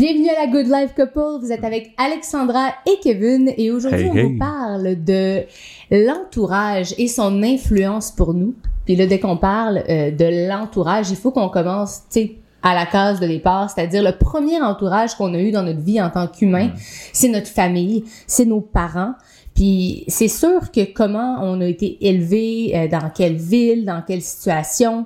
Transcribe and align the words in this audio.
Bienvenue 0.00 0.30
à 0.30 0.46
la 0.46 0.46
Good 0.46 0.66
Life 0.66 0.94
Couple. 0.94 1.40
Vous 1.42 1.52
êtes 1.52 1.62
avec 1.62 1.92
Alexandra 1.98 2.68
et 2.86 2.98
Kevin 3.02 3.52
et 3.58 3.70
aujourd'hui 3.70 4.06
Hey, 4.06 4.10
on 4.10 4.16
hey. 4.16 4.32
vous 4.32 4.38
parle 4.38 5.04
de 5.04 5.42
l'entourage 5.90 6.94
et 6.96 7.06
son 7.06 7.42
influence 7.42 8.10
pour 8.10 8.32
nous. 8.32 8.54
Puis 8.86 8.96
là, 8.96 9.04
dès 9.04 9.20
qu'on 9.20 9.36
parle 9.36 9.84
euh, 9.90 10.10
de 10.10 10.48
l'entourage, 10.48 11.10
il 11.10 11.16
faut 11.16 11.32
qu'on 11.32 11.50
commence, 11.50 12.04
tu 12.10 12.20
sais, 12.20 12.36
à 12.62 12.74
la 12.74 12.86
case 12.86 13.20
de 13.20 13.26
départ, 13.26 13.68
c'est-à-dire 13.68 14.02
le 14.02 14.16
premier 14.16 14.62
entourage 14.62 15.16
qu'on 15.16 15.34
a 15.34 15.38
eu 15.38 15.50
dans 15.50 15.64
notre 15.64 15.80
vie 15.80 16.00
en 16.00 16.08
tant 16.08 16.28
qu'humain, 16.28 16.70
c'est 17.12 17.28
notre 17.28 17.48
famille, 17.48 18.04
c'est 18.26 18.46
nos 18.46 18.62
parents. 18.62 19.12
Puis 19.54 20.04
c'est 20.08 20.28
sûr 20.28 20.70
que 20.72 20.90
comment 20.94 21.40
on 21.42 21.60
a 21.60 21.66
été 21.66 21.98
élevé, 22.00 22.72
euh, 22.74 22.88
dans 22.88 23.10
quelle 23.10 23.36
ville, 23.36 23.84
dans 23.84 24.00
quelle 24.00 24.22
situation, 24.22 25.04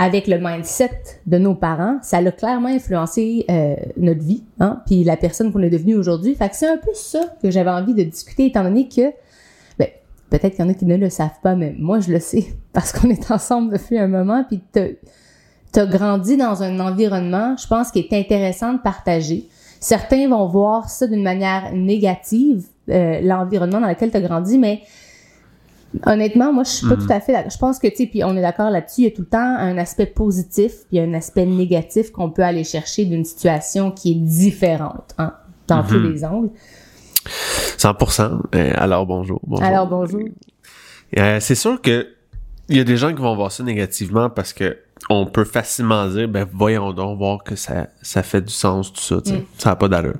avec 0.00 0.28
le 0.28 0.38
mindset 0.38 1.02
de 1.26 1.38
nos 1.38 1.56
parents, 1.56 1.98
ça 2.02 2.18
a 2.18 2.30
clairement 2.30 2.68
influencé 2.68 3.44
euh, 3.50 3.74
notre 3.96 4.22
vie, 4.22 4.44
hein, 4.60 4.80
puis 4.86 5.02
la 5.02 5.16
personne 5.16 5.52
qu'on 5.52 5.60
est 5.60 5.70
devenue 5.70 5.96
aujourd'hui. 5.96 6.36
Fait 6.36 6.48
que 6.48 6.54
c'est 6.54 6.68
un 6.68 6.76
peu 6.76 6.94
ça 6.94 7.18
que 7.42 7.50
j'avais 7.50 7.70
envie 7.70 7.94
de 7.94 8.04
discuter, 8.04 8.46
étant 8.46 8.62
donné 8.62 8.88
que, 8.88 9.10
ben, 9.76 9.88
peut-être 10.30 10.54
qu'il 10.54 10.64
y 10.64 10.68
en 10.68 10.70
a 10.70 10.74
qui 10.74 10.86
ne 10.86 10.96
le 10.96 11.10
savent 11.10 11.40
pas, 11.42 11.56
mais 11.56 11.74
moi 11.76 11.98
je 11.98 12.12
le 12.12 12.20
sais, 12.20 12.46
parce 12.72 12.92
qu'on 12.92 13.10
est 13.10 13.28
ensemble 13.32 13.72
depuis 13.72 13.98
un 13.98 14.06
moment, 14.06 14.44
puis 14.44 14.62
t'as 14.72 14.86
as 15.74 15.86
grandi 15.86 16.36
dans 16.36 16.62
un 16.62 16.78
environnement, 16.78 17.56
je 17.56 17.66
pense, 17.66 17.90
qui 17.90 17.98
est 17.98 18.12
intéressant 18.12 18.74
de 18.74 18.78
partager. 18.78 19.48
Certains 19.80 20.28
vont 20.28 20.46
voir 20.46 20.88
ça 20.88 21.08
d'une 21.08 21.24
manière 21.24 21.72
négative, 21.74 22.66
euh, 22.88 23.20
l'environnement 23.20 23.80
dans 23.80 23.88
lequel 23.88 24.12
tu 24.12 24.16
as 24.16 24.20
grandi, 24.20 24.58
mais 24.58 24.82
honnêtement, 26.06 26.52
moi, 26.52 26.64
je 26.64 26.70
suis 26.70 26.86
pas 26.88 26.96
Mhm. 26.96 27.06
tout 27.06 27.12
à 27.12 27.20
fait 27.20 27.32
d'accord. 27.32 27.50
Je 27.50 27.58
pense 27.58 27.78
que, 27.78 27.86
tu 27.88 27.96
sais, 27.96 28.06
puis 28.06 28.22
on 28.24 28.36
est 28.36 28.42
d'accord 28.42 28.70
là-dessus, 28.70 29.00
il 29.02 29.04
y 29.04 29.06
a 29.08 29.10
tout 29.10 29.22
le 29.22 29.28
temps 29.28 29.38
un 29.58 29.76
aspect 29.78 30.06
positif, 30.06 30.72
puis 30.88 30.98
un 31.00 31.14
aspect 31.14 31.46
négatif 31.46 32.10
qu'on 32.12 32.30
peut 32.30 32.42
aller 32.42 32.64
chercher 32.64 33.04
d'une 33.04 33.24
situation 33.24 33.90
qui 33.90 34.12
est 34.12 34.14
différente, 34.20 35.14
hein, 35.18 35.34
dans 35.66 35.82
tous 35.82 35.98
Mhm. 35.98 36.12
les 36.12 36.24
angles. 36.24 36.50
100%. 37.76 38.40
Euh, 38.54 38.72
alors 38.76 39.06
bonjour. 39.06 39.40
bonjour. 39.46 39.64
Alors, 39.64 39.86
bonjour. 39.86 40.20
Euh, 41.18 41.38
c'est 41.40 41.54
sûr 41.54 41.80
que 41.80 42.08
il 42.68 42.76
y 42.76 42.80
a 42.80 42.84
des 42.84 42.96
gens 42.96 43.14
qui 43.14 43.22
vont 43.22 43.34
voir 43.34 43.50
ça 43.50 43.62
négativement 43.62 44.28
parce 44.30 44.52
que 44.52 44.76
on 45.10 45.26
peut 45.26 45.44
facilement 45.44 46.06
dire 46.08 46.28
ben 46.28 46.46
voyons 46.52 46.92
donc 46.92 47.18
voir 47.18 47.42
que 47.42 47.56
ça 47.56 47.88
ça 48.02 48.22
fait 48.22 48.42
du 48.42 48.52
sens 48.52 48.92
tout 48.92 49.00
ça, 49.00 49.20
tu 49.22 49.30
sais. 49.30 49.36
Mm. 49.38 49.44
ça 49.58 49.70
a 49.70 49.76
pas 49.76 49.88
d'allure. 49.88 50.18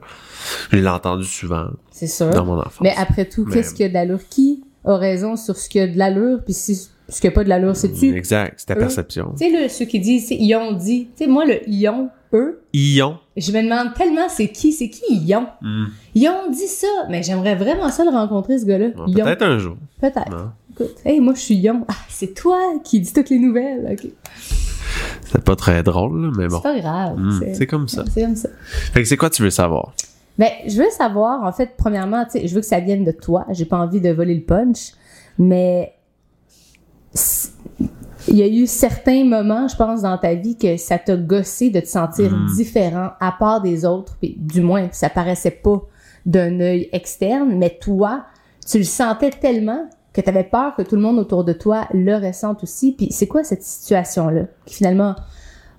Je 0.70 0.76
l'ai 0.78 0.88
entendu 0.88 1.24
souvent 1.24 1.66
C'est 1.90 2.06
sûr. 2.06 2.30
dans 2.30 2.44
mon 2.44 2.58
enfance. 2.58 2.80
Mais 2.80 2.94
après 2.96 3.26
tout, 3.26 3.44
Mais- 3.46 3.54
qu'est-ce 3.54 3.74
qu'il 3.74 3.82
y 3.82 3.86
a 3.86 3.88
de 3.88 3.94
l'allure? 3.94 4.20
Qui 4.30 4.64
a 4.84 4.96
raison 4.96 5.36
sur 5.36 5.56
ce 5.56 5.68
qu'il 5.68 5.80
y 5.80 5.84
a 5.84 5.88
de 5.88 5.98
l'allure, 5.98 6.40
puis 6.44 6.54
si, 6.54 6.76
ce 7.08 7.20
qui 7.20 7.26
a 7.26 7.30
pas 7.30 7.44
de 7.44 7.48
l'allure, 7.48 7.76
c'est-tu? 7.76 8.14
Exact, 8.16 8.54
c'est 8.58 8.66
ta 8.66 8.74
eux? 8.74 8.78
perception. 8.78 9.34
Tu 9.38 9.50
sais, 9.50 9.68
ceux 9.68 9.84
qui 9.84 10.00
disent, 10.00 10.28
c'est 10.28 10.36
ils 10.36 10.54
ont 10.56 10.72
dit. 10.72 11.08
Tu 11.16 11.24
sais, 11.24 11.30
moi, 11.30 11.44
le 11.44 11.68
ion, 11.68 12.10
eux, 12.32 12.60
Ion. 12.74 13.18
je 13.36 13.50
me 13.52 13.62
demande 13.62 13.94
tellement 13.94 14.28
c'est 14.28 14.48
qui, 14.48 14.72
c'est 14.72 14.88
qui 14.90 15.02
Ion? 15.26 15.46
Hmm. 15.62 15.86
Ils 16.14 16.28
ont 16.28 16.50
dit 16.50 16.66
ça, 16.66 16.86
mais 17.08 17.22
j'aimerais 17.22 17.54
vraiment 17.54 17.88
ça 17.90 18.04
le 18.04 18.10
rencontrer, 18.10 18.58
ce 18.58 18.64
gars-là. 18.66 18.90
Peut-être 18.90 19.42
un 19.42 19.58
jour. 19.58 19.76
Peut-être. 20.00 20.52
Écoute, 20.72 20.94
hey, 21.04 21.18
moi, 21.20 21.34
je 21.34 21.40
suis 21.40 21.54
Ion. 21.56 21.84
Ah, 21.88 21.94
c'est 22.08 22.34
toi 22.34 22.58
qui 22.84 23.00
dis 23.00 23.12
toutes 23.12 23.30
les 23.30 23.38
nouvelles. 23.38 23.88
OK. 23.92 24.10
C'est 25.30 25.44
pas 25.44 25.56
très 25.56 25.82
drôle, 25.82 26.32
mais 26.36 26.46
bon. 26.48 26.56
C'est 26.56 26.62
pas 26.62 26.78
grave. 26.80 27.18
Hmm, 27.18 27.40
C'est 27.52 27.66
comme 27.66 27.88
ça. 27.88 28.04
C'est 28.12 28.22
comme 28.22 28.36
ça. 28.36 28.48
Fait 28.92 29.02
que 29.02 29.08
c'est 29.08 29.16
quoi 29.16 29.28
tu 29.30 29.42
veux 29.42 29.50
savoir? 29.50 29.92
Ben, 30.38 30.50
je 30.66 30.76
veux 30.82 30.90
savoir, 30.90 31.42
en 31.42 31.52
fait, 31.52 31.72
premièrement, 31.76 32.24
tu 32.24 32.32
sais, 32.32 32.46
je 32.48 32.54
veux 32.54 32.60
que 32.60 32.66
ça 32.66 32.80
vienne 32.80 33.04
de 33.04 33.10
toi. 33.10 33.44
J'ai 33.50 33.64
pas 33.64 33.78
envie 33.78 34.00
de 34.00 34.10
voler 34.10 34.34
le 34.34 34.44
punch, 34.44 34.92
mais 35.38 35.94
il 38.28 38.36
y 38.36 38.42
a 38.42 38.46
eu 38.46 38.66
certains 38.66 39.24
moments, 39.24 39.68
je 39.68 39.76
pense, 39.76 40.02
dans 40.02 40.18
ta 40.18 40.34
vie 40.34 40.56
que 40.56 40.76
ça 40.76 40.98
t'a 40.98 41.16
gossé 41.16 41.70
de 41.70 41.80
te 41.80 41.88
sentir 41.88 42.30
Mhm. 42.32 42.46
différent 42.56 43.10
à 43.20 43.32
part 43.32 43.62
des 43.62 43.84
autres, 43.84 44.16
puis 44.20 44.36
du 44.38 44.60
moins, 44.60 44.88
ça 44.92 45.08
paraissait 45.08 45.50
pas 45.50 45.82
d'un 46.26 46.60
œil 46.60 46.88
externe, 46.92 47.56
mais 47.56 47.78
toi, 47.80 48.24
tu 48.68 48.78
le 48.78 48.84
sentais 48.84 49.30
tellement 49.30 49.88
que 50.12 50.20
tu 50.20 50.28
avais 50.28 50.44
peur 50.44 50.74
que 50.76 50.82
tout 50.82 50.96
le 50.96 51.00
monde 51.02 51.18
autour 51.18 51.44
de 51.44 51.52
toi 51.52 51.86
le 51.94 52.14
ressente 52.16 52.62
aussi. 52.62 52.92
Puis 52.92 53.08
c'est 53.12 53.26
quoi 53.26 53.44
cette 53.44 53.62
situation-là 53.62 54.42
qui 54.66 54.74
finalement 54.74 55.14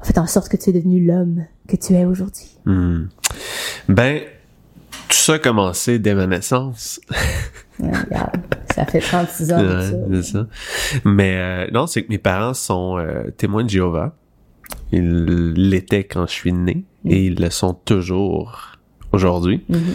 a 0.02 0.04
fait 0.06 0.18
en 0.18 0.26
sorte 0.28 0.50
que 0.50 0.58
tu 0.58 0.70
es 0.70 0.74
devenu 0.74 1.06
l'homme 1.06 1.44
que 1.68 1.76
tu 1.76 1.94
es 1.94 2.06
aujourd'hui? 2.06 2.58
Hmm. 2.66 3.08
Ben, 3.90 4.22
tout 5.10 5.18
ça 5.18 5.34
a 5.34 5.40
commencé 5.40 6.00
dès 6.00 6.16
ma 6.16 6.28
naissance. 6.28 7.02
Regarde, 7.80 8.42
ça 8.74 8.86
fait 8.86 9.00
36 9.00 9.54
ans 9.54 9.62
Ouais, 10.10 10.22
ça. 10.22 10.48
Mais 11.06 11.36
euh, 11.38 11.68
non, 11.72 11.88
c'est 11.88 12.04
que 12.04 12.10
mes 12.10 12.18
parents 12.18 12.54
sont 12.54 12.98
euh, 12.98 13.32
témoins 13.32 13.64
de 13.64 13.70
Jéhovah. 13.70 14.16
Ils 14.92 15.54
l'étaient 15.54 16.04
quand 16.04 16.28
je 16.28 16.34
suis 16.34 16.54
né 16.54 16.86
et 17.06 17.26
ils 17.26 17.40
le 17.40 17.50
sont 17.50 17.74
toujours 17.74 18.80
aujourd'hui. 19.12 19.64
Mhm. 19.70 19.94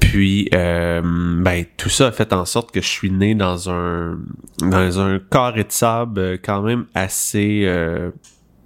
Puis, 0.00 0.48
euh, 0.54 1.02
ben, 1.42 1.64
tout 1.76 1.88
ça 1.88 2.08
a 2.08 2.12
fait 2.12 2.32
en 2.32 2.44
sorte 2.44 2.72
que 2.72 2.80
je 2.80 2.88
suis 2.88 3.10
né 3.10 3.34
dans 3.34 3.70
un 3.70 4.18
dans 4.60 5.00
un 5.00 5.18
carré 5.18 5.64
de 5.64 5.72
sable 5.72 6.20
euh, 6.20 6.36
quand 6.42 6.62
même 6.62 6.86
assez 6.94 7.62
euh, 7.64 8.10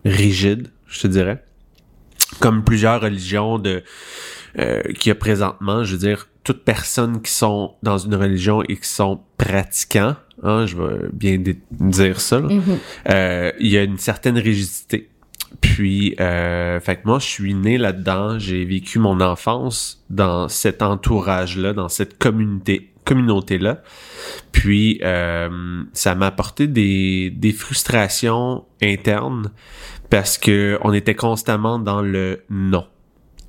rigide, 0.05 0.69
je 0.87 1.01
te 1.01 1.07
dirais. 1.07 1.45
Comme 2.41 2.65
plusieurs 2.65 3.01
religions 3.01 3.59
de 3.59 3.83
euh, 4.59 4.83
qu'il 4.95 5.11
y 5.11 5.13
a 5.13 5.15
présentement, 5.15 5.85
je 5.85 5.93
veux 5.93 5.99
dire, 5.99 6.29
toutes 6.45 6.65
personnes 6.65 7.23
qui 7.23 7.31
sont 7.33 7.75
dans 7.83 7.99
une 7.99 8.15
religion 8.15 8.63
et 8.63 8.77
qui 8.77 8.89
sont 8.89 9.21
pratiquants, 9.39 10.17
hein, 10.43 10.67
je 10.67 10.77
vais 10.77 11.09
bien 11.13 11.39
dire 11.71 12.21
ça, 12.21 12.41
là, 12.41 12.49
Mhm. 12.49 12.79
euh, 13.11 13.53
il 13.61 13.69
y 13.69 13.79
a 13.79 13.83
une 13.85 13.99
certaine 13.99 14.39
rigidité. 14.39 15.09
Puis, 15.61 16.17
euh, 16.19 16.81
fait 16.81 16.97
que 16.97 17.03
moi, 17.05 17.19
je 17.19 17.27
suis 17.27 17.55
né 17.55 17.77
là-dedans. 17.79 18.39
J'ai 18.39 18.65
vécu 18.65 18.99
mon 18.99 19.21
enfance 19.21 20.03
dans 20.09 20.49
cet 20.49 20.81
entourage-là, 20.83 21.75
dans 21.75 21.89
cette 21.91 22.19
communauté, 22.19 22.91
communauté-là. 23.05 23.83
Puis, 24.53 24.99
euh, 25.05 25.83
ça 25.93 26.15
m'a 26.15 26.27
apporté 26.29 26.67
des, 26.69 27.31
des 27.31 27.53
frustrations 27.53 28.65
internes 28.83 29.51
parce 30.09 30.39
que 30.39 30.79
on 30.83 30.93
était 30.93 31.15
constamment 31.15 31.79
dans 31.79 32.01
le 32.01 32.43
non 32.49 32.87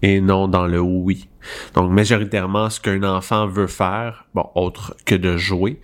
et 0.04 0.20
non 0.20 0.48
dans 0.48 0.68
le 0.68 0.80
oui. 0.80 1.30
Donc, 1.74 1.90
majoritairement, 1.90 2.70
ce 2.70 2.80
qu'un 2.80 3.04
enfant 3.04 3.48
veut 3.48 3.68
faire, 3.68 4.26
bon, 4.36 4.48
autre 4.54 4.96
que 5.06 5.16
de 5.16 5.38
jouer, 5.38 5.80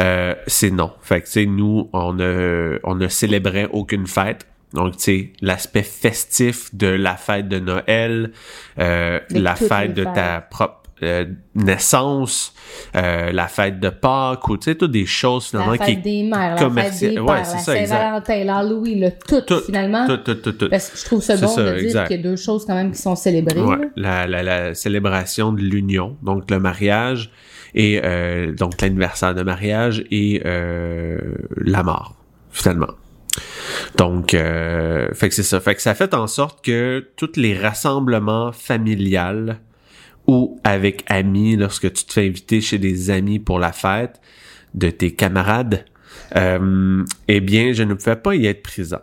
euh, 0.00 0.34
c'est 0.46 0.70
non. 0.70 0.92
Fait 1.02 1.20
que, 1.20 1.26
tu 1.26 1.32
sais, 1.32 1.46
nous, 1.46 1.88
on 1.92 2.14
ne, 2.14 2.80
on 2.82 2.94
ne 2.94 3.08
célébrait 3.08 3.68
aucune 3.70 4.06
fête. 4.06 4.46
Donc, 4.72 4.96
tu 4.96 5.02
sais, 5.02 5.32
l'aspect 5.40 5.82
festif 5.82 6.74
de 6.74 6.88
la 6.88 7.16
fête 7.16 7.48
de 7.48 7.58
Noël, 7.58 8.32
euh, 8.78 9.20
la 9.30 9.54
fête 9.54 9.94
de 9.94 10.04
ta 10.04 10.40
propre 10.40 10.82
euh, 11.02 11.24
naissance, 11.54 12.54
euh, 12.96 13.32
la 13.32 13.48
fête 13.48 13.80
de 13.80 13.88
Pâques, 13.88 14.48
ou 14.48 14.56
tu 14.56 14.64
sais, 14.64 14.74
toutes 14.74 14.90
des 14.90 15.06
choses 15.06 15.46
finalement 15.46 15.72
La 15.72 15.78
qui 15.78 15.94
fête 15.94 16.02
des 16.02 16.22
mères, 16.22 16.56
la 16.60 16.82
fête 16.82 17.00
des 17.00 17.18
ouais, 17.18 17.26
pères, 17.26 17.46
c'est 17.46 17.54
la 17.54 17.60
ça, 17.60 17.76
exact. 17.76 17.96
Saint-Valentin, 17.96 18.44
l'Halloween, 18.44 19.00
le 19.00 19.10
tout, 19.26 19.40
Tout, 19.42 19.60
finalement. 19.60 20.06
tout, 20.06 20.18
tout, 20.18 20.34
tout, 20.36 20.52
tout. 20.52 20.68
Parce 20.68 20.90
que 20.90 20.98
je 20.98 21.04
trouve 21.04 21.22
ça 21.22 21.36
C'est 21.36 21.44
bon 21.44 21.54
ça, 21.54 21.72
de 21.72 21.78
dire 21.80 22.04
qu'il 22.04 22.16
y 22.16 22.20
a 22.20 22.22
deux 22.22 22.36
choses 22.36 22.64
quand 22.64 22.74
même 22.74 22.92
qui 22.92 23.00
sont 23.00 23.16
célébrées. 23.16 23.60
Ouais, 23.60 23.88
la, 23.96 24.26
la, 24.26 24.42
la 24.42 24.74
célébration 24.74 25.52
de 25.52 25.60
l'union, 25.60 26.16
donc 26.22 26.50
le 26.50 26.58
mariage 26.58 27.30
et 27.74 28.00
euh, 28.04 28.52
donc 28.52 28.80
l'anniversaire 28.80 29.34
de 29.34 29.42
mariage 29.42 30.04
et 30.10 30.42
euh, 30.44 31.18
la 31.56 31.82
mort 31.82 32.14
finalement. 32.50 32.88
Donc, 33.96 34.34
euh, 34.34 35.08
fait 35.14 35.28
que 35.28 35.34
c'est 35.34 35.42
ça. 35.42 35.60
Fait 35.60 35.74
que 35.74 35.82
ça 35.82 35.94
fait 35.94 36.14
en 36.14 36.26
sorte 36.26 36.64
que 36.64 37.06
tous 37.16 37.32
les 37.36 37.56
rassemblements 37.56 38.52
familiales 38.52 39.60
ou 40.28 40.60
avec 40.62 41.04
amis, 41.08 41.56
lorsque 41.56 41.92
tu 41.92 42.04
te 42.04 42.12
fais 42.12 42.28
inviter 42.28 42.60
chez 42.60 42.78
des 42.78 43.10
amis 43.10 43.38
pour 43.38 43.58
la 43.58 43.72
fête 43.72 44.20
de 44.74 44.90
tes 44.90 45.14
camarades, 45.14 45.86
euh, 46.36 47.04
eh 47.26 47.40
bien, 47.40 47.72
je 47.72 47.82
ne 47.82 47.94
pouvais 47.94 48.16
pas 48.16 48.36
y 48.36 48.46
être 48.46 48.62
présent. 48.62 49.00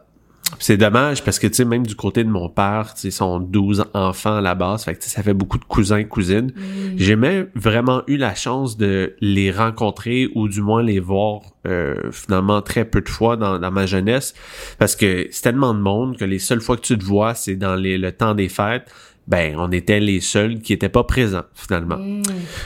C'est 0.59 0.78
dommage 0.78 1.24
parce 1.24 1.40
que, 1.40 1.47
tu 1.47 1.56
sais, 1.56 1.66
même 1.66 1.86
du 1.86 1.96
côté 1.96 2.24
de 2.24 2.30
mon 2.30 2.50
père, 2.50 2.94
tu 2.94 3.02
sais, 3.02 3.08
ils 3.08 3.12
sont 3.12 3.40
12 3.40 3.86
enfants 3.94 4.38
à 4.38 4.41
la 4.41 4.53
base, 4.53 4.86
fait 4.86 4.96
que, 4.96 5.03
ça 5.03 5.24
fait 5.24 5.34
beaucoup 5.34 5.58
de 5.58 5.66
cousins 5.66 5.97
et 5.97 6.06
cousines. 6.06 6.51
J'ai 6.95 7.06
jamais 7.06 7.48
vraiment 7.56 8.04
eu 8.06 8.18
la 8.18 8.36
chance 8.36 8.77
de 8.77 9.16
les 9.22 9.51
rencontrer 9.51 10.30
ou 10.36 10.48
du 10.48 10.62
moins 10.62 10.83
les 10.83 11.00
voir 11.00 11.42
euh, 11.66 12.12
finalement 12.12 12.62
très 12.62 12.86
peu 12.86 13.01
de 13.01 13.10
fois 13.10 13.38
dans, 13.38 13.57
dans 13.57 13.72
ma 13.72 13.88
jeunesse 13.88 14.36
parce 14.77 14.95
que 14.95 15.27
c'est 15.31 15.42
tellement 15.42 15.74
de 15.74 15.80
monde 15.80 16.16
que 16.16 16.25
les 16.25 16.39
seules 16.39 16.62
fois 16.62 16.77
que 16.77 16.83
tu 16.83 16.98
te 16.98 17.04
vois, 17.04 17.33
c'est 17.33 17.56
dans 17.56 17.75
les, 17.75 17.98
le 17.98 18.12
temps 18.12 18.36
des 18.36 18.50
fêtes. 18.50 18.92
Ben, 19.27 19.56
on 19.57 19.72
était 19.72 20.00
les 20.00 20.22
seuls 20.22 20.60
qui 20.60 20.72
étaient 20.72 20.89
pas 20.89 21.04
présents 21.04 21.45
finalement. 21.56 21.98
Mm. 21.98 22.22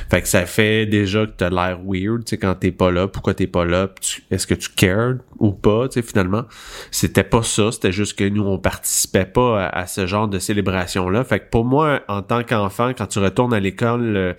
Fait 0.09 0.21
que 0.21 0.27
ça 0.27 0.45
fait 0.45 0.85
déjà 0.85 1.25
que 1.25 1.31
t'as 1.31 1.50
l'air 1.50 1.79
weird, 1.85 2.25
tu 2.25 2.31
sais, 2.31 2.38
quand 2.38 2.53
t'es 2.56 2.71
pas 2.71 2.91
là, 2.91 3.07
pourquoi 3.07 3.33
t'es 3.33 3.47
pas 3.47 3.63
là, 3.63 3.89
est-ce 4.29 4.45
que 4.45 4.56
tu 4.56 4.69
cared 4.69 5.19
ou 5.38 5.51
pas, 5.51 5.88
tu 5.88 5.95
sais, 5.95 6.01
finalement? 6.01 6.44
C'était 6.91 7.23
pas 7.23 7.44
ça, 7.44 7.71
c'était 7.71 7.94
juste 7.94 8.17
que 8.17 8.27
nous, 8.27 8.44
on 8.44 8.57
participait 8.57 9.25
pas 9.25 9.67
à, 9.67 9.79
à 9.79 9.88
ce 9.88 10.06
genre 10.06 10.27
de 10.27 10.38
célébration-là. 10.38 11.23
Fait 11.23 11.39
que 11.39 11.50
pour 11.50 11.63
moi, 11.63 12.01
en 12.09 12.21
tant 12.21 12.44
qu'enfant, 12.44 12.91
quand 12.97 13.07
tu 13.07 13.19
retournes 13.19 13.53
à 13.53 13.59
l'école 13.61 14.17
euh, 14.17 14.33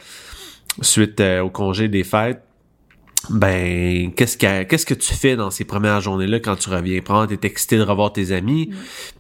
suite 0.83 1.21
euh, 1.21 1.41
au 1.41 1.51
congé 1.51 1.89
des 1.89 2.05
fêtes, 2.05 2.43
ben 3.29 4.13
qu'est-ce 4.15 4.39
que 4.39 4.63
qu'est-ce 4.63 4.87
que 4.87 4.95
tu 4.95 5.13
fais 5.13 5.37
dans 5.37 5.51
ces 5.51 5.65
premières 5.65 6.01
journées-là 6.01 6.41
quand 6.41 6.57
tu 6.57 6.71
reviens? 6.71 7.01
Prendre 7.03 7.27
t'es 7.29 7.47
excité 7.47 7.77
de 7.77 7.83
revoir 7.83 8.13
tes 8.13 8.33
amis 8.33 8.71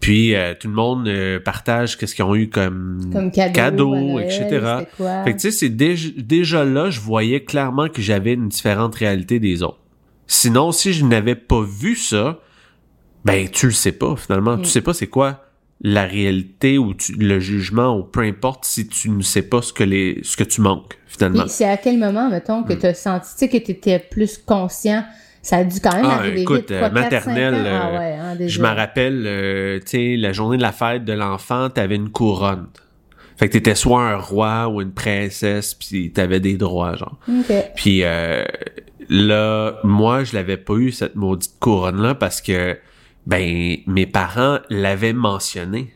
puis 0.00 0.34
euh, 0.34 0.54
tout 0.58 0.68
le 0.68 0.74
monde 0.74 1.06
euh, 1.06 1.38
partage 1.38 1.98
qu'est-ce 1.98 2.14
qu'ils 2.14 2.24
ont 2.24 2.34
eu 2.34 2.48
comme, 2.48 3.10
Comme 3.12 3.30
cadeau, 3.30 4.18
etc 4.18 4.48
Noël, 4.50 4.88
quoi? 4.96 5.24
fait 5.24 5.32
que 5.32 5.36
tu 5.36 5.42
sais 5.42 5.50
c'est 5.50 5.68
déjà, 5.68 6.08
déjà 6.16 6.64
là 6.64 6.88
je 6.88 7.00
voyais 7.00 7.44
clairement 7.44 7.88
que 7.88 8.00
j'avais 8.00 8.32
une 8.32 8.48
différente 8.48 8.94
réalité 8.94 9.38
des 9.38 9.62
autres. 9.62 9.80
Sinon 10.26 10.72
si 10.72 10.92
je 10.94 11.04
n'avais 11.04 11.34
pas 11.36 11.62
vu 11.62 11.94
ça 11.94 12.40
ben 13.26 13.48
tu 13.50 13.66
le 13.66 13.72
sais 13.72 13.92
pas 13.92 14.16
finalement. 14.16 14.56
Mm. 14.56 14.62
tu 14.62 14.68
sais 14.68 14.80
pas 14.80 14.94
c'est 14.94 15.08
quoi 15.08 15.49
la 15.82 16.04
réalité 16.04 16.76
ou 16.78 16.92
tu- 16.94 17.14
le 17.14 17.40
jugement 17.40 17.96
ou 17.98 18.02
peu 18.02 18.20
importe 18.20 18.64
si 18.66 18.86
tu 18.86 19.08
ne 19.10 19.22
sais 19.22 19.42
pas 19.42 19.62
ce 19.62 19.72
que 19.72 19.82
les 19.84 20.20
ce 20.22 20.36
que 20.36 20.44
tu 20.44 20.60
manques 20.60 20.98
finalement 21.06 21.44
c'est 21.48 21.64
à 21.64 21.76
quel 21.78 21.98
moment, 21.98 22.28
mettons, 22.30 22.62
que 22.64 22.74
tu 22.74 22.86
as 22.86 22.94
senti, 22.94 23.30
tu 23.32 23.38
sais, 23.38 23.48
que 23.48 23.56
tu 23.64 23.72
étais 23.72 23.98
plus 23.98 24.38
conscient? 24.38 25.04
Ça 25.42 25.56
a 25.56 25.64
dû 25.64 25.80
quand 25.80 25.94
même 25.96 26.04
Ah, 26.04 26.16
arriver 26.18 26.42
écoute, 26.42 26.70
vite. 26.70 26.78
quoi, 26.78 26.90
maternelle? 26.90 27.66
Ah 27.66 27.88
euh, 27.94 27.98
ouais, 27.98 28.12
hein, 28.14 28.36
déjà. 28.36 28.54
Je 28.54 28.60
me 28.62 28.68
rappelle, 28.68 29.24
euh, 29.26 29.78
tu 29.80 29.86
sais, 29.86 30.16
la 30.18 30.32
journée 30.32 30.58
de 30.58 30.62
la 30.62 30.70
fête 30.72 31.06
de 31.06 31.14
l'enfant, 31.14 31.70
t'avais 31.70 31.96
une 31.96 32.10
couronne. 32.10 32.66
Fait 33.38 33.48
que 33.48 33.54
t'étais 33.54 33.74
soit 33.74 34.02
un 34.02 34.16
roi 34.18 34.68
ou 34.68 34.82
une 34.82 34.92
princesse, 34.92 35.72
puis 35.72 36.12
t'avais 36.12 36.40
des 36.40 36.58
droits, 36.58 36.94
genre. 36.94 37.18
OK. 37.26 37.54
Puis 37.74 38.00
euh, 38.04 38.44
là, 39.08 39.78
moi, 39.82 40.24
je 40.24 40.34
l'avais 40.34 40.58
pas 40.58 40.74
eu, 40.74 40.92
cette 40.92 41.16
maudite 41.16 41.54
couronne-là, 41.58 42.14
parce 42.14 42.40
que, 42.42 42.76
ben, 43.26 43.76
mes 43.86 44.06
parents 44.06 44.58
l'avaient 44.70 45.12
mentionné. 45.12 45.94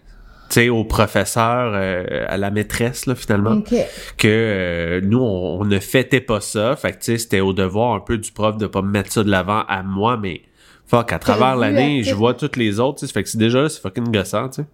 Tu 0.51 0.61
sais, 0.61 0.69
au 0.69 0.85
professeur, 0.85 1.73
euh, 1.75 2.27
à 2.29 2.37
la 2.37 2.51
maîtresse, 2.51 3.07
là, 3.07 3.15
finalement 3.15 3.53
OK. 3.53 3.75
que 4.19 4.29
euh, 4.29 5.01
nous 5.03 5.19
on, 5.19 5.61
on 5.61 5.65
ne 5.65 5.79
fêtait 5.79 6.21
pas 6.21 6.41
ça. 6.41 6.77
Fait 6.77 6.93
que 6.93 6.99
tu 6.99 7.05
sais 7.05 7.19
c'était 7.19 7.41
au 7.41 7.53
devoir 7.53 7.95
un 7.95 8.01
peu 8.01 8.19
du 8.19 8.31
prof 8.31 8.57
de 8.59 8.67
pas 8.67 8.83
me 8.83 8.91
mettre 8.91 9.11
ça 9.11 9.25
de 9.25 9.31
l'avant 9.31 9.65
à 9.69 9.83
moi 9.83 10.19
mais 10.19 10.43
fuck 10.87 11.13
à 11.13 11.19
travers 11.19 11.57
l'année 11.57 12.03
je 12.03 12.15
vois 12.15 12.35
toutes 12.35 12.57
les 12.57 12.79
autres 12.79 13.01
tu 13.01 13.07
sais. 13.07 13.13
Fait 13.13 13.23
que 13.23 13.29
c'est 13.29 13.39
déjà 13.39 13.63
là 13.63 13.69
c'est 13.71 13.81
fucking 13.81 14.13
gossant 14.13 14.51
tu 14.51 14.63
sais. 14.63 14.69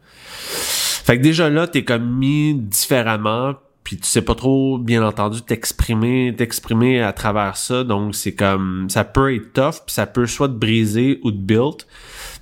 Fait 1.04 1.16
que 1.18 1.22
déjà 1.22 1.48
là 1.48 1.68
t'es 1.68 1.84
comme 1.84 2.18
mis 2.18 2.54
différemment 2.54 3.54
puis 3.84 3.96
tu 3.96 4.06
sais 4.06 4.22
pas 4.22 4.34
trop 4.34 4.76
bien 4.76 5.04
entendu 5.04 5.40
t'exprimer 5.40 6.34
t'exprimer 6.36 7.00
à 7.00 7.12
travers 7.12 7.56
ça. 7.56 7.84
Donc 7.84 8.16
c'est 8.16 8.34
comme 8.34 8.90
ça 8.90 9.04
peut 9.04 9.34
être 9.34 9.52
tough 9.52 9.84
puis 9.86 9.94
ça 9.94 10.06
peut 10.06 10.26
soit 10.26 10.48
te 10.48 10.54
briser 10.54 11.20
ou 11.22 11.30
te 11.30 11.36
build 11.36 11.84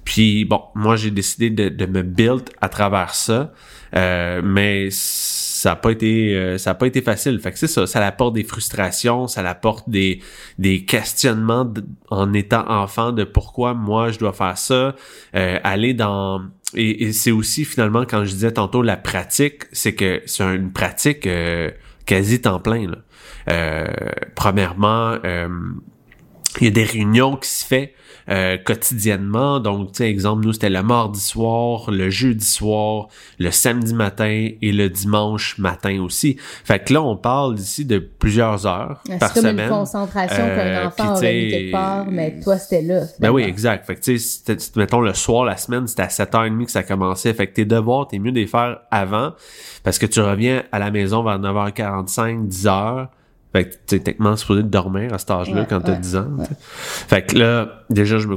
puis 0.08 0.46
bon, 0.46 0.62
moi 0.75 0.96
j'ai 0.96 1.10
décidé 1.10 1.50
de, 1.50 1.69
de 1.69 1.84
me 1.84 2.00
build 2.00 2.49
à 2.62 2.70
travers 2.70 3.14
ça, 3.14 3.52
euh, 3.94 4.40
mais 4.43 4.88
ça 4.90 5.72
a 5.72 5.76
pas 5.76 5.90
été 5.90 6.34
euh, 6.34 6.56
ça 6.56 6.70
a 6.70 6.75
pas 6.75 6.87
été 6.87 7.02
facile. 7.02 7.38
Fait 7.40 7.52
que 7.52 7.58
c'est 7.58 7.66
ça, 7.66 7.87
ça 7.87 8.05
apporte 8.06 8.32
des 8.34 8.43
frustrations, 8.43 9.26
ça 9.26 9.46
apporte 9.46 9.90
des 9.90 10.22
des 10.56 10.87
questionnements 10.87 11.70
en 12.08 12.32
étant 12.32 12.66
enfant 12.70 13.12
de 13.12 13.25
pourquoi 13.25 13.75
moi 13.75 14.10
je 14.10 14.19
dois 14.19 14.32
faire 14.32 14.56
ça, 14.56 14.94
euh, 15.37 15.58
aller 15.62 15.93
dans 15.93 16.40
et, 16.75 17.04
et 17.04 17.12
c'est 17.12 17.31
aussi 17.31 17.66
finalement 17.66 18.06
quand 18.06 18.25
je 18.25 18.31
disais 18.31 18.52
tantôt 18.52 18.81
la 18.81 18.96
pratique, 18.96 19.64
c'est 19.72 19.94
que 19.94 20.22
c'est 20.25 20.43
une 20.43 20.72
pratique 20.72 21.26
euh, 21.26 21.70
quasi 22.06 22.40
temps 22.40 22.61
plein 22.61 22.88
là. 22.88 22.96
Euh, 23.50 23.87
premièrement, 24.34 25.19
euh, 25.22 25.49
il 26.61 26.64
y 26.64 26.69
a 26.69 26.70
des 26.70 26.84
réunions 26.84 27.37
qui 27.37 27.50
se 27.50 27.66
fait 27.66 27.93
euh, 28.30 28.56
quotidiennement. 28.58 29.60
Donc, 29.60 29.92
tu 29.92 29.98
sais, 29.98 30.10
exemple, 30.10 30.44
nous, 30.44 30.52
c'était 30.52 30.70
le 30.70 30.82
mardi 30.82 31.20
soir, 31.20 31.90
le 31.90 32.10
jeudi 32.10 32.44
soir, 32.44 33.08
le 33.38 33.50
samedi 33.50 33.94
matin 33.94 34.48
et 34.60 34.72
le 34.72 34.88
dimanche 34.90 35.56
matin 35.58 36.00
aussi. 36.02 36.36
Fait 36.64 36.78
que 36.82 36.92
là, 36.94 37.02
on 37.02 37.16
parle 37.16 37.54
d'ici 37.54 37.84
de 37.84 37.98
plusieurs 37.98 38.66
heures 38.66 39.00
C'est 39.06 39.19
par 39.19 39.32
comme 39.32 39.42
semaine. 39.44 39.60
une 39.66 39.70
concentration 39.70 40.44
Euh, 40.44 40.56
qu'un 40.82 40.86
enfant 40.88 41.12
aurait 41.16 41.34
mis 41.44 41.50
quelque 41.50 41.72
part, 41.72 42.06
mais 42.10 42.40
toi, 42.40 42.58
c'était 42.58 42.82
là. 42.82 43.02
Ben 43.20 43.30
oui, 43.30 43.42
exact. 43.44 43.86
Fait 43.86 43.94
que 43.94 44.00
tu 44.00 44.19
sais, 44.19 44.56
mettons 44.76 45.00
le 45.00 45.14
soir, 45.14 45.44
la 45.44 45.56
semaine, 45.56 45.86
c'était 45.86 46.02
à 46.02 46.08
7h30 46.08 46.64
que 46.66 46.70
ça 46.70 46.82
commençait. 46.82 47.32
Fait 47.34 47.46
que 47.46 47.54
tes 47.54 47.64
devoirs, 47.64 48.08
t'es 48.08 48.19
mieux 48.19 48.32
de 48.32 48.38
les 48.40 48.46
faire 48.46 48.78
avant 48.90 49.32
parce 49.84 49.98
que 49.98 50.06
tu 50.06 50.20
reviens 50.20 50.64
à 50.72 50.78
la 50.78 50.90
maison 50.90 51.22
vers 51.22 51.38
9h45, 51.38 52.48
10h. 52.48 53.08
Fait 53.53 53.65
que 53.65 53.71
tu 53.71 53.79
sais, 53.87 53.99
techniquement, 54.00 54.37
supposé 54.37 54.62
de 54.62 54.69
dormir 54.69 55.15
à 55.15 55.19
cet 55.19 55.31
âge-là 55.31 55.62
Ouais, 55.62 55.67
quand 55.69 55.81
t'as 55.81 55.93
ouais, 55.93 55.99
10 55.99 56.17
ans. 56.17 56.37
Fait 56.61 57.25
que 57.25 57.39
là, 57.39 57.85
déjà, 57.89 58.19
je 58.19 58.29
me, 58.29 58.37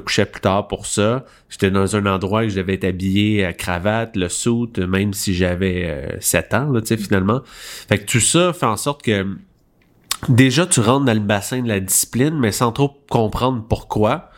couchais 0.00 0.24
plus 0.24 0.40
tard 0.40 0.68
pour 0.68 0.86
ça. 0.86 1.24
J'étais 1.48 1.70
dans 1.70 1.96
un 1.96 2.06
endroit 2.06 2.44
où 2.44 2.48
je 2.48 2.56
devais 2.56 2.74
être 2.74 2.84
habillé 2.84 3.44
à 3.44 3.52
cravate, 3.52 4.16
le 4.16 4.28
suit, 4.28 4.70
même 4.78 5.14
si 5.14 5.34
j'avais 5.34 5.84
euh, 5.86 6.20
7 6.20 6.54
ans, 6.54 6.70
là, 6.70 6.80
tu 6.80 6.88
sais, 6.88 6.96
finalement. 6.96 7.42
Fait 7.88 7.98
que 7.98 8.04
tout 8.04 8.20
ça 8.20 8.52
fait 8.52 8.66
en 8.66 8.76
sorte 8.76 9.02
que 9.02 9.26
déjà 10.28 10.66
tu 10.66 10.80
rentres 10.80 11.06
dans 11.06 11.14
le 11.14 11.20
bassin 11.20 11.62
de 11.62 11.68
la 11.68 11.80
discipline, 11.80 12.38
mais 12.38 12.52
sans 12.52 12.70
trop 12.72 12.96
comprendre 13.10 13.64
pourquoi. 13.68 14.30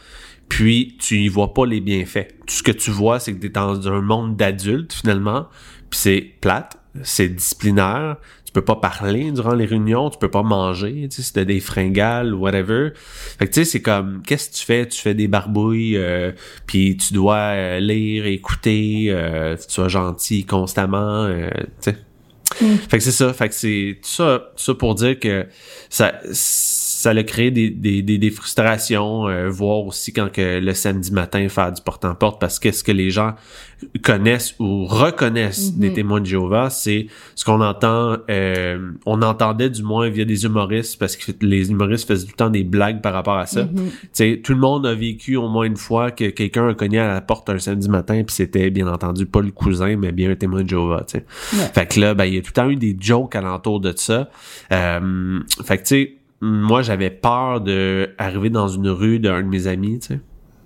Puis 0.48 0.96
tu 1.00 1.16
y 1.18 1.28
vois 1.28 1.54
pas 1.54 1.66
les 1.66 1.80
bienfaits. 1.80 2.28
Tout 2.46 2.54
ce 2.54 2.62
que 2.62 2.72
tu 2.72 2.90
vois, 2.90 3.18
c'est 3.18 3.34
que 3.34 3.40
tu 3.40 3.46
es 3.46 3.50
dans 3.50 3.88
un 3.88 4.00
monde 4.00 4.36
d'adultes 4.36 4.92
finalement, 4.92 5.48
puis 5.90 5.98
c'est 5.98 6.34
plate, 6.40 6.78
c'est 7.02 7.28
disciplinaire. 7.28 8.16
Tu 8.54 8.60
peux 8.60 8.64
pas 8.64 8.76
parler 8.76 9.32
durant 9.32 9.54
les 9.54 9.64
réunions, 9.64 10.10
tu 10.10 10.18
peux 10.18 10.30
pas 10.30 10.44
manger, 10.44 11.08
tu 11.10 11.16
sais, 11.16 11.22
c'était 11.22 11.44
des 11.44 11.58
fringales 11.58 12.32
ou 12.32 12.38
whatever. 12.38 12.90
Fait 12.94 13.48
que 13.48 13.52
tu 13.52 13.60
sais, 13.60 13.64
c'est 13.64 13.82
comme 13.82 14.22
qu'est-ce 14.22 14.50
que 14.50 14.54
tu 14.54 14.64
fais? 14.64 14.86
Tu 14.86 15.00
fais 15.00 15.12
des 15.12 15.26
barbouilles, 15.26 15.96
euh, 15.96 16.30
puis 16.64 16.96
tu 16.96 17.14
dois 17.14 17.34
euh, 17.34 17.80
lire, 17.80 18.26
écouter, 18.26 19.06
euh, 19.08 19.56
tu 19.56 19.64
sois 19.66 19.88
gentil 19.88 20.44
constamment, 20.44 21.24
euh, 21.24 21.48
tu 21.82 21.90
sais. 21.90 21.96
Fait 22.88 22.98
que 22.98 23.02
c'est 23.02 23.10
ça. 23.10 23.32
Fait 23.32 23.48
que 23.48 23.54
c'est 23.56 23.98
tout 24.00 24.08
ça, 24.08 24.52
tout 24.56 24.62
ça 24.62 24.74
pour 24.74 24.94
dire 24.94 25.18
que 25.18 25.46
ça, 25.90 26.20
ça 27.04 27.10
a 27.10 27.22
créé 27.22 27.50
des, 27.50 27.68
des, 27.68 28.00
des, 28.02 28.16
des 28.16 28.30
frustrations, 28.30 29.28
euh, 29.28 29.50
voir 29.50 29.84
aussi 29.84 30.12
quand 30.12 30.32
que 30.32 30.58
le 30.58 30.72
samedi 30.74 31.12
matin 31.12 31.46
faire 31.50 31.70
du 31.70 31.82
porte-en-porte 31.82 32.40
parce 32.40 32.58
que 32.58 32.72
ce 32.72 32.82
que 32.82 32.92
les 32.92 33.10
gens 33.10 33.34
connaissent 34.02 34.54
ou 34.58 34.86
reconnaissent 34.86 35.72
Mhm. 35.72 35.78
des 35.80 35.92
témoins 35.92 36.20
de 36.20 36.26
Jéhovah, 36.26 36.70
c'est 36.70 37.06
ce 37.34 37.44
qu'on 37.44 37.60
entend, 37.60 38.16
euh, 38.30 38.92
on 39.04 39.20
entendait 39.20 39.68
du 39.68 39.82
moins 39.82 40.08
via 40.08 40.24
des 40.24 40.44
humoristes 40.46 40.98
parce 40.98 41.16
que 41.16 41.32
les 41.42 41.70
humoristes 41.70 42.08
faisaient 42.08 42.24
tout 42.24 42.32
le 42.32 42.36
temps 42.36 42.48
des 42.50 42.64
blagues 42.64 43.02
par 43.02 43.12
rapport 43.12 43.36
à 43.36 43.44
ça. 43.46 43.64
Mhm. 43.64 43.90
Tu 43.90 44.08
sais, 44.12 44.40
tout 44.42 44.52
le 44.54 44.58
monde 44.60 44.86
a 44.86 44.94
vécu 44.94 45.36
au 45.36 45.48
moins 45.48 45.64
une 45.66 45.76
fois 45.76 46.10
que 46.10 46.30
quelqu'un 46.30 46.68
a 46.68 46.74
cogné 46.74 46.98
à 47.00 47.12
la 47.12 47.20
porte 47.20 47.50
un 47.50 47.58
samedi 47.58 47.90
matin 47.90 48.22
puis 48.26 48.34
c'était 48.34 48.70
bien 48.70 48.86
entendu 48.88 49.26
pas 49.26 49.42
le 49.42 49.50
cousin 49.50 49.96
mais 49.96 50.12
bien 50.12 50.30
un 50.30 50.36
témoin 50.36 50.62
de 50.62 50.68
Jéhovah. 50.70 51.04
Ouais. 51.12 51.22
Fait 51.74 51.86
que 51.86 52.00
là, 52.00 52.14
ben, 52.14 52.24
il 52.24 52.34
y 52.34 52.38
a 52.38 52.40
tout 52.40 52.48
le 52.48 52.52
temps 52.62 52.70
eu 52.70 52.76
des 52.76 52.96
jokes 52.98 53.36
alentour 53.36 53.80
de 53.80 53.92
ça. 53.94 54.30
Euh, 54.72 55.40
fait 55.64 55.76
que, 55.78 55.82
tu 55.82 55.88
sais, 55.88 56.14
moi, 56.44 56.82
j'avais 56.82 57.10
peur 57.10 57.60
de 57.60 58.10
arriver 58.18 58.50
dans 58.50 58.68
une 58.68 58.88
rue 58.88 59.18
d'un 59.18 59.42
de 59.42 59.48
mes 59.48 59.66
amis, 59.66 59.98
tu 60.00 60.08
sais. 60.08 60.20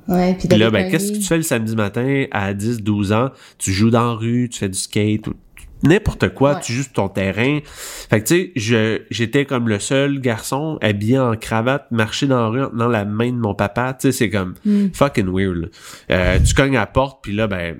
Ouais, 0.09 0.35
puis 0.39 0.49
là, 0.59 0.71
ben, 0.71 0.91
qu'est-ce 0.91 1.13
que 1.13 1.19
tu 1.19 1.25
fais 1.25 1.37
le 1.37 1.43
samedi 1.43 1.77
matin 1.77 2.25
à 2.31 2.55
10, 2.55 2.83
12 2.83 3.13
ans? 3.13 3.29
Tu 3.59 3.73
joues 3.73 3.91
dans 3.91 4.05
la 4.07 4.13
rue, 4.15 4.49
tu 4.51 4.59
fais 4.59 4.69
du 4.71 4.79
skate, 4.79 5.27
ou 5.29 5.35
n'importe 5.83 6.31
quoi, 6.31 6.55
Ouais. 6.55 6.61
tu 6.63 6.73
joues 6.73 6.83
sur 6.85 6.93
ton 6.95 7.09
terrain. 7.09 7.59
Fait 7.65 8.23
que, 8.23 8.27
tu 8.27 8.35
sais, 8.35 8.53
je, 8.57 9.03
j'étais 9.11 9.45
comme 9.45 9.69
le 9.69 9.79
seul 9.79 10.19
garçon 10.21 10.79
habillé 10.81 11.19
en 11.19 11.37
cravate, 11.37 11.91
marcher 11.91 12.27
dans 12.27 12.41
la 12.41 12.49
rue 12.49 12.63
en 12.65 12.71
tenant 12.71 12.89
la 12.89 13.05
main 13.05 13.31
de 13.31 13.37
mon 13.37 13.55
papa. 13.55 13.93
Tu 13.93 14.09
sais, 14.11 14.13
c'est 14.13 14.31
comme 14.31 14.55
Hmm. 14.65 14.87
fucking 14.95 15.29
weird. 15.31 15.71
Euh, 16.11 16.39
tu 16.45 16.55
cognes 16.55 16.77
à 16.77 16.81
la 16.81 16.87
porte, 16.87 17.19
puis 17.23 17.35
là, 17.35 17.47
ben, 17.47 17.77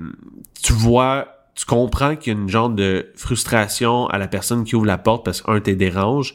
tu 0.63 0.75
vois, 0.75 1.29
tu 1.55 1.65
comprends 1.65 2.15
qu'il 2.15 2.35
y 2.35 2.37
a 2.37 2.39
une 2.39 2.49
genre 2.51 2.69
de 2.71 3.07
frustration 3.17 4.07
à 4.09 4.19
la 4.19 4.29
personne 4.29 4.65
qui 4.65 4.77
ouvre 4.77 4.87
la 4.87 4.99
porte 4.99 5.25
parce 5.25 5.41
que, 5.41 5.51
un, 5.51 5.61
t'es 5.61 5.75
dérange. 5.77 6.35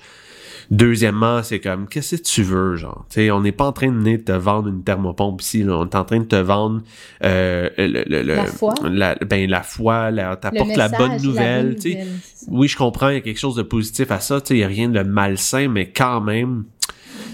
Deuxièmement, 0.72 1.44
c'est 1.44 1.60
comme, 1.60 1.88
qu'est-ce 1.88 2.16
que 2.16 2.22
tu 2.22 2.44
veux, 2.44 2.76
genre? 2.76 3.06
Tu 3.10 3.16
sais, 3.16 3.32
on 3.32 3.42
n'est 3.42 3.52
pas 3.52 3.66
en 3.66 3.72
train 3.74 3.92
de 3.92 3.98
venir 3.98 4.20
te 4.24 4.32
vendre 4.32 4.70
une 4.70 4.84
thermopompe 4.84 5.42
ici, 5.42 5.64
là. 5.64 5.78
On 5.78 5.86
est 5.86 5.96
en 5.96 6.06
train 6.06 6.20
de 6.20 6.26
te 6.26 6.36
vendre, 6.36 6.82
euh, 7.24 7.70
le, 7.78 7.88
le- 8.08 8.24
le- 8.24 8.36
La 8.36 8.46
foi. 8.46 8.74
la- 8.90 9.16
ben, 9.16 9.50
la 9.50 9.64
foi, 9.64 10.12
la, 10.12 10.36
bonne 10.98 11.12
nouvelle. 11.24 11.76
Oui, 12.50 12.68
je 12.68 12.78
comprends, 12.78 13.10
il 13.10 13.16
y 13.16 13.18
a 13.18 13.22
quelque 13.22 13.40
chose 13.40 13.56
de 13.56 13.64
positif 13.64 14.10
à 14.12 14.20
ça, 14.20 14.42
tu 14.42 14.50
sais, 14.50 14.54
il 14.56 14.60
y 14.60 14.64
a 14.64 14.68
rien 14.68 14.90
de 14.90 15.02
malsain, 15.04 15.68
mais 15.68 15.90
quand 15.90 16.22
même, 16.22 16.64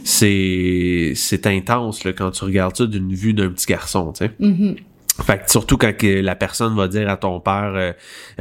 c'est, 0.04 1.14
c'est 1.16 1.46
intense, 1.48 2.04
là, 2.04 2.14
quand 2.14 2.32
tu 2.32 2.44
regardes 2.46 2.76
ça 2.76 2.86
d'une 2.86 3.14
vue 3.14 3.34
d'un 3.34 3.50
petit 3.50 3.68
garçon, 3.68 4.12
tu 4.14 4.26
sais. 4.26 4.32
Mhm. 4.40 4.76
Fait 5.24 5.40
que 5.44 5.52
surtout 5.52 5.78
quand 5.78 5.92
la 6.02 6.36
personne 6.36 6.76
va 6.76 6.88
dire 6.88 7.10
à 7.10 7.18
ton 7.18 7.40
père 7.40 7.74
euh, 7.76 7.92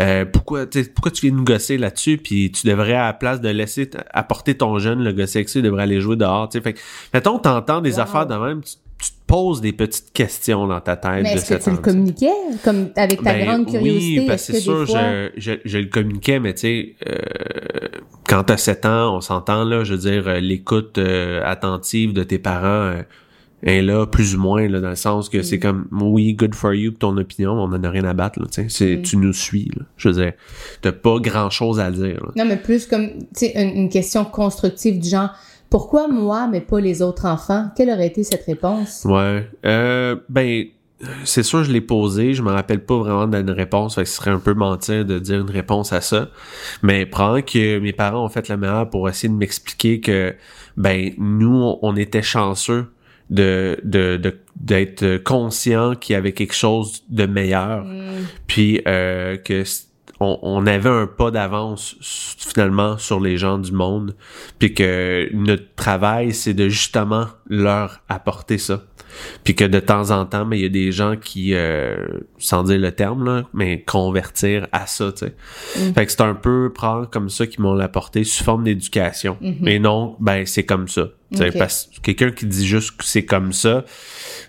euh, 0.00 0.24
pourquoi 0.24 0.66
pourquoi 0.94 1.10
tu 1.10 1.26
viens 1.26 1.36
nous 1.36 1.44
gosser 1.44 1.76
là-dessus 1.78 2.18
puis 2.18 2.50
tu 2.52 2.66
devrais 2.66 2.94
à 2.94 3.06
la 3.06 3.12
place 3.12 3.40
de 3.40 3.48
laisser 3.48 3.90
apporter 4.12 4.56
ton 4.56 4.78
jeune 4.78 5.02
le 5.02 5.12
gosser 5.12 5.38
avec 5.40 5.48
ça, 5.48 5.58
il 5.58 5.62
devrait 5.62 5.82
aller 5.82 6.00
jouer 6.00 6.16
dehors, 6.16 6.48
tu 6.48 6.58
sais. 6.58 6.62
Fait 6.64 6.72
que 6.74 6.78
mettons 7.12 7.38
t'entends 7.38 7.80
des 7.80 7.94
Wow. 7.94 8.00
affaires 8.00 8.26
de 8.26 8.34
même, 8.34 8.62
tu, 8.62 8.72
tu 9.00 9.10
te 9.10 9.16
poses 9.26 9.60
des 9.60 9.72
petites 9.72 10.12
questions 10.12 10.66
dans 10.66 10.80
ta 10.80 10.96
tête 10.96 11.22
Mais 11.22 11.34
est-ce 11.34 11.54
que 11.54 11.62
tu 11.62 11.70
le 11.70 11.76
communiquais 11.76 12.32
comme 12.64 12.88
avec 12.96 13.22
ta 13.22 13.32
Ben, 13.32 13.44
grande 13.44 13.66
curiosité? 13.70 14.20
Oui, 14.20 14.26
parce 14.26 14.48
est-ce 14.50 14.52
que 14.52 14.52
que 14.52 14.58
c'est 14.58 14.64
sûr, 14.64 14.86
fois 14.88 15.00
je, 15.36 15.52
je, 15.52 15.52
je 15.64 15.78
le 15.78 15.86
communiquais, 15.86 16.40
mais 16.40 16.54
tu 16.54 16.60
sais, 16.60 16.94
euh, 17.08 17.16
quand 18.26 18.44
t'as 18.44 18.56
7 18.56 18.86
ans, 18.86 19.16
on 19.16 19.20
s'entend, 19.20 19.64
là, 19.64 19.84
je 19.84 19.94
veux 19.94 20.00
dire, 20.00 20.26
euh, 20.28 20.40
l'écoute 20.40 20.98
euh, 20.98 21.42
attentive 21.44 22.12
de 22.12 22.22
tes 22.24 22.38
parents 22.38 22.92
est 23.62 23.82
là, 23.82 24.06
plus 24.06 24.36
ou 24.36 24.40
moins, 24.40 24.68
là, 24.68 24.80
dans 24.80 24.90
le 24.90 24.94
sens 24.96 25.28
que 25.28 25.38
Mm. 25.38 25.42
c'est 25.42 25.58
comme, 25.58 25.86
oui, 25.90 26.34
good 26.34 26.54
for 26.54 26.72
you 26.74 26.92
ton 26.92 27.16
opinion, 27.16 27.52
on 27.52 27.64
en 27.72 27.82
a 27.84 27.90
rien 27.90 28.04
à 28.04 28.14
battre, 28.14 28.38
là, 28.40 28.46
tu 28.46 28.62
sais, 28.62 28.66
c'est, 28.68 28.96
Mm. 28.96 29.02
tu 29.02 29.16
nous 29.16 29.32
suis, 29.32 29.70
là, 29.76 29.84
je 29.96 30.08
veux 30.08 30.14
dire, 30.22 30.32
t'as 30.80 30.92
pas 30.92 31.18
grand-chose 31.18 31.80
à 31.80 31.90
dire, 31.90 32.20
là. 32.24 32.30
Non, 32.36 32.44
mais 32.44 32.56
plus 32.56 32.86
comme, 32.86 33.08
tu 33.08 33.46
sais, 33.46 33.52
une, 33.60 33.76
une 33.82 33.88
question 33.88 34.24
constructive 34.24 34.98
du 35.00 35.08
genre, 35.08 35.30
Pourquoi 35.70 36.08
moi, 36.08 36.48
mais 36.50 36.62
pas 36.62 36.80
les 36.80 37.02
autres 37.02 37.26
enfants? 37.26 37.66
Quelle 37.76 37.90
aurait 37.90 38.06
été 38.06 38.22
cette 38.24 38.44
réponse? 38.46 39.04
Ouais. 39.04 39.46
Euh, 39.66 40.16
ben, 40.30 40.64
c'est 41.24 41.42
sûr, 41.42 41.62
je 41.62 41.70
l'ai 41.70 41.82
posé. 41.82 42.32
Je 42.32 42.42
me 42.42 42.50
rappelle 42.50 42.82
pas 42.82 42.96
vraiment 42.96 43.26
d'une 43.26 43.50
réponse. 43.50 43.96
Fait 43.96 44.04
que 44.04 44.08
ce 44.08 44.16
serait 44.16 44.30
un 44.30 44.38
peu 44.38 44.54
mentir 44.54 45.04
de 45.04 45.18
dire 45.18 45.40
une 45.40 45.50
réponse 45.50 45.92
à 45.92 46.00
ça. 46.00 46.30
Mais 46.82 47.04
prends 47.04 47.42
que 47.42 47.78
mes 47.80 47.92
parents 47.92 48.24
ont 48.24 48.30
fait 48.30 48.48
le 48.48 48.56
meilleur 48.56 48.88
pour 48.88 49.10
essayer 49.10 49.28
de 49.28 49.34
m'expliquer 49.38 50.00
que, 50.00 50.34
ben, 50.78 51.12
nous, 51.18 51.74
on 51.82 51.96
était 51.96 52.22
chanceux 52.22 52.86
de 53.30 53.78
de 53.84 54.20
d'être 54.56 55.18
conscient 55.18 55.94
qu'il 55.94 56.14
y 56.14 56.16
avait 56.16 56.32
quelque 56.32 56.54
chose 56.54 57.04
de 57.08 57.26
meilleur. 57.26 57.84
Mm. 57.84 58.26
puis 58.46 58.80
euh, 58.88 59.36
que 59.36 59.62
on, 60.20 60.38
on 60.42 60.66
avait 60.66 60.88
un 60.88 61.06
pas 61.06 61.30
d'avance 61.30 61.94
finalement 62.38 62.98
sur 62.98 63.20
les 63.20 63.36
gens 63.36 63.58
du 63.58 63.72
monde. 63.72 64.16
Puis 64.58 64.74
que 64.74 65.28
notre 65.32 65.74
travail 65.76 66.32
c'est 66.32 66.54
de 66.54 66.68
justement 66.68 67.26
leur 67.48 68.00
apporter 68.08 68.58
ça 68.58 68.82
puis 69.44 69.54
que 69.54 69.64
de 69.64 69.80
temps 69.80 70.10
en 70.10 70.24
temps 70.26 70.44
mais 70.44 70.58
il 70.58 70.62
y 70.62 70.66
a 70.66 70.70
des 70.70 70.92
gens 70.92 71.16
qui 71.16 71.54
euh, 71.54 71.96
sans 72.38 72.62
dire 72.62 72.78
le 72.78 72.92
terme 72.92 73.24
là 73.24 73.44
mais 73.52 73.82
convertir 73.82 74.66
à 74.72 74.86
ça 74.86 75.12
tu 75.12 75.26
sais 75.26 75.34
Mm. 75.78 75.92
fait 75.94 76.06
que 76.06 76.12
c'est 76.12 76.20
un 76.22 76.34
peu 76.34 76.72
prendre 76.74 77.08
comme 77.10 77.28
ça 77.28 77.46
qu'ils 77.46 77.60
m'ont 77.60 77.74
l'apporté 77.74 78.24
sous 78.24 78.42
forme 78.44 78.64
d'éducation 78.64 79.36
mais 79.60 79.78
non 79.78 80.16
ben 80.20 80.44
c'est 80.46 80.64
comme 80.64 80.88
ça 80.88 81.08
Mm-hmm. 81.30 81.58
Parce 81.58 81.90
que 81.94 82.00
quelqu'un 82.00 82.30
qui 82.30 82.46
dit 82.46 82.66
juste 82.66 82.96
que 82.96 83.04
c'est 83.04 83.26
comme 83.26 83.52
ça 83.52 83.84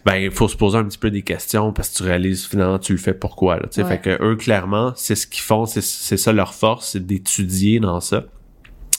ben 0.05 0.15
il 0.15 0.31
faut 0.31 0.47
se 0.47 0.55
poser 0.55 0.77
un 0.77 0.85
petit 0.85 0.97
peu 0.97 1.11
des 1.11 1.23
questions 1.23 1.73
parce 1.73 1.89
que 1.89 1.97
tu 1.97 2.03
réalises 2.03 2.45
finalement 2.45 2.79
tu 2.79 2.93
le 2.93 2.97
fais 2.97 3.13
pourquoi 3.13 3.57
là 3.57 3.63
tu 3.63 3.75
sais 3.75 3.83
Ouais. 3.83 3.89
fait 3.89 3.99
que 4.17 4.23
eux 4.23 4.37
clairement 4.37 4.93
c'est 4.95 5.15
ce 5.15 5.27
qu'ils 5.27 5.41
font 5.43 5.65
c'est 5.65 5.81
c'est 5.83 6.15
ça 6.15 6.31
leur 6.31 6.53
force 6.53 6.91
c'est 6.93 7.05
d'étudier 7.05 7.81
dans 7.81 7.99
ça 7.99 8.23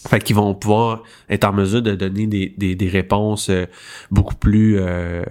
fait 0.08 0.20
qu'ils 0.20 0.36
vont 0.36 0.54
pouvoir 0.54 1.02
être 1.28 1.44
en 1.44 1.52
mesure 1.52 1.82
de 1.82 1.94
donner 1.94 2.26
des, 2.26 2.54
des, 2.56 2.74
des 2.74 2.88
réponses 2.88 3.50
euh, 3.50 3.66
beaucoup 4.10 4.34
plus 4.34 4.78
euh, 4.80 5.22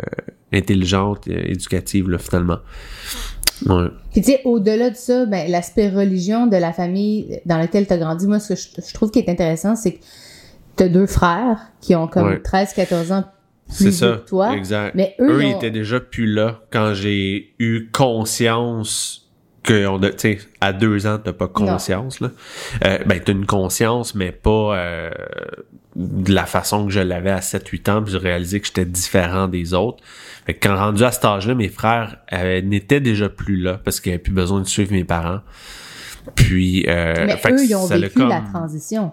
intelligentes 0.53 1.27
et 1.27 1.51
éducatives 1.51 2.09
là 2.09 2.17
finalement 2.19 2.59
ouais. 3.67 3.87
Puis 4.11 4.21
tu 4.21 4.31
sais, 4.31 4.41
au-delà 4.45 4.89
de 4.91 4.95
ça, 4.95 5.25
ben, 5.25 5.49
l'aspect 5.49 5.89
religion 5.89 6.47
de 6.47 6.57
la 6.57 6.71
famille 6.73 7.39
dans 7.45 7.57
laquelle 7.57 7.87
tu 7.87 7.93
as 7.93 7.97
grandi, 7.97 8.25
moi, 8.27 8.39
ce 8.39 8.53
que 8.53 8.59
je, 8.59 8.87
je 8.87 8.93
trouve 8.93 9.11
qui 9.11 9.19
est 9.19 9.29
intéressant, 9.29 9.75
c'est 9.75 9.93
que 9.93 9.99
tu 10.77 10.83
as 10.83 10.89
deux 10.89 11.07
frères 11.07 11.59
qui 11.81 11.95
ont 11.95 12.07
comme 12.07 12.27
Ouais. 12.27 12.37
13-14 12.43 13.11
ans 13.13 13.23
plus 13.67 13.75
c'est 13.85 13.91
ça 13.91 14.21
que 14.23 14.27
toi. 14.29 14.55
exact 14.55 14.95
Mais 14.95 15.15
eux, 15.19 15.29
eux 15.29 15.43
ils 15.43 15.49
ils 15.49 15.53
ont- 15.53 15.57
étaient 15.57 15.69
déjà 15.71 15.99
plus 15.99 16.25
là 16.25 16.61
quand 16.71 16.93
j'ai 16.95 17.53
eu 17.59 17.89
conscience 17.93 19.28
que 19.69 19.87
on 19.87 20.01
a, 20.01 20.09
tu 20.09 20.17
sais, 20.17 20.39
à 20.61 20.73
deux 20.73 21.05
ans, 21.05 21.19
t'as 21.23 21.33
pas 21.33 21.47
conscience, 21.47 22.19
là. 22.19 22.31
Euh, 22.85 22.99
ben, 23.05 23.19
t'as 23.23 23.33
une 23.33 23.45
conscience, 23.45 24.15
mais 24.15 24.31
pas 24.31 24.75
euh, 24.75 25.11
de 25.95 26.33
la 26.33 26.45
façon 26.45 26.85
que 26.85 26.91
je 26.91 26.99
l'avais 26.99 27.31
à 27.31 27.39
7-8 27.39 27.91
ans, 27.91 28.03
puis 28.03 28.13
j'ai 28.13 28.17
réalisé 28.17 28.59
que 28.59 28.67
j'étais 28.67 28.85
différent 28.85 29.47
des 29.47 29.73
autres. 29.73 30.03
Fait 30.45 30.55
que 30.55 30.67
quand 30.67 30.75
rendu 30.75 31.03
à 31.03 31.11
cet 31.11 31.25
âge-là, 31.25 31.53
mes 31.53 31.69
frères 31.69 32.17
euh, 32.33 32.61
n'étaient 32.61 32.99
déjà 32.99 33.29
plus 33.29 33.57
là, 33.57 33.79
parce 33.83 33.99
qu'ils 33.99 34.11
n'avaient 34.11 34.23
plus 34.23 34.33
besoin 34.33 34.59
de 34.61 34.67
suivre 34.67 34.91
mes 34.91 35.03
parents. 35.03 35.41
Puis, 36.35 36.85
euh, 36.87 37.25
mais 37.27 37.37
fait 37.37 37.51
que 37.51 37.55
eux, 37.55 37.65
ils 37.65 37.75
ont 37.75 37.85
vécu 37.85 38.27
la 38.27 38.41
transition. 38.41 39.11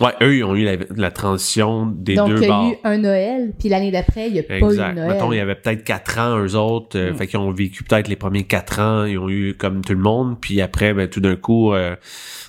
Ouais, 0.00 0.12
eux, 0.22 0.36
ils 0.36 0.44
ont 0.44 0.54
eu 0.54 0.64
la, 0.64 0.76
la 0.96 1.10
transition 1.10 1.86
des 1.86 2.14
Donc, 2.14 2.28
deux 2.28 2.42
il 2.42 2.48
y 2.48 2.50
a 2.50 2.70
eu 2.70 2.74
un 2.84 2.98
Noël, 2.98 3.52
puis 3.58 3.68
l'année 3.68 3.90
d'après, 3.90 4.28
il 4.28 4.34
n'y 4.34 4.38
a 4.38 4.42
pas 4.44 4.58
eu 4.58 4.64
Exact. 4.64 4.94
Noël. 4.94 5.08
Mettons, 5.10 5.32
il 5.32 5.36
y 5.36 5.40
avait 5.40 5.54
peut-être 5.56 5.82
quatre 5.84 6.18
ans, 6.18 6.38
eux 6.38 6.54
autres. 6.54 6.96
euh, 6.98 7.12
Mm. 7.12 7.16
Fait 7.16 7.26
qu'ils 7.26 7.38
ont 7.40 7.50
vécu 7.50 7.82
peut-être 7.84 8.06
les 8.08 8.16
premiers 8.16 8.44
quatre 8.44 8.78
ans. 8.80 9.04
Ils 9.04 9.18
ont 9.18 9.28
eu 9.28 9.54
comme 9.58 9.84
tout 9.84 9.92
le 9.94 9.98
monde. 9.98 10.36
Puis 10.40 10.60
après, 10.60 10.94
ben, 10.94 11.08
tout 11.08 11.20
d'un 11.20 11.36
coup, 11.36 11.72
euh, 11.72 11.96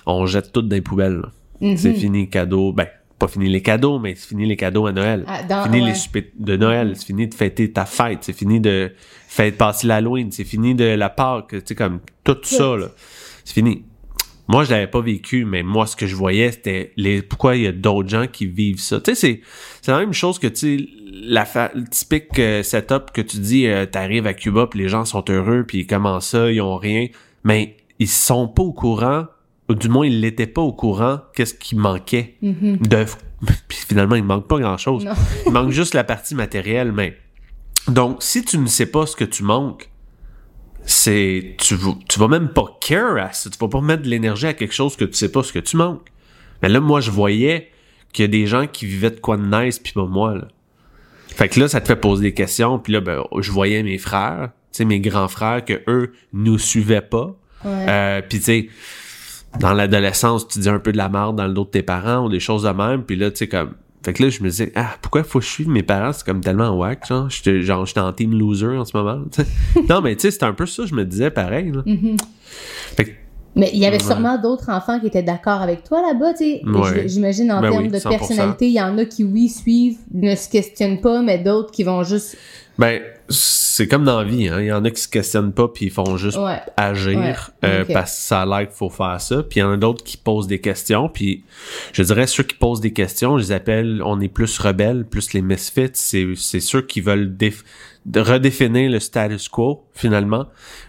on 0.06 0.26
jette 0.26 0.52
tout 0.52 0.62
dans 0.62 0.74
les 0.74 0.80
poubelles. 0.80 1.22
Mhm. 1.60 1.76
C'est 1.76 1.92
fini 1.94 2.20
les 2.22 2.28
cadeaux. 2.28 2.72
Ben, 2.72 2.86
pas 3.18 3.28
fini 3.28 3.48
les 3.50 3.60
cadeaux, 3.62 3.98
mais 3.98 4.14
c'est 4.14 4.28
fini 4.28 4.46
les 4.46 4.56
cadeaux 4.56 4.86
à 4.86 4.92
Noël. 4.92 5.24
Ah, 5.26 5.42
dans- 5.42 5.64
fini 5.64 5.82
ouais. 5.82 5.88
les 5.88 5.94
soupers 5.94 6.24
de 6.38 6.56
Noël. 6.56 6.92
C'est 6.94 7.06
fini 7.06 7.26
de 7.28 7.34
fêter 7.34 7.70
ta 7.72 7.84
fête. 7.84 8.18
C'est 8.22 8.32
fini 8.32 8.60
de 8.60 8.92
faire 9.28 9.52
passer 9.56 9.86
l'Halloween. 9.88 10.30
C'est 10.32 10.44
fini 10.44 10.74
de 10.74 10.84
la 10.84 11.10
Pâques. 11.10 11.48
Tu 11.50 11.60
sais, 11.66 11.74
comme 11.74 12.00
tout 12.24 12.38
ça, 12.42 12.76
là. 12.76 12.86
C'est 13.44 13.54
fini. 13.54 13.84
Moi, 14.50 14.64
je 14.64 14.70
l'avais 14.70 14.86
pas 14.88 15.00
vécu, 15.00 15.44
mais 15.44 15.62
moi, 15.62 15.86
ce 15.86 15.94
que 15.96 16.06
je 16.06 16.16
voyais, 16.16 16.50
c'était 16.52 16.92
les 16.96 17.22
pourquoi 17.22 17.56
il 17.56 17.62
y 17.62 17.66
a 17.66 17.72
d'autres 17.72 18.08
gens 18.08 18.26
qui 18.26 18.46
vivent 18.46 18.80
ça. 18.80 19.00
Tu 19.00 19.14
sais, 19.14 19.14
c'est 19.14 19.40
c'est 19.80 19.92
la 19.92 19.98
même 20.00 20.12
chose 20.12 20.38
que 20.38 20.46
tu 20.48 20.78
sais 20.78 20.88
la 21.22 21.44
fa- 21.44 21.70
le 21.74 21.84
typique 21.84 22.38
euh, 22.38 22.62
setup 22.62 23.12
que 23.12 23.20
tu 23.20 23.38
dis, 23.38 23.66
euh, 23.66 23.86
t'arrives 23.86 24.26
à 24.26 24.34
Cuba 24.34 24.66
puis 24.66 24.80
les 24.80 24.88
gens 24.88 25.04
sont 25.04 25.24
heureux 25.28 25.64
puis 25.66 25.86
comment 25.86 26.20
ça, 26.20 26.50
ils 26.50 26.60
ont 26.60 26.76
rien, 26.76 27.06
mais 27.44 27.76
ils 27.98 28.08
sont 28.08 28.48
pas 28.48 28.62
au 28.62 28.72
courant, 28.72 29.26
ou 29.68 29.74
du 29.74 29.88
moins 29.88 30.06
ils 30.06 30.20
l'étaient 30.20 30.46
pas 30.46 30.62
au 30.62 30.72
courant, 30.72 31.20
qu'est-ce 31.34 31.54
qui 31.54 31.76
manquait 31.76 32.36
Mhm. 32.42 32.78
de 32.78 33.04
puis 33.68 33.78
finalement 33.88 34.16
il 34.16 34.24
manque 34.24 34.48
pas 34.48 34.58
grand 34.58 34.76
chose. 34.78 35.04
Non. 35.04 35.12
il 35.46 35.52
manque 35.52 35.70
juste 35.70 35.94
la 35.94 36.04
partie 36.04 36.34
matérielle, 36.34 36.92
mais 36.92 37.16
donc 37.88 38.16
si 38.22 38.44
tu 38.44 38.58
ne 38.58 38.66
sais 38.66 38.86
pas 38.86 39.06
ce 39.06 39.14
que 39.16 39.24
tu 39.24 39.42
manques 39.42 39.89
c'est 40.84 41.54
tu 41.58 41.74
vas- 41.74 41.96
tu 42.08 42.18
vas 42.18 42.28
même 42.28 42.48
pas 42.48 42.64
care 42.80 43.16
à 43.16 43.32
ça, 43.32 43.50
tu 43.50 43.58
vas 43.58 43.68
pas 43.68 43.80
mettre 43.80 44.02
de 44.02 44.08
l'énergie 44.08 44.46
à 44.46 44.54
quelque 44.54 44.74
chose 44.74 44.96
que 44.96 45.04
tu 45.04 45.14
sais 45.14 45.30
pas 45.30 45.42
ce 45.42 45.52
que 45.52 45.58
tu 45.58 45.76
manques. 45.76 46.08
Mais 46.62 46.68
là 46.68 46.80
moi 46.80 47.00
je 47.00 47.10
voyais 47.10 47.70
qu'il 48.12 48.24
y 48.24 48.24
a 48.24 48.28
des 48.28 48.46
gens 48.46 48.66
qui 48.66 48.86
vivaient 48.86 49.10
de 49.10 49.20
quoi 49.20 49.36
de 49.36 49.44
nice 49.44 49.78
puis 49.78 49.92
pas 49.92 50.06
moi 50.06 50.34
là. 50.34 50.48
Fait 51.28 51.48
que 51.48 51.60
là 51.60 51.68
ça 51.68 51.80
te 51.80 51.86
fait 51.86 51.96
poser 51.96 52.22
des 52.22 52.34
questions 52.34 52.78
puis 52.78 52.92
là 52.92 53.00
ben 53.00 53.22
je 53.40 53.50
voyais 53.52 53.82
mes 53.82 53.98
frères, 53.98 54.50
tu 54.72 54.78
sais 54.78 54.84
mes 54.84 55.00
grands 55.00 55.28
frères 55.28 55.64
que 55.64 55.80
eux 55.88 56.12
nous 56.32 56.58
suivaient 56.58 57.00
pas. 57.00 57.34
Ouais. 57.64 57.86
Euh, 57.88 58.22
puis 58.28 58.38
tu 58.38 58.44
sais 58.44 58.68
dans 59.58 59.72
l'adolescence, 59.72 60.46
tu 60.46 60.60
dis 60.60 60.68
un 60.68 60.78
peu 60.78 60.92
de 60.92 60.96
la 60.96 61.08
merde 61.08 61.34
dans 61.36 61.46
le 61.46 61.52
dos 61.52 61.64
de 61.64 61.70
tes 61.70 61.82
parents 61.82 62.24
ou 62.24 62.28
des 62.28 62.38
choses 62.40 62.62
de 62.62 62.70
même, 62.70 63.02
puis 63.02 63.16
là 63.16 63.30
tu 63.30 63.38
sais 63.38 63.48
comme 63.48 63.74
fait 64.02 64.12
que 64.12 64.22
là 64.22 64.30
je 64.30 64.42
me 64.42 64.48
disais 64.48 64.72
ah 64.74 64.90
pourquoi 65.02 65.22
faut 65.24 65.38
que 65.40 65.44
je 65.44 65.50
suive 65.50 65.68
mes 65.68 65.82
parents, 65.82 66.12
c'est 66.12 66.24
comme 66.24 66.40
tellement 66.40 66.70
whack 66.70 67.06
genre, 67.06 67.28
j'étais 67.30 67.60
genre 67.62 67.84
j'étais 67.86 68.00
en 68.00 68.12
team 68.12 68.38
loser 68.38 68.66
en 68.76 68.84
ce 68.84 68.96
moment. 68.96 69.22
Non 69.88 70.00
mais 70.00 70.14
tu 70.16 70.22
sais 70.22 70.30
c'était 70.30 70.46
un 70.46 70.52
peu 70.54 70.66
ça 70.66 70.84
je 70.86 70.94
me 70.94 71.04
disais 71.04 71.30
pareil 71.30 71.70
là. 71.72 71.82
Mhm. 71.86 72.16
Fait 72.96 73.04
que 73.04 73.10
Mais 73.56 73.70
il 73.72 73.78
y 73.80 73.86
avait 73.86 73.96
Ouais. 73.98 74.02
sûrement 74.04 74.38
d'autres 74.40 74.70
enfants 74.70 75.00
qui 75.00 75.08
étaient 75.08 75.22
d'accord 75.24 75.60
avec 75.60 75.82
toi 75.84 76.00
là-bas, 76.02 76.34
tu 76.34 76.38
sais. 76.44 76.60
Ouais. 76.64 77.08
J'imagine 77.08 77.50
en 77.52 77.60
Ben 77.60 77.70
termes 77.72 77.84
oui, 77.84 77.90
de 77.90 77.98
100%. 77.98 78.08
personnalité, 78.08 78.66
il 78.68 78.72
y 78.74 78.80
en 78.80 78.96
a 78.96 79.04
qui, 79.04 79.24
oui, 79.24 79.48
suivent, 79.48 79.98
ne 80.14 80.34
se 80.36 80.48
questionnent 80.48 81.00
pas, 81.00 81.20
mais 81.20 81.38
d'autres 81.38 81.72
qui 81.72 81.82
vont 81.82 82.02
juste. 82.04 82.36
Ben, 82.78 83.02
c'est 83.30 83.86
comme 83.88 84.04
dans 84.04 84.18
la 84.20 84.24
vie, 84.28 84.48
hein. 84.48 84.60
Il 84.60 84.66
y 84.66 84.72
en 84.72 84.84
a 84.84 84.90
qui 84.90 85.00
se 85.00 85.08
questionnent 85.08 85.52
pas 85.52 85.68
puis 85.68 85.86
ils 85.86 85.90
font 85.90 86.16
juste 86.16 86.36
Ouais. 86.36 86.60
agir 86.76 87.18
Ouais, 87.62 87.68
euh, 87.68 87.84
parce 87.92 88.12
que 88.12 88.18
ça 88.22 88.42
a 88.42 88.46
l'air 88.46 88.68
qu'il 88.68 88.76
faut 88.76 88.90
faire 88.90 89.20
ça. 89.20 89.42
Puis 89.42 89.60
il 89.60 89.62
y 89.62 89.62
en 89.62 89.72
a 89.72 89.76
d'autres 89.76 90.02
qui 90.04 90.16
posent 90.16 90.46
des 90.48 90.60
questions. 90.60 91.08
Puis 91.08 91.44
je 91.92 92.02
dirais 92.02 92.26
ceux 92.26 92.42
qui 92.42 92.56
posent 92.56 92.80
des 92.80 92.92
questions, 92.92 93.38
je 93.38 93.44
les 93.44 93.52
appelle, 93.52 94.02
on 94.04 94.20
est 94.20 94.28
plus 94.28 94.58
rebelles, 94.58 95.04
plus 95.04 95.32
les 95.32 95.42
misfits. 95.42 95.90
C'est, 95.94 96.26
c'est 96.36 96.60
ceux 96.60 96.82
qui 96.82 97.00
veulent 97.00 97.32
déf- 97.38 97.62
redéfinir 98.16 98.90
le 98.90 98.98
status 99.00 99.48
quo 99.48 99.84
finalement. 99.94 100.46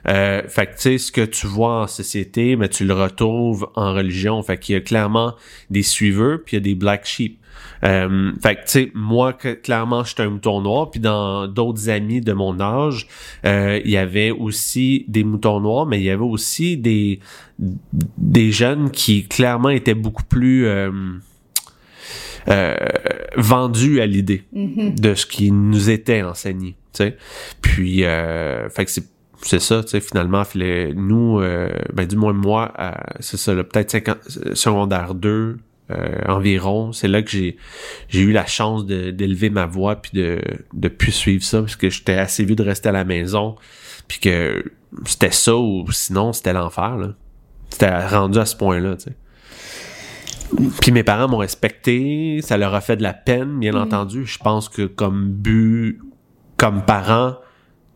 Euh, 0.08 0.42
fait 0.48 0.66
que 0.68 0.72
tu 0.76 0.82
sais 0.82 0.98
ce 0.98 1.12
que 1.12 1.22
tu 1.26 1.46
vois 1.48 1.84
en 1.84 1.88
société, 1.88 2.56
mais 2.56 2.70
tu 2.70 2.86
le 2.86 2.94
retrouves 2.94 3.68
en 3.76 3.94
religion. 3.94 4.42
Fait 4.42 4.58
qu'il 4.58 4.74
y 4.74 4.78
a 4.78 4.82
clairement 4.82 5.36
des 5.70 5.84
suiveurs 5.84 6.40
puis 6.46 6.58
il 6.58 6.60
y 6.60 6.62
a 6.62 6.64
des 6.64 6.76
black 6.76 7.06
sheep. 7.06 7.38
Euh, 7.84 8.32
fait 8.44 8.56
que, 8.56 8.60
tu 8.62 8.68
sais, 8.68 8.92
moi, 8.94 9.34
que- 9.34 9.54
clairement, 9.54 10.04
j'étais 10.04 10.24
un 10.24 10.30
mouton 10.30 10.62
noir. 10.62 10.92
Puis 10.92 11.00
dans 11.00 11.48
d'autres 11.48 11.90
amis 11.90 12.22
de 12.22 12.34
mon 12.34 12.60
âge, 12.60 13.08
euh, 13.46 13.80
il 13.84 13.90
y 13.92 13.98
avait 13.98 14.32
aussi 14.32 15.06
des 15.08 15.24
moutons 15.24 15.60
noirs, 15.60 15.86
mais 15.86 16.00
il 16.00 16.04
y 16.04 16.10
avait 16.10 16.22
aussi 16.24 16.78
des, 16.78 17.20
des 18.18 18.52
jeunes 18.52 18.92
qui, 18.92 19.28
clairement, 19.28 19.70
étaient 19.70 19.94
beaucoup 19.96 20.24
plus 20.24 20.66
euh, 20.68 20.92
euh, 22.48 22.76
vendus 23.38 24.02
à 24.02 24.06
l'idée 24.06 24.44
Mhm. 24.54 24.96
de 25.00 25.14
ce 25.16 25.26
qui 25.26 25.52
nous 25.52 25.90
était 25.90 26.24
enseigné, 26.24 26.76
tu 26.94 27.04
sais. 27.04 27.18
Puis, 27.62 28.04
euh, 28.04 28.70
fait 28.70 28.86
que 28.86 28.92
c'est 28.92 29.06
c'est 29.44 29.60
ça, 29.60 29.82
tu 29.82 29.90
sais, 29.90 30.02
finalement, 30.02 30.44
nous, 30.96 31.40
euh, 31.40 31.72
ben, 31.94 32.06
du 32.06 32.16
moins 32.16 32.32
moi, 32.32 32.72
euh, 32.78 32.92
c'est 33.22 33.38
ça, 33.38 33.56
là, 33.56 33.64
peut-être 33.64 33.90
50 33.90 34.20
secondaire 34.54 35.16
2, 35.16 35.30
euh, 35.30 35.58
environ, 36.28 36.92
c'est 36.92 37.08
là 37.08 37.22
que 37.22 37.30
j'ai 37.30 37.58
j'ai 38.10 38.22
eu 38.22 38.32
la 38.32 38.46
chance 38.46 38.86
d'élever 38.86 39.50
ma 39.50 39.66
voix 39.66 39.96
puis 39.96 40.12
de 40.14 40.42
de 40.74 40.88
plus 40.88 41.12
suivre 41.12 41.44
ça 41.44 41.62
parce 41.62 41.76
que 41.76 41.90
j'étais 41.90 42.16
assez 42.16 42.44
vieux 42.44 42.56
de 42.56 42.64
rester 42.64 42.90
à 42.90 42.92
la 42.92 43.04
maison 43.04 43.56
puis 44.08 44.20
que 44.20 44.64
c'était 45.06 45.32
ça 45.32 45.56
ou 45.56 45.90
sinon 45.92 46.34
c'était 46.34 46.54
l'enfer 46.54 46.98
là. 46.98 47.14
C'était 47.70 48.06
rendu 48.08 48.38
à 48.38 48.46
ce 48.46 48.56
point-là, 48.56 48.98
tu 48.98 49.06
sais. 49.06 49.16
Puis 50.82 50.92
mes 50.92 51.04
parents 51.04 51.30
m'ont 51.30 51.38
respecté, 51.38 52.42
ça 52.42 52.58
leur 52.58 52.76
a 52.76 52.82
fait 52.82 52.98
de 52.98 53.04
la 53.04 53.14
peine, 53.14 53.60
bien 53.60 53.74
entendu. 53.74 54.26
Je 54.26 54.38
pense 54.38 54.68
que 54.68 54.86
comme 54.86 55.30
but, 55.30 56.00
comme 56.58 56.84
parent, 56.84 57.38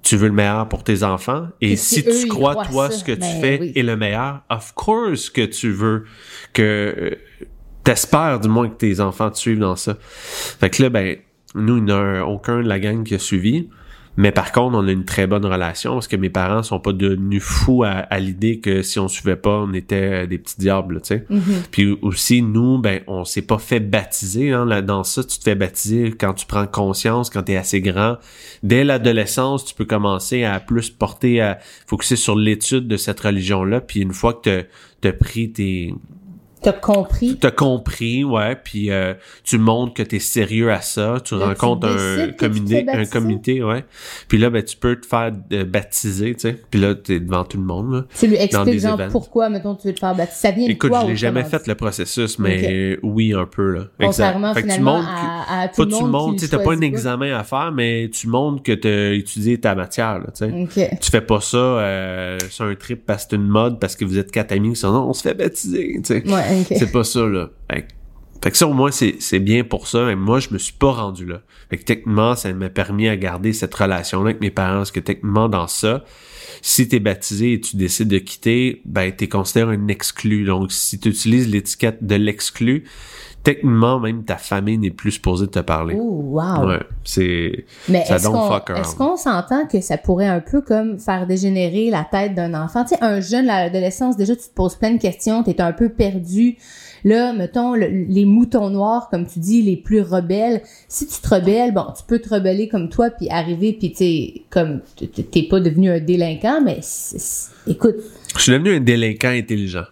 tu 0.01 0.15
veux 0.15 0.27
le 0.27 0.33
meilleur 0.33 0.69
pour 0.69 0.83
tes 0.83 1.03
enfants. 1.03 1.47
Et, 1.61 1.73
Et 1.73 1.75
si, 1.75 1.95
si 1.95 2.07
eux, 2.07 2.21
tu 2.21 2.27
crois, 2.27 2.65
toi, 2.65 2.89
ça, 2.89 2.97
ce 2.97 3.03
que 3.03 3.11
tu 3.11 3.19
ben 3.19 3.41
fais 3.41 3.57
oui. 3.59 3.73
est 3.75 3.83
le 3.83 3.97
meilleur, 3.97 4.41
of 4.49 4.73
course 4.73 5.29
que 5.29 5.45
tu 5.45 5.71
veux 5.71 6.05
que 6.53 6.61
euh, 6.61 7.45
t'espères 7.85 8.41
du 8.41 8.49
moins 8.49 8.67
que 8.67 8.75
tes 8.75 8.99
enfants 8.99 9.29
te 9.29 9.37
suivent 9.37 9.59
dans 9.59 9.77
ça. 9.77 9.95
Fait 10.01 10.69
que 10.69 10.83
là, 10.83 10.89
ben, 10.89 11.15
nous, 11.53 11.77
il 11.77 11.85
n'y 11.85 11.91
a 11.91 12.25
aucun 12.25 12.61
de 12.61 12.67
la 12.67 12.79
gang 12.79 13.03
qui 13.03 13.15
a 13.15 13.19
suivi. 13.19 13.69
Mais 14.17 14.31
par 14.31 14.53
contre, 14.53 14.77
on 14.77 14.87
a 14.87 14.91
une 14.91 15.03
très 15.03 15.27
bonne 15.27 15.45
relation 15.45 15.93
parce 15.93 16.07
que 16.07 16.15
mes 16.15 16.29
parents 16.29 16.63
sont 16.63 16.79
pas 16.79 16.93
devenus 16.93 17.43
fous 17.43 17.83
à, 17.83 17.89
à 17.89 18.19
l'idée 18.19 18.59
que 18.61 18.81
si 18.81 18.97
on 18.97 19.09
suivait 19.09 19.35
pas, 19.35 19.57
on 19.57 19.73
était 19.73 20.25
des 20.25 20.37
petits 20.37 20.55
diables, 20.57 21.01
tu 21.01 21.07
sais. 21.07 21.25
Mhm. 21.29 21.41
Puis 21.69 21.97
aussi, 22.01 22.41
nous, 22.41 22.77
ben, 22.77 23.01
on 23.07 23.25
s'est 23.25 23.41
pas 23.41 23.57
fait 23.57 23.81
baptiser. 23.81 24.53
Hein, 24.53 24.65
là, 24.65 24.81
dans 24.81 25.03
ça, 25.03 25.21
tu 25.21 25.37
te 25.37 25.43
fais 25.43 25.55
baptiser 25.55 26.13
quand 26.17 26.33
tu 26.33 26.45
prends 26.45 26.65
conscience, 26.65 27.29
quand 27.29 27.43
tu 27.43 27.51
es 27.51 27.57
assez 27.57 27.81
grand. 27.81 28.17
Dès 28.63 28.85
l'adolescence, 28.85 29.65
tu 29.65 29.75
peux 29.75 29.85
commencer 29.85 30.45
à 30.45 30.61
plus 30.61 30.89
porter, 30.89 31.41
à 31.41 31.59
focuser 31.85 32.15
sur 32.15 32.37
l'étude 32.37 32.87
de 32.87 32.95
cette 32.95 33.19
religion-là. 33.19 33.81
Puis 33.81 33.99
une 33.99 34.13
fois 34.13 34.33
que 34.33 34.65
tu 35.01 35.07
as 35.09 35.13
pris 35.13 35.51
tes 35.51 35.93
T'as 36.65 36.73
compris. 36.73 37.37
T'as 37.39 37.51
compris, 37.51 38.23
ouais, 38.23 38.55
puis 38.55 38.89
euh, 38.89 39.13
tu 39.43 39.59
montres 39.59 39.93
que 39.93 40.01
t'es 40.01 40.17
sérieux 40.17 40.71
à 40.71 40.81
ça, 40.81 41.17
tu 41.23 41.37
Là, 41.37 41.47
rencontres 41.47 41.89
tu 41.89 42.21
un 42.21 42.31
comité, 42.31 42.85
un 42.91 43.05
comité, 43.05 43.63
ouais. 43.63 43.85
Puis 44.27 44.39
là, 44.39 44.49
ben 44.49 44.63
tu 44.63 44.75
peux 44.75 44.95
te 44.99 45.05
faire 45.05 45.31
euh, 45.53 45.63
baptiser, 45.63 46.33
tu 46.33 46.39
sais. 46.41 46.59
Puis 46.71 46.79
là, 46.79 46.95
t'es 46.95 47.19
devant 47.19 47.43
tout 47.43 47.57
le 47.57 47.63
monde. 47.65 47.93
Là. 47.93 48.05
Tu 48.19 48.27
lui 48.27 48.37
expliques 48.37 48.79
genre 48.79 48.99
events. 48.99 49.11
pourquoi, 49.11 49.49
mettons, 49.49 49.75
tu 49.75 49.87
veux 49.87 49.93
te 49.93 49.99
faire 49.99 50.15
baptiser. 50.15 50.39
Ça 50.39 50.51
vient 50.51 50.65
de 50.65 50.71
Écoute, 50.71 50.89
quoi, 50.89 51.01
je 51.01 51.07
l'ai 51.07 51.15
jamais 51.15 51.43
fait 51.43 51.67
le 51.67 51.75
processus, 51.75 52.39
mais 52.39 52.97
oui, 53.03 53.33
un 53.33 53.45
peu 53.45 53.71
là. 53.71 53.81
Contrairement 53.99 54.53
Fait 54.55 54.63
que 54.63 54.67
tu 54.67 54.73
finalement 54.73 54.97
montres 54.97 55.09
à, 55.09 55.61
à 55.61 55.67
tout 55.67 55.75
pas 55.77 55.83
le 55.85 55.97
tu 55.97 56.03
monde 56.03 56.39
tu 56.39 56.49
t'as 56.49 56.59
pas 56.59 56.73
un 56.73 56.81
examen 56.81 57.37
à 57.37 57.43
faire, 57.43 57.71
mais 57.71 58.09
tu 58.11 58.27
montres 58.27 58.63
que 58.63 58.71
t'as 58.71 59.13
étudié 59.13 59.59
ta 59.59 59.75
matière, 59.75 60.19
là, 60.19 60.27
tu 60.35 60.45
sais. 60.45 60.51
Ok. 60.51 60.99
Tu 60.99 61.11
fais 61.11 61.21
pas 61.21 61.41
ça 61.41 61.57
euh, 61.57 62.37
sur 62.49 62.65
un 62.65 62.75
trip 62.75 63.05
parce 63.05 63.25
que 63.25 63.29
c'est 63.31 63.35
une 63.35 63.47
mode, 63.47 63.79
parce 63.79 63.95
que 63.95 64.05
vous 64.05 64.17
êtes 64.17 64.31
quatre 64.31 64.51
amis 64.51 64.69
qui 64.69 64.75
sont 64.77 64.91
non, 64.91 65.09
on 65.09 65.13
se 65.13 65.21
fait 65.21 65.33
baptiser, 65.33 65.99
tu 66.03 66.05
sais. 66.05 66.23
Ouais, 66.27 66.54
C'est 66.63 66.91
pas 66.91 67.03
ça, 67.03 67.25
là. 67.25 67.49
Fait 68.41 68.51
que 68.51 68.57
ça, 68.57 68.67
au 68.67 68.73
moins, 68.73 68.91
c'est, 68.91 69.15
c'est 69.19 69.39
bien 69.39 69.63
pour 69.63 69.87
ça. 69.87 70.05
Mais 70.05 70.15
moi, 70.15 70.39
je 70.39 70.49
me 70.51 70.57
suis 70.57 70.73
pas 70.73 70.91
rendu 70.91 71.25
là. 71.25 71.41
Fait 71.69 71.77
que 71.77 71.83
techniquement, 71.83 72.35
ça 72.35 72.53
m'a 72.53 72.69
permis 72.69 73.07
à 73.07 73.17
garder 73.17 73.53
cette 73.53 73.73
relation-là 73.73 74.29
avec 74.29 74.41
mes 74.41 74.51
parents. 74.51 74.77
Parce 74.77 74.91
que 74.91 74.99
techniquement, 74.99 75.49
dans 75.49 75.67
ça, 75.67 76.03
si 76.61 76.87
t'es 76.87 76.99
baptisé 76.99 77.53
et 77.53 77.61
tu 77.61 77.75
décides 77.75 78.07
de 78.07 78.19
quitter, 78.19 78.81
ben, 78.85 79.11
t'es 79.11 79.27
considéré 79.27 79.75
un 79.75 79.87
exclu. 79.87 80.45
Donc, 80.45 80.71
si 80.71 80.99
tu 80.99 81.09
utilises 81.09 81.49
l'étiquette 81.49 82.03
de 82.05 82.15
l'exclu, 82.15 82.83
techniquement, 83.43 83.99
même 83.99 84.23
ta 84.23 84.37
famille 84.37 84.77
n'est 84.77 84.91
plus 84.91 85.11
supposée 85.11 85.47
te 85.47 85.59
parler. 85.59 85.95
Ouh, 85.95 86.39
wow. 86.39 86.67
Ouais, 86.67 86.79
c'est... 87.03 87.65
Mais 87.87 88.03
Ça 88.05 88.15
est-ce 88.15 88.27
qu'on 88.27 88.47
fuck 88.49 88.69
around. 88.69 88.85
est-ce 88.85 88.95
qu'on 88.95 89.15
s'entend 89.15 89.65
que 89.67 89.81
ça 89.81 89.97
pourrait 89.97 90.27
un 90.27 90.39
peu 90.39 90.61
comme 90.61 90.99
faire 90.99 91.25
dégénérer 91.25 91.89
la 91.89 92.03
tête 92.03 92.35
d'un 92.35 92.53
enfant? 92.53 92.83
Tu 92.83 92.95
sais, 92.95 93.03
un 93.03 93.21
jeune 93.21 93.49
à 93.49 93.63
l'adolescence, 93.63 94.17
déjà, 94.17 94.35
tu 94.35 94.43
te 94.43 94.53
poses 94.53 94.75
plein 94.75 94.91
de 94.91 94.99
questions, 94.99 95.43
t'es 95.43 95.61
un 95.61 95.73
peu 95.73 95.89
perdu. 95.89 96.57
Là, 97.05 97.31
mettons, 97.33 97.75
le- 97.75 97.85
les 97.87 98.25
moutons 98.25 98.69
noirs, 98.71 99.07
comme 99.11 99.25
tu 99.27 99.37
dis, 99.39 99.61
les 99.61 99.77
plus 99.77 100.01
rebelles. 100.01 100.61
Si 100.89 101.05
tu 101.07 101.21
te 101.21 101.33
rebelles, 101.35 101.71
bon, 101.71 101.85
tu 101.95 102.03
peux 102.07 102.17
te 102.19 102.27
rebeller 102.33 102.67
comme 102.67 102.89
toi, 102.89 103.11
puis 103.11 103.29
arriver, 103.29 103.73
puis 103.73 103.93
tu 103.93 104.41
comme, 104.49 104.81
t'es 105.31 105.43
pas 105.43 105.59
devenu 105.59 105.89
un 105.91 105.99
délinquant, 105.99 106.61
mais 106.63 106.79
c'est- 106.81 107.19
c'est- 107.19 107.51
écoute, 107.71 107.95
Je 108.35 108.41
suis 108.41 108.51
devenu 108.51 108.75
un 108.75 108.79
délinquant 108.79 109.29
intelligent. 109.29 109.85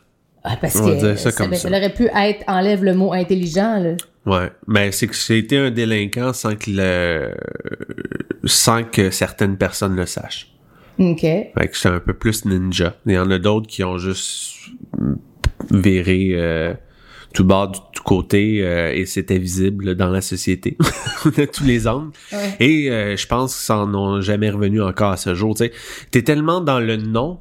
ah, 0.43 0.58
parce 0.60 0.75
On 0.75 0.82
va 0.88 0.96
que 0.96 1.00
dire 1.01 1.20
ça 1.20 1.32
comme 1.32 1.51
ben, 1.51 1.55
ça. 1.58 1.70
aurait 1.70 1.93
pu 1.93 2.08
être, 2.15 2.43
enlève 2.48 2.84
le 2.84 2.96
mot 2.96 3.13
intelligent, 3.13 3.77
là. 3.79 3.93
Ouais, 4.25 4.50
mais 4.67 4.91
c'est 4.91 5.05
que 5.08 5.13
j'ai 5.15 5.38
été 5.38 5.58
un 5.58 5.70
délinquant 5.70 6.34
sans 6.34 6.55
que 6.55 6.72
le 6.72 7.34
sans 8.46 8.84
que 8.84 9.10
certaines 9.12 9.58
personnes 9.58 9.96
le 9.96 10.05
sachent. 10.05 10.50
OK. 10.98 11.22
Fait 11.22 11.53
que 11.55 11.75
j'étais 11.75 11.89
un 11.89 12.00
peu 12.00 12.13
plus 12.13 12.46
ninja. 12.46 12.96
Il 13.05 13.13
y 13.13 13.17
en 13.20 13.29
a 13.32 13.38
d'autres 13.39 13.67
qui 13.67 13.84
ont 13.84 13.98
juste 13.98 14.55
viré 15.72 16.29
euh, 16.34 16.74
tout 17.34 17.44
bas, 17.44 17.68
du 17.68 17.80
tout 17.94 18.04
côté 18.04 18.60
euh, 18.62 18.94
et 18.94 19.06
c'était 19.06 19.40
visible 19.40 19.96
dans 19.96 20.10
la 20.10 20.22
société 20.22 20.78
de 21.25 21.46
tous 21.46 21.63
les 21.63 21.88
angles. 21.88 22.12
Ouais. 22.32 22.56
Et 22.60 22.92
euh, 22.92 23.18
je 23.18 23.28
pense 23.28 23.56
qu'ils 23.56 23.66
s'en 23.66 23.94
ont 23.94 24.22
jamais 24.22 24.50
revenu 24.50 24.82
encore 24.82 25.12
à 25.12 25.18
ce 25.18 25.34
jour. 25.34 25.56
Tu 25.56 25.66
sais, 25.66 25.72
t'es 26.12 26.22
tellement 26.22 26.62
dans 26.62 26.80
le 26.80 26.98
non, 26.98 27.40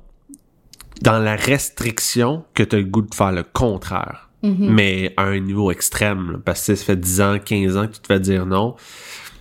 dans 1.03 1.19
la 1.19 1.37
restriction 1.37 2.45
que 2.55 2.63
t'as 2.63 2.79
le 2.79 2.85
goût 2.85 3.03
de 3.03 3.15
faire 3.15 3.33
le 3.33 3.45
contraire. 3.45 4.31
Mhm. 4.43 4.71
Mais 4.71 5.15
à 5.17 5.25
un 5.25 5.39
niveau 5.39 5.71
extrême, 5.71 6.33
là, 6.33 6.39
parce 6.45 6.67
que 6.67 6.75
ça 6.75 6.85
fait 6.85 6.97
10 6.97 7.21
ans, 7.21 7.39
15 7.45 7.77
ans 7.77 7.87
que 7.87 7.93
tu 7.93 8.01
te 8.01 8.07
fais 8.07 8.21
dire 8.21 8.47
non. 8.47 8.75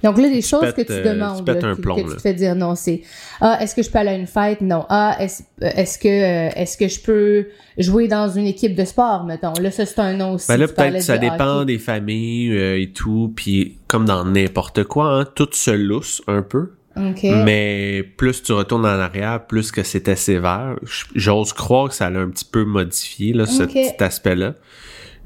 Donc 0.04 0.18
là, 0.18 0.28
les 0.28 0.42
choses 0.42 0.62
pètes, 0.62 0.76
que 0.76 0.82
tu 0.82 0.92
euh, 0.94 1.14
demandes, 1.14 1.46
tu 1.46 1.54
là, 1.54 1.68
un 1.68 1.76
que, 1.76 1.82
plomb, 1.82 1.96
que 1.96 2.10
tu 2.10 2.16
te 2.16 2.22
fais 2.22 2.34
dire 2.34 2.56
non, 2.56 2.76
c'est 2.76 3.02
ah 3.40 3.58
est-ce 3.62 3.76
que 3.76 3.84
je 3.84 3.90
peux 3.90 4.00
aller 4.00 4.10
à 4.10 4.16
une 4.16 4.28
fête? 4.28 4.62
Non. 4.62 4.86
Ah 4.90 5.18
est-ce 5.20 5.44
euh, 5.64 5.84
que 6.02 6.08
euh, 6.08 6.50
est-ce 6.56 6.78
que 6.78 6.88
je 6.88 7.00
peux 7.00 7.48
jouer 7.78 8.08
dans 8.08 8.30
une 8.30 8.48
équipe 8.48 8.76
de 8.76 8.86
sport 8.86 9.26
mettons? 9.26 9.54
Là, 9.62 9.72
ça 9.72 9.86
c'est 9.86 10.00
un 10.00 10.14
non 10.14 10.34
aussi. 10.34 10.48
Ben 10.48 10.58
là, 10.58 10.68
peut-être 10.68 10.94
que 10.96 11.00
ça 11.02 11.18
de 11.18 11.30
dépend 11.30 11.58
hockey. 11.58 11.66
des 11.66 11.80
familles 11.80 12.52
euh, 12.58 12.82
et 12.82 12.92
tout, 12.92 13.32
puis 13.36 13.78
comme 13.88 14.06
dans 14.06 14.26
n'importe 14.26 14.84
quoi, 14.86 15.20
hein, 15.20 15.26
tout 15.36 15.50
se 15.52 15.72
lousse 15.72 16.22
un 16.28 16.42
peu. 16.42 16.72
Ok. 16.98 17.24
Mais 17.24 18.04
plus 18.18 18.44
tu 18.44 18.52
retournes 18.52 18.86
en 18.86 19.00
arrière, 19.00 19.46
plus 19.46 19.72
que 19.72 19.82
c'était 19.82 20.18
sévère. 20.18 20.76
J'ose 21.16 21.54
croire 21.54 21.88
que 21.88 21.96
ça 21.96 22.10
l'a 22.10 22.20
un 22.20 22.30
petit 22.30 22.44
peu 22.44 22.66
modifié, 22.66 23.32
là, 23.32 23.46
ce 23.46 23.64
Ok. 23.64 23.70
petit 23.72 24.04
aspect-là. 24.04 24.56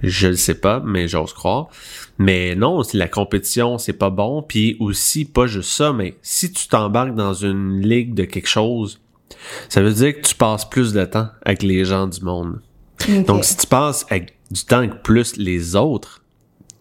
Je 0.04 0.28
le 0.28 0.36
sais 0.36 0.56
pas, 0.56 0.84
mais 0.86 1.08
j'ose 1.08 1.34
croire. 1.34 1.70
Mais 2.18 2.56
non, 2.56 2.82
si 2.84 2.98
la 2.98 3.08
compétition, 3.08 3.78
c'est 3.78 3.94
pas 3.94 4.10
bon. 4.10 4.42
Puis 4.42 4.78
aussi, 4.80 5.26
pas 5.26 5.48
juste 5.48 5.72
ça, 5.72 5.92
mais 5.94 6.16
si 6.22 6.52
tu 6.52 6.68
t'embarques 6.68 7.16
dans 7.16 7.34
une 7.34 7.82
ligue 7.82 8.14
de 8.14 8.24
quelque 8.24 8.48
chose, 8.48 9.02
ça 9.70 9.82
veut 9.82 9.94
dire 9.94 10.16
que 10.16 10.22
tu 10.22 10.36
passes 10.36 10.66
plus 10.66 10.94
de 10.94 11.04
temps 11.06 11.28
avec 11.44 11.62
les 11.62 11.84
gens 11.86 12.08
du 12.08 12.22
monde. 12.22 12.62
Donc, 13.28 13.44
si 13.44 13.58
tu 13.58 13.68
passes 13.68 14.06
avec 14.10 14.38
du 14.50 14.64
temps 14.64 14.78
avec 14.78 15.04
plus 15.04 15.36
les 15.38 15.76
autres, 15.76 16.24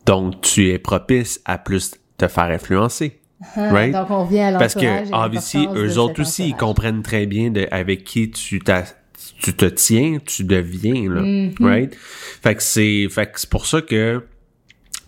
donc 0.07 0.41
tu 0.41 0.71
es 0.71 0.79
propice 0.79 1.41
à 1.45 1.59
plus 1.59 1.93
te 2.17 2.29
faire 2.29 2.45
influencer. 2.45 3.21
Ah, 3.57 3.73
right? 3.73 3.93
Donc 3.93 4.11
on 4.11 4.25
à 4.25 4.59
Parce 4.59 4.75
que, 4.75 4.81
de 4.81 5.77
eux 5.77 5.99
autres 5.99 6.23
aussi, 6.23 6.49
ils 6.49 6.57
comprennent 6.57 7.03
très 7.03 7.27
bien 7.27 7.51
de, 7.51 7.67
avec 7.71 8.05
qui 8.05 8.31
tu, 8.31 8.61
t'as- 8.61 8.95
tu 9.41 9.55
te 9.55 9.67
tiens, 9.67 10.19
tu 10.25 10.45
deviens, 10.45 11.11
là. 11.11 11.21
Mhm. 11.23 11.55
Right? 11.61 11.95
Fait 12.43 12.55
que 12.55 12.63
c'est, 12.63 13.09
fait 13.11 13.27
que 13.27 13.41
c'est 13.41 13.51
pour 13.51 13.67
ça 13.67 13.83
que 13.83 14.23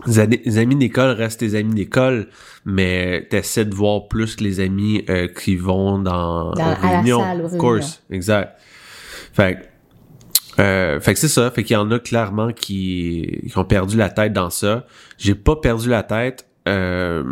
les, 0.07 0.59
amis 0.59 0.77
d'école 0.77 1.11
restent 1.11 1.41
tes 1.41 1.55
amis 1.57 1.75
d'école, 1.75 2.29
mais 2.65 3.27
t'essaies 3.31 3.65
de 3.65 3.75
voir 3.75 4.09
plus 4.09 4.37
que 4.37 4.45
les 4.45 4.61
amis 4.61 5.05
euh, 5.09 5.29
qui 5.29 5.57
vont 5.57 5.99
dans, 5.99 6.51
Dans- 6.53 6.53
aux 6.53 6.61
à 6.61 6.69
la 6.69 6.75
réunions. 7.01 7.21
salle, 7.21 7.45
aux 7.45 7.57
course. 7.57 8.03
Exact. 8.11 8.59
Fait 9.33 9.61
que, 10.57 10.63
euh, 10.63 11.01
fait 11.01 11.15
que 11.15 11.19
c'est 11.21 11.29
ça. 11.29 11.51
Fait 11.51 11.65
qu'il 11.65 11.75
y 11.75 11.77
en 11.79 11.91
a 11.91 11.99
clairement 11.99 12.53
qui, 12.53 13.41
qui 13.49 13.59
ont 13.59 13.65
perdu 13.65 13.97
la 13.97 14.09
tête 14.11 14.33
dans 14.33 14.51
ça. 14.51 14.87
J'ai 15.19 15.35
pas 15.35 15.57
perdu 15.57 15.89
la 15.89 16.03
tête. 16.03 16.47
Euh, 16.69 17.23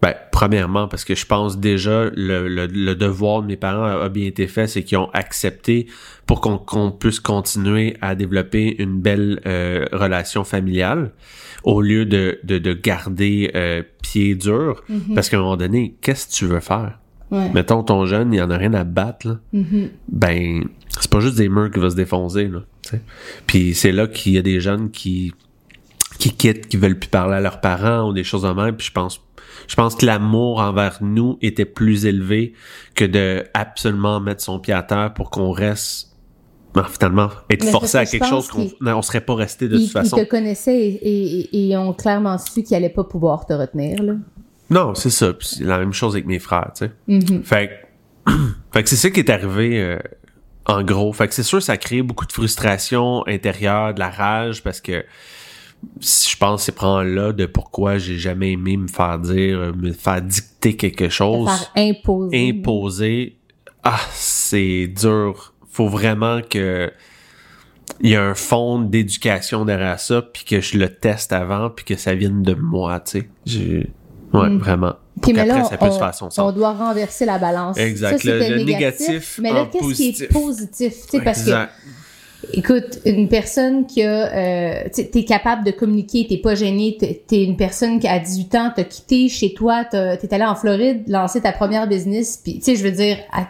ben, 0.00 0.14
premièrement, 0.30 0.86
parce 0.86 1.04
que 1.04 1.14
je 1.14 1.26
pense 1.26 1.58
déjà 1.58 2.04
le, 2.14 2.46
le, 2.48 2.66
le 2.66 2.94
devoir 2.94 3.42
de 3.42 3.48
mes 3.48 3.56
parents 3.56 3.84
a, 3.84 4.04
a 4.04 4.08
bien 4.08 4.26
été 4.26 4.46
fait, 4.46 4.66
c'est 4.68 4.84
qu'ils 4.84 4.98
ont 4.98 5.10
accepté 5.12 5.86
pour 6.26 6.40
qu'on 6.40 6.58
qu'on 6.58 6.92
puisse 6.92 7.18
continuer 7.18 7.96
à 8.00 8.14
développer 8.14 8.80
une 8.80 9.00
belle 9.00 9.40
euh, 9.46 9.86
relation 9.92 10.44
familiale 10.44 11.10
au 11.64 11.82
lieu 11.82 12.04
de, 12.04 12.38
de, 12.44 12.58
de 12.58 12.72
garder 12.72 13.50
euh, 13.56 13.82
pied 14.02 14.36
dur. 14.36 14.82
Parce 15.14 15.28
qu'à 15.28 15.38
un 15.38 15.40
moment 15.40 15.56
donné, 15.56 15.96
qu'est-ce 16.00 16.28
que 16.28 16.32
tu 16.32 16.46
veux 16.46 16.60
faire? 16.60 16.98
Ouais. 17.30 17.50
Mettons 17.52 17.82
ton 17.82 18.06
jeune, 18.06 18.32
il 18.32 18.40
en 18.40 18.50
a 18.50 18.56
rien 18.56 18.72
à 18.74 18.84
battre, 18.84 19.28
là. 19.28 19.38
Mhm. 19.52 19.90
Ben, 20.08 20.68
c'est 20.88 21.10
pas 21.10 21.20
juste 21.20 21.36
des 21.36 21.48
murs 21.48 21.70
qui 21.70 21.78
vont 21.80 21.90
se 21.90 21.96
défoncer, 21.96 22.48
là. 22.48 22.60
Puis 23.46 23.74
c'est 23.74 23.92
là 23.92 24.06
qu'il 24.06 24.32
y 24.32 24.38
a 24.38 24.42
des 24.42 24.60
jeunes 24.60 24.90
qui 24.90 25.32
qui 26.18 26.30
quittent, 26.30 26.68
qui 26.68 26.76
veulent 26.78 26.98
plus 26.98 27.10
parler 27.10 27.34
à 27.34 27.40
leurs 27.40 27.60
parents 27.60 28.08
ou 28.08 28.12
des 28.12 28.24
choses 28.24 28.42
de 28.42 28.48
même. 28.48 28.76
Puis 28.76 28.86
je 28.86 28.92
pense, 28.92 29.20
je 29.68 29.74
pense 29.76 29.94
que 29.94 30.04
l'amour 30.06 30.58
envers 30.58 30.98
nous 31.00 31.38
était 31.42 31.64
plus 31.64 32.06
élevé 32.06 32.54
que 32.96 33.04
de 33.04 33.44
absolument 33.54 34.18
mettre 34.18 34.42
son 34.42 34.58
pied 34.58 34.74
à 34.74 34.82
terre 34.82 35.12
pour 35.14 35.30
qu'on 35.30 35.52
reste, 35.52 36.08
ben, 36.74 36.84
finalement, 36.84 37.28
être 37.50 37.64
Mais 37.64 37.70
forcé 37.70 37.98
à 37.98 38.04
quelque 38.06 38.26
chose 38.26 38.48
qu'on 38.48 38.68
non, 38.80 38.96
on 38.98 39.02
serait 39.02 39.20
pas 39.20 39.34
resté 39.34 39.68
de 39.68 39.78
toute 39.78 39.90
façon. 39.90 40.16
ils 40.16 40.24
te 40.24 40.28
connaissaient 40.30 40.76
et, 40.78 40.98
et- 41.54 41.70
et 41.70 41.76
ont 41.76 41.92
clairement 41.92 42.36
su 42.38 42.62
qu'ils 42.62 42.76
allaient 42.76 42.88
pas 42.88 43.04
pouvoir 43.04 43.46
te 43.46 43.52
retenir 43.52 44.02
là. 44.02 44.14
Non, 44.70 44.94
c'est 44.94 45.08
ça. 45.10 45.32
C'est 45.40 45.64
la 45.64 45.78
même 45.78 45.94
chose 45.94 46.14
avec 46.14 46.26
mes 46.26 46.38
frères, 46.38 46.70
tu 46.76 46.86
sais. 46.86 46.92
Mhm. 47.06 47.42
Fait 47.42 47.70
que, 48.26 48.32
fait 48.72 48.82
que 48.82 48.88
c'est 48.88 48.96
ça 48.96 49.08
qui 49.10 49.20
est 49.20 49.30
arrivé 49.30 49.80
euh, 49.80 49.98
en 50.66 50.82
gros. 50.82 51.10
Fait 51.14 51.26
que 51.28 51.34
c'est 51.34 51.42
sûr 51.42 51.62
ça 51.62 51.72
a 51.72 51.76
créé 51.78 52.02
beaucoup 52.02 52.26
de 52.26 52.32
frustration 52.32 53.26
intérieure, 53.26 53.94
de 53.94 54.00
la 54.00 54.10
rage 54.10 54.62
parce 54.62 54.80
que 54.82 55.04
je 56.00 56.36
pense 56.36 56.60
que 56.60 56.64
c'est 56.66 56.72
probablement 56.72 57.22
là 57.26 57.32
de 57.32 57.46
pourquoi 57.46 57.98
j'ai 57.98 58.18
jamais 58.18 58.52
aimé 58.52 58.76
me 58.76 58.88
faire 58.88 59.18
dire, 59.18 59.72
me 59.76 59.92
faire 59.92 60.22
dicter 60.22 60.76
quelque 60.76 61.08
chose, 61.08 61.48
faire 61.48 61.70
imposer. 61.90 62.48
imposer. 62.48 63.36
Ah, 63.84 64.00
c'est 64.12 64.86
dur. 64.88 65.54
Faut 65.70 65.88
vraiment 65.88 66.40
que 66.48 66.90
il 68.00 68.10
y 68.10 68.16
a 68.16 68.22
un 68.22 68.34
fond 68.34 68.80
d'éducation 68.80 69.64
derrière 69.64 69.98
ça, 69.98 70.22
puis 70.22 70.44
que 70.44 70.60
je 70.60 70.76
le 70.78 70.88
teste 70.94 71.32
avant, 71.32 71.70
puis 71.70 71.84
que 71.84 71.96
ça 71.96 72.14
vienne 72.14 72.42
de 72.42 72.54
moi, 72.54 73.00
tu 73.00 73.28
sais. 73.46 73.86
Ouais, 74.32 74.48
Mm. 74.50 74.58
vraiment. 74.58 74.94
Pour 75.22 75.32
mais 75.32 75.38
qu'après, 75.40 75.58
là, 75.62 75.64
ça 75.64 75.76
puisse 75.78 75.94
on, 75.94 75.98
faire 75.98 76.14
son 76.14 76.26
on 76.26 76.30
sens. 76.30 76.54
doit 76.54 76.74
renverser 76.74 77.24
la 77.24 77.38
balance. 77.38 77.76
Exact. 77.78 78.18
Ça, 78.18 78.30
Le- 78.30 78.38
le 78.56 78.64
négatif. 78.64 79.08
négatif 79.08 79.38
Mais 79.42 79.52
là, 79.52 79.66
qu'est-ce 79.72 79.94
qui 79.94 80.08
est 80.22 80.32
positif. 80.32 80.94
Tu 81.10 81.18
sais, 81.18 81.24
parce 81.24 81.42
que. 81.44 81.50
Écoute, 82.54 83.00
une 83.04 83.28
personne 83.28 83.86
qui 83.86 84.02
a, 84.02 84.32
euh, 84.34 84.88
t'es 84.90 85.24
capable 85.24 85.64
de 85.64 85.70
communiquer, 85.70 86.26
t'es 86.28 86.38
pas 86.38 86.54
gêné, 86.54 86.96
t'es 87.26 87.44
une 87.44 87.56
personne 87.58 88.00
qui 88.00 88.08
a 88.08 88.18
18 88.18 88.54
ans, 88.54 88.72
t'as 88.74 88.84
quitté 88.84 89.28
chez 89.28 89.52
toi, 89.52 89.84
t'as- 89.84 90.16
t'es 90.16 90.32
allé 90.32 90.44
en 90.44 90.54
Floride, 90.54 91.02
lancer 91.08 91.42
ta 91.42 91.52
première 91.52 91.86
business, 91.86 92.40
puis 92.42 92.54
tu 92.58 92.62
sais, 92.62 92.76
je 92.76 92.82
veux 92.84 92.90
dire, 92.90 93.18
à- 93.32 93.48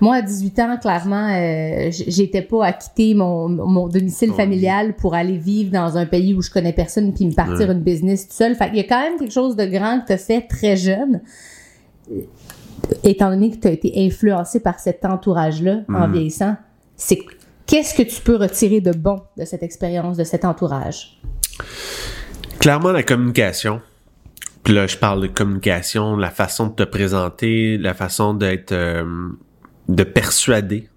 moi 0.00 0.16
à 0.16 0.22
18 0.22 0.58
ans, 0.58 0.76
clairement, 0.80 1.28
euh, 1.32 1.90
j'étais 1.92 2.42
pas 2.42 2.66
à 2.66 2.72
quitter 2.72 3.14
mon, 3.14 3.48
mon 3.48 3.86
domicile 3.86 4.32
familial 4.32 4.94
pour 4.96 5.14
aller 5.14 5.38
vivre 5.38 5.70
dans 5.70 5.96
un 5.96 6.06
pays 6.06 6.34
où 6.34 6.42
je 6.42 6.50
connais 6.50 6.72
personne 6.72 7.12
puis 7.14 7.26
me 7.26 7.32
partir 7.34 7.68
Ouais. 7.68 7.74
une 7.74 7.80
business 7.82 8.26
tout 8.26 8.34
seul. 8.34 8.56
Fait 8.56 8.66
qu'il 8.66 8.78
y 8.78 8.80
a 8.80 8.84
quand 8.84 9.00
même 9.00 9.16
quelque 9.18 9.32
chose 9.32 9.54
de 9.54 9.64
grand 9.66 10.00
que 10.00 10.06
t'as 10.08 10.16
fait 10.18 10.40
très 10.42 10.76
jeune 10.76 11.20
étant 13.04 13.30
donné 13.30 13.50
que 13.50 13.56
tu 13.56 13.68
as 13.68 13.72
été 13.72 13.92
influencé 13.96 14.58
par 14.58 14.80
cet 14.80 15.04
entourage-là 15.04 15.82
en 15.88 16.08
Mhm. 16.08 16.12
vieillissant, 16.12 16.56
c'est 16.96 17.18
qu'est-ce 17.70 17.94
que 17.94 18.02
tu 18.02 18.20
peux 18.20 18.34
retirer 18.36 18.80
de 18.80 18.90
bon 18.90 19.22
de 19.38 19.44
cette 19.44 19.62
expérience, 19.62 20.16
de 20.16 20.24
cet 20.24 20.44
entourage? 20.44 21.20
Clairement, 22.58 22.90
la 22.90 23.04
communication. 23.04 23.80
Puis 24.64 24.74
là, 24.74 24.86
je 24.88 24.96
parle 24.96 25.22
de 25.22 25.28
communication, 25.28 26.16
la 26.16 26.30
façon 26.30 26.66
de 26.66 26.74
te 26.74 26.82
présenter, 26.82 27.78
la 27.78 27.94
façon 27.94 28.34
d'être, 28.34 28.72
euh, 28.72 29.28
de 29.88 30.02
persuader, 30.02 30.88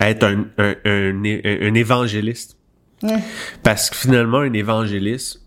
être 0.00 0.24
un, 0.24 0.46
un, 0.58 0.74
un, 0.84 1.24
é- 1.24 1.58
un 1.68 1.74
évangéliste. 1.74 2.56
Ouais. 3.02 3.18
Parce 3.64 3.90
que 3.90 3.96
finalement, 3.96 4.38
un 4.38 4.52
évangéliste, 4.52 5.42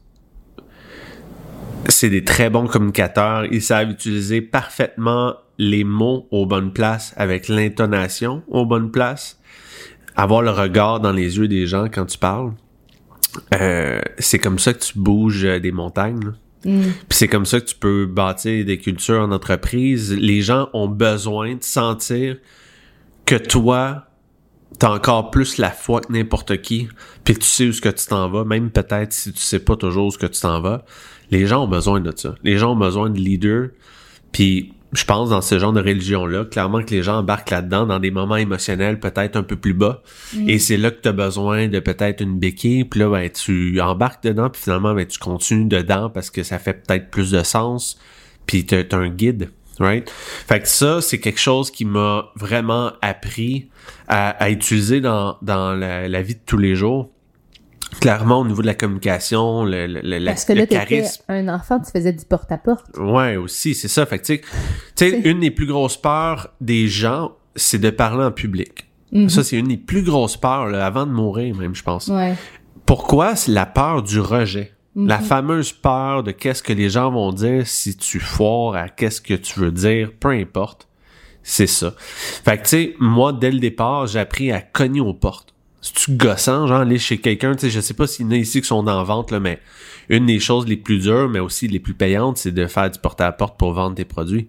c'est 1.87 2.09
des 2.09 2.23
très 2.23 2.49
bons 2.49 2.67
communicateurs. 2.67 3.45
Ils 3.45 3.61
savent 3.61 3.89
utiliser 3.89 4.41
parfaitement 4.41 5.35
les 5.57 5.85
mots 5.85 6.27
aux 6.31 6.45
bonnes 6.45 6.73
places 6.73 7.13
avec 7.15 7.47
l'intonation 7.47 8.43
aux 8.49 8.65
bonnes 8.65 8.91
places. 8.91 9.39
Avoir 10.15 10.41
le 10.41 10.51
regard 10.51 10.99
dans 10.99 11.11
les 11.11 11.37
yeux 11.37 11.47
des 11.47 11.67
gens 11.67 11.85
quand 11.85 12.05
tu 12.05 12.17
parles. 12.17 12.53
Euh, 13.53 13.99
c'est 14.17 14.39
comme 14.39 14.59
ça 14.59 14.73
que 14.73 14.79
tu 14.79 14.97
bouges 14.97 15.43
euh, 15.43 15.59
des 15.59 15.71
montagnes. 15.71 16.33
Mm. 16.63 16.81
Puis 16.81 17.17
c'est 17.17 17.27
comme 17.27 17.45
ça 17.45 17.59
que 17.59 17.65
tu 17.65 17.75
peux 17.75 18.05
bâtir 18.05 18.65
des 18.65 18.77
cultures 18.77 19.21
en 19.21 19.31
entreprise. 19.31 20.13
Les 20.13 20.41
gens 20.41 20.69
ont 20.73 20.87
besoin 20.87 21.55
de 21.55 21.63
sentir 21.63 22.37
que 23.25 23.35
toi, 23.35 24.05
t'as 24.79 24.91
encore 24.91 25.31
plus 25.31 25.57
la 25.57 25.69
foi 25.69 26.01
que 26.01 26.11
n'importe 26.11 26.61
qui, 26.61 26.87
puis 27.23 27.35
tu 27.35 27.45
sais 27.45 27.67
où 27.67 27.73
ce 27.73 27.81
que 27.81 27.89
tu 27.89 28.05
t'en 28.07 28.29
vas, 28.29 28.43
même 28.43 28.69
peut-être 28.71 29.13
si 29.13 29.33
tu 29.33 29.41
sais 29.41 29.59
pas 29.59 29.75
toujours 29.75 30.07
où 30.07 30.11
ce 30.11 30.17
que 30.17 30.27
tu 30.27 30.41
t'en 30.41 30.61
vas. 30.61 30.85
Les 31.31 31.47
gens 31.47 31.63
ont 31.63 31.67
besoin 31.67 32.01
de 32.01 32.13
ça. 32.15 32.35
Les 32.43 32.57
gens 32.57 32.73
ont 32.73 32.77
besoin 32.77 33.09
de 33.09 33.17
leaders. 33.17 33.69
Puis 34.31 34.73
je 34.95 35.05
pense 35.05 35.29
dans 35.29 35.41
ce 35.41 35.59
genre 35.59 35.73
de 35.73 35.81
religion-là, 35.81 36.45
clairement 36.45 36.81
que 36.81 36.91
les 36.91 37.03
gens 37.03 37.19
embarquent 37.19 37.51
là-dedans 37.51 37.85
dans 37.85 37.99
des 37.99 38.11
moments 38.11 38.37
émotionnels 38.37 38.99
peut-être 38.99 39.35
un 39.35 39.43
peu 39.43 39.55
plus 39.55 39.73
bas. 39.73 40.01
Et 40.47 40.57
c'est 40.57 40.77
là 40.77 40.89
que 40.89 41.01
tu 41.01 41.09
as 41.09 41.11
besoin 41.11 41.67
de 41.67 41.79
peut-être 41.79 42.21
une 42.21 42.39
béquille. 42.39 42.85
Puis 42.85 43.01
là, 43.01 43.09
ben, 43.09 43.29
tu 43.29 43.79
embarques 43.81 44.23
dedans, 44.23 44.49
puis 44.49 44.61
finalement, 44.61 44.93
ben, 44.93 45.05
tu 45.05 45.19
continues 45.19 45.65
dedans 45.65 46.09
parce 46.09 46.29
que 46.29 46.43
ça 46.43 46.59
fait 46.59 46.85
peut-être 46.85 47.11
plus 47.11 47.31
de 47.31 47.43
sens. 47.43 47.99
Puis 48.47 48.65
t'as 48.65 48.83
un 48.97 49.09
guide, 49.09 49.49
right? 49.79 50.09
Fait 50.09 50.61
que 50.61 50.67
ça, 50.67 51.01
c'est 51.01 51.19
quelque 51.19 51.39
chose 51.39 51.71
qui 51.71 51.83
m'a 51.83 52.31
vraiment 52.35 52.93
appris 53.01 53.69
à, 54.07 54.29
à 54.29 54.49
utiliser 54.49 55.01
dans, 55.01 55.37
dans 55.41 55.73
la, 55.73 56.07
la 56.07 56.21
vie 56.21 56.35
de 56.35 56.41
tous 56.45 56.57
les 56.57 56.75
jours. 56.75 57.09
Clairement, 58.01 58.39
au 58.41 58.45
niveau 58.45 58.61
de 58.61 58.67
la 58.67 58.73
communication, 58.75 59.63
le, 59.63 59.87
le, 59.87 60.01
le, 60.01 60.25
Parce 60.25 60.45
que 60.45 60.53
le 60.53 60.59
là, 60.59 60.65
charisme. 60.67 61.23
un 61.27 61.47
enfant, 61.47 61.79
tu 61.79 61.91
faisais 61.91 62.13
du 62.13 62.25
porte-à-porte. 62.25 62.85
Ouais, 62.97 63.35
aussi, 63.35 63.73
c'est 63.73 63.87
ça. 63.87 64.05
Fait 64.05 64.19
que, 64.19 64.25
tu 64.25 64.35
sais, 64.35 64.41
tu 64.95 65.09
sais, 65.09 65.19
une 65.29 65.39
des 65.39 65.51
plus 65.51 65.65
grosses 65.65 65.97
peurs 65.97 66.49
des 66.61 66.87
gens, 66.87 67.31
c'est 67.55 67.79
de 67.79 67.89
parler 67.89 68.25
en 68.25 68.31
public. 68.31 68.87
Mhm. 69.11 69.29
Ça, 69.29 69.43
c'est 69.43 69.57
une 69.57 69.69
des 69.69 69.77
plus 69.77 70.03
grosses 70.03 70.37
peurs, 70.37 70.67
là, 70.67 70.85
avant 70.85 71.05
de 71.05 71.11
mourir, 71.11 71.55
même, 71.55 71.73
je 71.75 71.83
pense. 71.83 72.07
Ouais. 72.07 72.35
Pourquoi? 72.85 73.35
C'est 73.35 73.51
la 73.51 73.65
peur 73.65 74.03
du 74.03 74.19
rejet? 74.19 74.73
Mhm. 74.95 75.07
La 75.07 75.19
fameuse 75.19 75.71
peur 75.73 76.23
de 76.23 76.31
qu'est-ce 76.31 76.63
que 76.63 76.73
les 76.73 76.89
gens 76.89 77.11
vont 77.11 77.31
dire 77.31 77.65
si 77.67 77.95
tu 77.97 78.19
foires 78.19 78.75
à 78.75 78.89
qu'est-ce 78.89 79.21
que 79.21 79.33
tu 79.33 79.59
veux 79.59 79.71
dire, 79.71 80.11
peu 80.19 80.29
importe. 80.29 80.87
C'est 81.43 81.67
ça. 81.67 81.93
Fait 81.97 82.57
que, 82.57 82.63
tu 82.63 82.69
sais, 82.69 82.95
moi, 82.99 83.31
dès 83.31 83.51
le 83.51 83.59
départ, 83.59 84.07
j'ai 84.07 84.19
appris 84.19 84.51
à 84.51 84.61
cogner 84.61 85.01
aux 85.01 85.13
portes. 85.13 85.53
C'est-tu 85.85 86.13
gossant, 86.13 86.65
genre, 86.65 86.79
aller 86.79 86.97
chez 86.97 87.19
quelqu'un, 87.19 87.53
tu 87.53 87.61
sais, 87.61 87.69
je 87.69 87.79
sais 87.79 87.93
pas 87.93 88.07
s'il 88.07 88.25
y 88.25 88.27
en 88.27 88.31
a 88.31 88.37
ici 88.37 88.59
qui 88.59 88.67
sont 88.67 88.87
en 88.87 89.03
vente, 89.03 89.29
là, 89.29 89.39
mais 89.39 89.59
une 90.09 90.25
des 90.25 90.39
choses 90.39 90.65
les 90.65 90.77
plus 90.77 90.97
dures, 90.97 91.29
mais 91.29 91.39
aussi 91.39 91.67
les 91.67 91.79
plus 91.79 91.93
payantes, 91.93 92.37
c'est 92.37 92.51
de 92.51 92.65
faire 92.65 92.89
du 92.89 92.97
porte-à-porte 92.97 93.55
pour 93.59 93.71
vendre 93.73 93.93
tes 93.93 94.03
produits. 94.03 94.47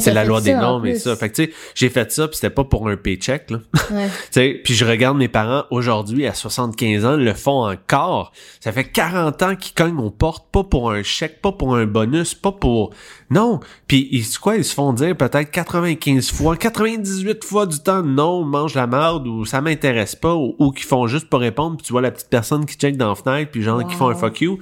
C'est 0.00 0.12
la 0.12 0.24
loi 0.24 0.40
des 0.40 0.54
normes 0.54 0.86
et 0.86 0.94
ça. 0.96 1.14
Fait 1.16 1.28
que, 1.30 1.34
tu 1.36 1.44
sais, 1.44 1.52
j'ai 1.74 1.88
fait 1.88 2.10
ça, 2.12 2.26
puis 2.28 2.36
c'était 2.36 2.50
pas 2.50 2.64
pour 2.64 2.88
un 2.88 2.96
paycheck, 2.96 3.50
là. 3.50 3.58
Ouais. 3.90 4.08
Tu 4.24 4.40
sais, 4.40 4.60
puis 4.64 4.74
je 4.74 4.84
regarde 4.84 5.16
mes 5.16 5.28
parents 5.28 5.64
aujourd'hui 5.70 6.26
à 6.26 6.34
75 6.34 7.04
ans 7.04 7.16
le 7.16 7.34
font 7.34 7.68
encore. 7.68 8.32
Ça 8.60 8.72
fait 8.72 8.84
40 8.84 9.42
ans 9.42 9.56
qu'ils 9.56 9.74
cognent 9.74 9.98
aux 9.98 10.10
portes, 10.10 10.46
pas 10.50 10.64
pour 10.64 10.90
un 10.90 11.02
chèque, 11.02 11.40
pas 11.40 11.52
pour 11.52 11.76
un 11.76 11.86
bonus, 11.86 12.34
pas 12.34 12.52
pour 12.52 12.90
non. 13.30 13.60
Puis 13.86 14.08
ils 14.12 14.24
quoi 14.38 14.56
ils 14.56 14.64
se 14.64 14.74
font 14.74 14.92
dire 14.92 15.16
peut-être 15.16 15.50
95 15.50 16.30
fois, 16.32 16.56
98 16.56 17.44
fois 17.44 17.66
du 17.66 17.78
temps 17.80 18.02
non, 18.02 18.44
mange 18.44 18.74
la 18.74 18.86
merde 18.86 19.26
ou 19.26 19.44
ça 19.44 19.60
m'intéresse 19.60 20.14
pas 20.16 20.34
ou, 20.34 20.54
ou 20.58 20.70
qu'ils 20.72 20.86
font 20.86 21.06
juste 21.06 21.28
pas 21.28 21.38
répondre, 21.38 21.76
puis 21.76 21.86
tu 21.86 21.92
vois 21.92 22.00
la 22.02 22.10
petite 22.10 22.28
personne 22.30 22.64
qui 22.66 22.76
check 22.76 22.96
dans 22.96 23.08
la 23.10 23.14
fenêtre 23.14 23.50
puis 23.50 23.62
genre 23.62 23.86
qui 23.86 23.94
font 23.94 24.08
un 24.08 24.14
fuck 24.14 24.40
you. 24.40 24.58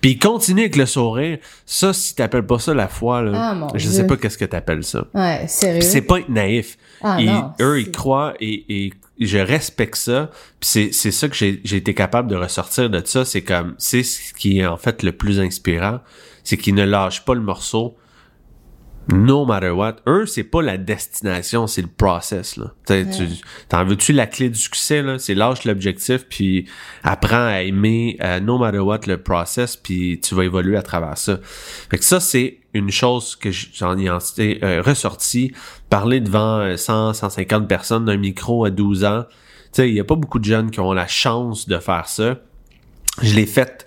Puis 0.00 0.12
ils 0.12 0.18
continuent 0.18 0.60
avec 0.60 0.76
le 0.76 0.86
sourire. 0.86 1.38
Ça 1.64 1.92
si 1.92 2.14
t'appelles 2.14 2.46
pas 2.46 2.58
ça 2.58 2.74
la 2.74 2.88
foi 2.88 3.22
là, 3.22 3.32
Ah, 3.36 3.66
je 3.74 3.78
Dieu. 3.88 3.90
sais 3.90 4.06
pas 4.06 4.16
qu'est-ce 4.16 4.38
que 4.38 4.44
t'appelles 4.44 4.65
ça. 4.82 5.06
Ouais, 5.14 5.44
sérieux? 5.48 5.80
Puis 5.80 5.88
c'est 5.88 6.02
pas 6.02 6.18
être 6.18 6.28
naïf. 6.28 6.76
Ah, 7.02 7.16
Ils- 7.20 7.26
non, 7.26 7.52
eux, 7.60 7.80
ils 7.80 7.90
croient 7.90 8.34
et, 8.40 8.86
et 8.86 8.92
je 9.18 9.38
respecte 9.38 9.96
ça. 9.96 10.30
Puis 10.60 10.90
c'est, 10.92 11.10
ça 11.10 11.28
que 11.28 11.34
j'ai, 11.34 11.60
été 11.64 11.94
capable 11.94 12.28
de 12.28 12.36
ressortir 12.36 12.90
de 12.90 13.02
ça. 13.04 13.24
C'est 13.24 13.42
comme, 13.42 13.74
c'est 13.78 14.02
ce 14.02 14.34
qui 14.34 14.58
est 14.60 14.66
en 14.66 14.76
fait 14.76 15.02
le 15.02 15.12
plus 15.12 15.40
inspirant. 15.40 16.00
C'est 16.44 16.56
qu'ils 16.56 16.74
ne 16.74 16.84
lâchent 16.84 17.24
pas 17.24 17.34
le 17.34 17.40
morceau. 17.40 17.96
No 19.12 19.46
matter 19.46 19.70
what. 19.70 19.96
Eux, 20.08 20.26
c'est 20.26 20.42
pas 20.42 20.62
la 20.62 20.78
destination, 20.78 21.68
c'est 21.68 21.82
le 21.82 21.86
process, 21.86 22.56
là. 22.56 22.72
Tu, 22.88 23.06
t'en 23.68 23.84
veux-tu 23.84 24.12
la 24.12 24.26
clé 24.26 24.48
du 24.48 24.58
succès, 24.58 25.00
là? 25.00 25.20
C'est 25.20 25.34
lâche 25.34 25.64
l'objectif, 25.64 26.26
puis 26.28 26.66
apprends 27.04 27.46
à 27.46 27.62
aimer, 27.62 28.16
euh, 28.20 28.40
no 28.40 28.58
matter 28.58 28.80
what, 28.80 29.02
le 29.06 29.22
process, 29.22 29.76
puis 29.76 30.18
tu 30.20 30.34
vas 30.34 30.44
évoluer 30.44 30.76
à 30.76 30.82
travers 30.82 31.16
ça. 31.18 31.38
Fait 31.88 31.98
que 31.98 32.04
ça, 32.04 32.18
c'est 32.18 32.58
une 32.76 32.90
chose 32.90 33.36
que 33.36 33.50
j'en 33.50 33.96
ai 33.98 34.08
en- 34.10 34.18
euh, 34.38 34.82
ressorti. 34.84 35.52
Parler 35.90 36.20
devant 36.20 36.58
euh, 36.60 36.76
100, 36.76 37.14
150 37.14 37.68
personnes 37.68 38.04
d'un 38.04 38.16
micro 38.16 38.64
à 38.64 38.70
12 38.70 39.04
ans. 39.04 39.24
Tu 39.28 39.82
sais, 39.82 39.88
il 39.88 39.94
y 39.94 40.00
a 40.00 40.04
pas 40.04 40.14
beaucoup 40.14 40.38
de 40.38 40.44
jeunes 40.44 40.70
qui 40.70 40.80
ont 40.80 40.92
la 40.92 41.06
chance 41.06 41.68
de 41.68 41.78
faire 41.78 42.08
ça. 42.08 42.38
Je 43.22 43.34
l'ai 43.34 43.46
fait. 43.46 43.86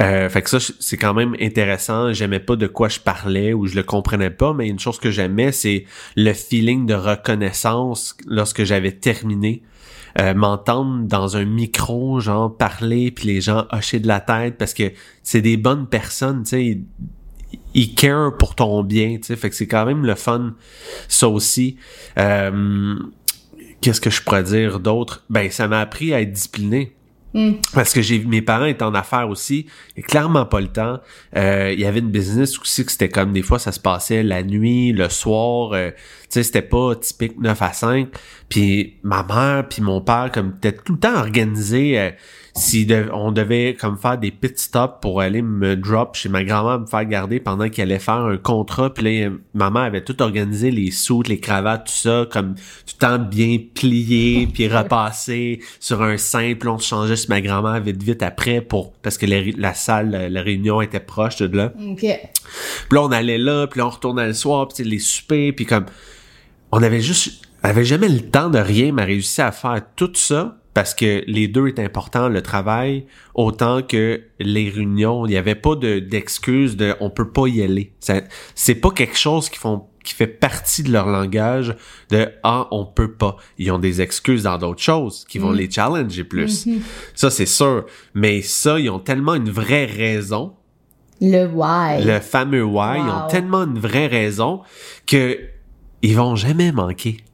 Euh, 0.00 0.28
fait 0.28 0.42
que 0.42 0.50
ça, 0.50 0.58
c'est 0.80 0.96
quand 0.96 1.14
même 1.14 1.34
intéressant. 1.40 2.12
J'aimais 2.12 2.40
pas 2.40 2.56
de 2.56 2.66
quoi 2.66 2.88
je 2.88 3.00
parlais 3.00 3.52
ou 3.54 3.66
je 3.66 3.74
le 3.74 3.82
comprenais 3.82 4.30
pas, 4.30 4.52
mais 4.52 4.68
une 4.68 4.78
chose 4.78 4.98
que 4.98 5.10
j'aimais, 5.10 5.52
c'est 5.52 5.84
le 6.16 6.32
feeling 6.32 6.86
de 6.86 6.94
reconnaissance 6.94 8.16
lorsque 8.26 8.64
j'avais 8.64 8.92
terminé. 8.92 9.62
Euh, 10.18 10.32
m'entendre 10.32 11.06
dans 11.06 11.36
un 11.36 11.44
micro, 11.44 12.20
genre 12.20 12.56
parler, 12.56 13.10
puis 13.10 13.26
les 13.26 13.42
gens 13.42 13.66
hocher 13.70 13.98
de 14.00 14.06
la 14.08 14.20
tête 14.20 14.56
parce 14.56 14.72
que 14.72 14.92
c'est 15.22 15.42
des 15.42 15.58
bonnes 15.58 15.86
personnes, 15.86 16.42
tu 16.42 16.48
sais. 16.50 16.80
Ils 17.74 17.94
care 17.94 18.36
pour 18.36 18.54
ton 18.54 18.82
bien, 18.82 19.16
tu 19.16 19.24
sais. 19.24 19.36
Fait 19.36 19.50
que 19.50 19.56
c'est 19.56 19.66
quand 19.66 19.84
même 19.86 20.04
le 20.04 20.14
fun, 20.14 20.54
ça 21.08 21.28
aussi. 21.28 21.76
Euh, 22.18 22.94
Qu'est-ce 23.80 24.00
que 24.00 24.10
je 24.10 24.22
pourrais 24.22 24.42
dire 24.42 24.80
d'autre? 24.80 25.24
Ben, 25.28 25.50
ça 25.50 25.68
m'a 25.68 25.80
appris 25.80 26.12
à 26.14 26.20
être 26.20 26.32
discipliné. 26.32 26.94
Mm. 27.34 27.52
Parce 27.74 27.92
que 27.92 28.00
j'ai 28.00 28.18
mes 28.20 28.40
parents 28.40 28.64
étaient 28.64 28.82
en 28.82 28.94
affaires 28.94 29.28
aussi, 29.28 29.66
et 29.96 30.02
clairement 30.02 30.46
pas 30.46 30.60
le 30.60 30.68
temps. 30.68 31.00
Euh, 31.36 31.70
Il 31.74 31.78
y 31.80 31.84
avait 31.84 31.98
une 32.00 32.10
business 32.10 32.58
aussi 32.58 32.86
que 32.86 32.90
c'était 32.92 33.10
comme 33.10 33.32
des 33.32 33.42
fois 33.42 33.58
ça 33.58 33.72
se 33.72 33.80
passait 33.80 34.22
la 34.22 34.42
nuit, 34.42 34.92
le 34.92 35.10
soir. 35.10 35.72
euh, 35.74 35.90
tu 35.90 35.96
sais, 36.30 36.42
c'était 36.44 36.62
pas 36.62 36.96
typique 36.96 37.38
9 37.38 37.60
à 37.60 37.72
5. 37.74 38.08
Puis 38.48 38.94
ma 39.02 39.22
mère 39.22 39.68
puis 39.68 39.82
mon 39.82 40.00
père 40.00 40.30
comme 40.32 40.52
peut-être 40.58 40.82
tout 40.82 40.94
le 40.94 40.98
temps 40.98 41.16
organisé. 41.16 42.00
euh, 42.00 42.10
si 42.56 42.86
de- 42.86 43.08
on 43.12 43.32
devait 43.32 43.74
comme 43.78 43.98
faire 43.98 44.16
des 44.18 44.30
pit 44.30 44.58
stops 44.58 44.94
pour 45.02 45.20
aller 45.20 45.42
me 45.42 45.76
drop 45.76 46.14
chez 46.16 46.28
ma 46.28 46.42
grand-mère 46.42 46.80
me 46.80 46.86
faire 46.86 47.04
garder 47.04 47.38
pendant 47.38 47.68
qu'elle 47.68 47.90
allait 47.90 47.98
faire 48.00 48.14
un 48.14 48.36
contrat 48.38 48.92
puis 48.94 49.04
là 49.22 49.30
ma 49.54 49.70
mère 49.70 49.82
avait 49.82 50.02
tout 50.02 50.20
organisé 50.22 50.70
les 50.70 50.90
sous 50.90 51.22
les 51.22 51.38
cravates 51.38 51.86
tout 51.86 51.92
ça 51.92 52.26
comme 52.32 52.54
tout 52.54 52.94
le 52.94 53.06
temps 53.06 53.18
bien 53.18 53.58
plié 53.74 54.46
puis 54.52 54.68
repassé 54.68 55.60
sur 55.80 56.02
un 56.02 56.16
simple 56.16 56.68
on 56.68 56.78
se 56.78 56.88
changeait 56.88 57.16
chez 57.16 57.28
ma 57.28 57.40
grand-mère 57.40 57.80
vite 57.80 58.02
vite 58.02 58.22
après 58.22 58.60
pour 58.62 58.92
parce 59.02 59.18
que 59.18 59.26
la, 59.26 59.42
la 59.56 59.74
salle 59.74 60.10
la, 60.10 60.28
la 60.30 60.42
réunion 60.42 60.80
était 60.80 61.00
proche 61.00 61.36
de 61.36 61.54
là 61.56 61.72
OK. 61.78 61.98
puis 62.00 62.08
là, 62.92 63.02
on 63.02 63.12
allait 63.12 63.38
là, 63.38 63.66
puis 63.66 63.78
là, 63.80 63.86
on 63.86 63.90
retournait 63.90 64.26
le 64.26 64.32
soir, 64.32 64.68
puis 64.68 64.84
les 64.84 64.98
soupers, 64.98 65.52
puis 65.54 65.66
comme... 65.66 65.86
On 66.72 66.82
avait 66.82 67.00
juste... 67.00 67.42
On 67.62 67.68
avait 67.68 67.84
jamais 67.84 68.08
le 68.08 68.20
temps 68.20 68.48
de 68.50 68.58
rien, 68.58 68.92
mais 68.92 69.04
réussi 69.04 69.40
à 69.42 69.50
faire 69.52 69.80
tout 69.96 70.10
ça 70.14 70.56
parce 70.76 70.92
que 70.92 71.24
les 71.26 71.48
deux 71.48 71.68
est 71.68 71.78
important, 71.78 72.28
le 72.28 72.42
travail 72.42 73.06
autant 73.34 73.80
que 73.80 74.24
les 74.38 74.68
réunions. 74.68 75.24
Il 75.24 75.30
n'y 75.30 75.38
avait 75.38 75.54
pas 75.54 75.74
de 75.74 76.00
d'excuses 76.00 76.76
de 76.76 76.94
on 77.00 77.08
peut 77.08 77.30
pas 77.30 77.46
y 77.46 77.62
aller. 77.62 77.94
C'est 78.54 78.74
pas 78.74 78.90
quelque 78.90 79.16
chose 79.16 79.48
qui 79.48 79.58
font 79.58 79.86
qui 80.04 80.12
fait 80.12 80.26
partie 80.26 80.82
de 80.82 80.92
leur 80.92 81.06
langage 81.06 81.74
de 82.10 82.28
ah 82.42 82.68
on 82.72 82.84
peut 82.84 83.14
pas. 83.14 83.36
Ils 83.56 83.72
ont 83.72 83.78
des 83.78 84.02
excuses 84.02 84.42
dans 84.42 84.58
d'autres 84.58 84.82
choses 84.82 85.24
qui 85.26 85.38
vont 85.38 85.50
les 85.50 85.70
challenger 85.70 86.24
plus. 86.24 86.68
Ça 87.14 87.30
c'est 87.30 87.46
sûr, 87.46 87.86
mais 88.12 88.42
ça 88.42 88.78
ils 88.78 88.90
ont 88.90 88.98
tellement 88.98 89.34
une 89.34 89.48
vraie 89.48 89.86
raison 89.86 90.56
Le 91.22 91.46
why. 91.46 92.04
le 92.04 92.20
fameux 92.20 92.64
why, 92.64 92.98
ils 92.98 93.10
ont 93.10 93.28
tellement 93.28 93.62
une 93.62 93.78
vraie 93.78 94.08
raison 94.08 94.60
que 95.06 95.38
ils 96.02 96.16
vont 96.16 96.36
jamais 96.36 96.70
manquer. 96.70 97.24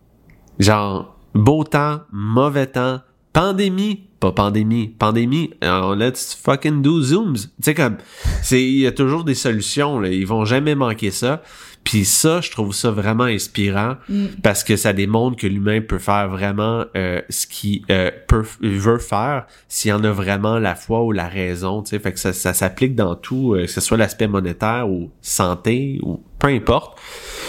Genre, 0.60 1.18
beau 1.34 1.64
temps, 1.64 2.02
mauvais 2.12 2.68
temps, 2.68 3.00
pandémie, 3.32 4.04
pas 4.20 4.32
pandémie, 4.32 4.88
pandémie, 4.88 5.50
euh, 5.64 5.94
let's 5.96 6.34
fucking 6.34 6.82
do 6.82 7.00
zooms. 7.00 7.34
Tu 7.34 7.48
sais, 7.62 7.74
comme, 7.74 7.96
c'est, 8.42 8.62
il 8.62 8.78
y 8.78 8.86
a 8.86 8.92
toujours 8.92 9.24
des 9.24 9.34
solutions, 9.34 10.00
là. 10.00 10.08
Ils 10.08 10.26
vont 10.26 10.44
jamais 10.44 10.74
manquer 10.74 11.10
ça. 11.10 11.42
Puis 11.84 12.04
ça, 12.04 12.40
je 12.40 12.50
trouve 12.50 12.72
ça 12.72 12.90
vraiment 12.90 13.24
inspirant 13.24 13.96
parce 14.42 14.62
que 14.62 14.76
ça 14.76 14.92
démontre 14.92 15.36
que 15.36 15.46
l'humain 15.46 15.80
peut 15.80 15.98
faire 15.98 16.28
vraiment 16.28 16.84
euh, 16.96 17.20
ce 17.28 17.46
qu'il 17.46 17.82
euh, 17.90 18.10
peut, 18.28 18.44
veut 18.60 18.98
faire 18.98 19.46
s'il 19.68 19.92
en 19.92 20.04
a 20.04 20.12
vraiment 20.12 20.58
la 20.58 20.74
foi 20.74 21.02
ou 21.02 21.12
la 21.12 21.26
raison. 21.28 21.82
Tu 21.82 21.90
sais, 21.90 21.98
fait 21.98 22.12
que 22.12 22.20
ça, 22.20 22.32
ça 22.32 22.54
s'applique 22.54 22.94
dans 22.94 23.16
tout, 23.16 23.54
euh, 23.54 23.62
que 23.62 23.70
ce 23.70 23.80
soit 23.80 23.96
l'aspect 23.96 24.28
monétaire 24.28 24.88
ou 24.88 25.10
santé 25.22 25.98
ou 26.02 26.22
peu 26.38 26.48
importe. 26.48 26.98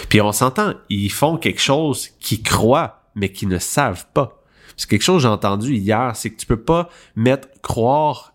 Puis 0.10 0.20
on 0.20 0.32
s'entend, 0.32 0.74
ils 0.90 1.12
font 1.12 1.38
quelque 1.38 1.62
chose 1.62 2.10
qu'ils 2.20 2.42
croient 2.42 3.04
mais 3.16 3.32
qu'ils 3.32 3.50
ne 3.50 3.60
savent 3.60 4.08
pas. 4.16 4.43
C'est 4.78 4.90
quelque 4.90 5.04
chose 5.04 5.18
que 5.18 5.22
j'ai 5.24 5.34
entendu 5.34 5.76
hier, 5.76 6.12
c'est 6.16 6.30
que 6.30 6.38
tu 6.38 6.46
peux 6.46 6.62
pas 6.62 6.90
mettre 7.16 7.48
croire 7.62 8.34